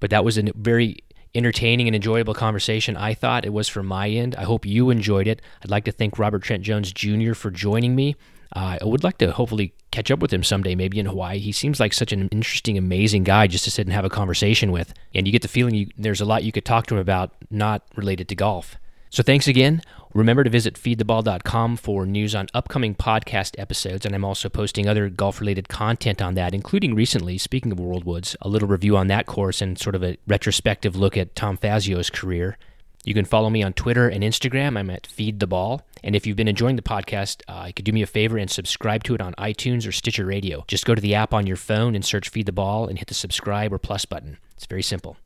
[0.00, 0.98] But that was a very
[1.34, 2.96] entertaining and enjoyable conversation.
[2.96, 4.34] I thought it was from my end.
[4.36, 5.40] I hope you enjoyed it.
[5.62, 7.34] I'd like to thank Robert Trent Jones Jr.
[7.34, 8.16] for joining me.
[8.54, 11.38] Uh, I would like to hopefully catch up with him someday, maybe in Hawaii.
[11.38, 14.72] He seems like such an interesting, amazing guy just to sit and have a conversation
[14.72, 14.92] with.
[15.14, 17.32] And you get the feeling you, there's a lot you could talk to him about
[17.50, 18.76] not related to golf.
[19.10, 19.82] So thanks again.
[20.14, 25.08] Remember to visit feedtheball.com for news on upcoming podcast episodes, and I'm also posting other
[25.08, 29.08] golf related content on that, including recently, speaking of World Woods, a little review on
[29.08, 32.56] that course and sort of a retrospective look at Tom Fazio's career.
[33.04, 34.78] You can follow me on Twitter and Instagram.
[34.78, 35.82] I'm at Feed the Ball.
[36.04, 38.50] And if you've been enjoying the podcast, uh, you could do me a favor and
[38.50, 40.64] subscribe to it on iTunes or Stitcher Radio.
[40.68, 43.08] Just go to the app on your phone and search Feed the Ball and hit
[43.08, 44.38] the subscribe or plus button.
[44.56, 45.16] It's very simple.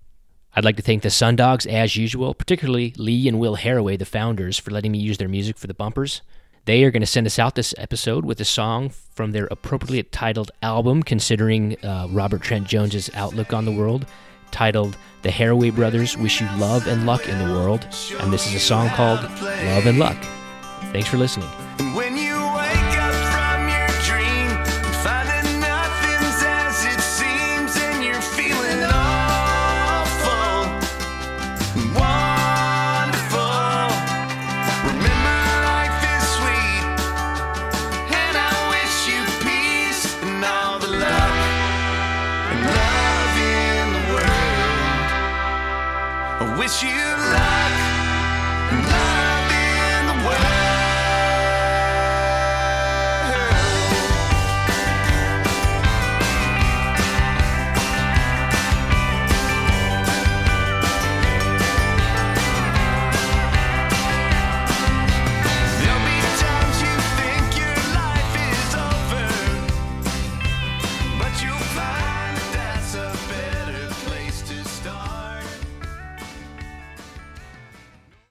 [0.57, 4.59] I'd like to thank the Sundogs, as usual, particularly Lee and Will Haraway, the founders,
[4.59, 6.23] for letting me use their music for the bumpers.
[6.65, 10.03] They are going to send us out this episode with a song from their appropriately
[10.05, 14.07] titled album, considering uh, Robert Trent Jones's outlook on the world
[14.53, 17.85] titled The Haraway Brothers Wish You Love and Luck in the World,
[18.21, 20.17] and this is a song called Love and Luck.
[20.93, 21.51] Thanks for listening.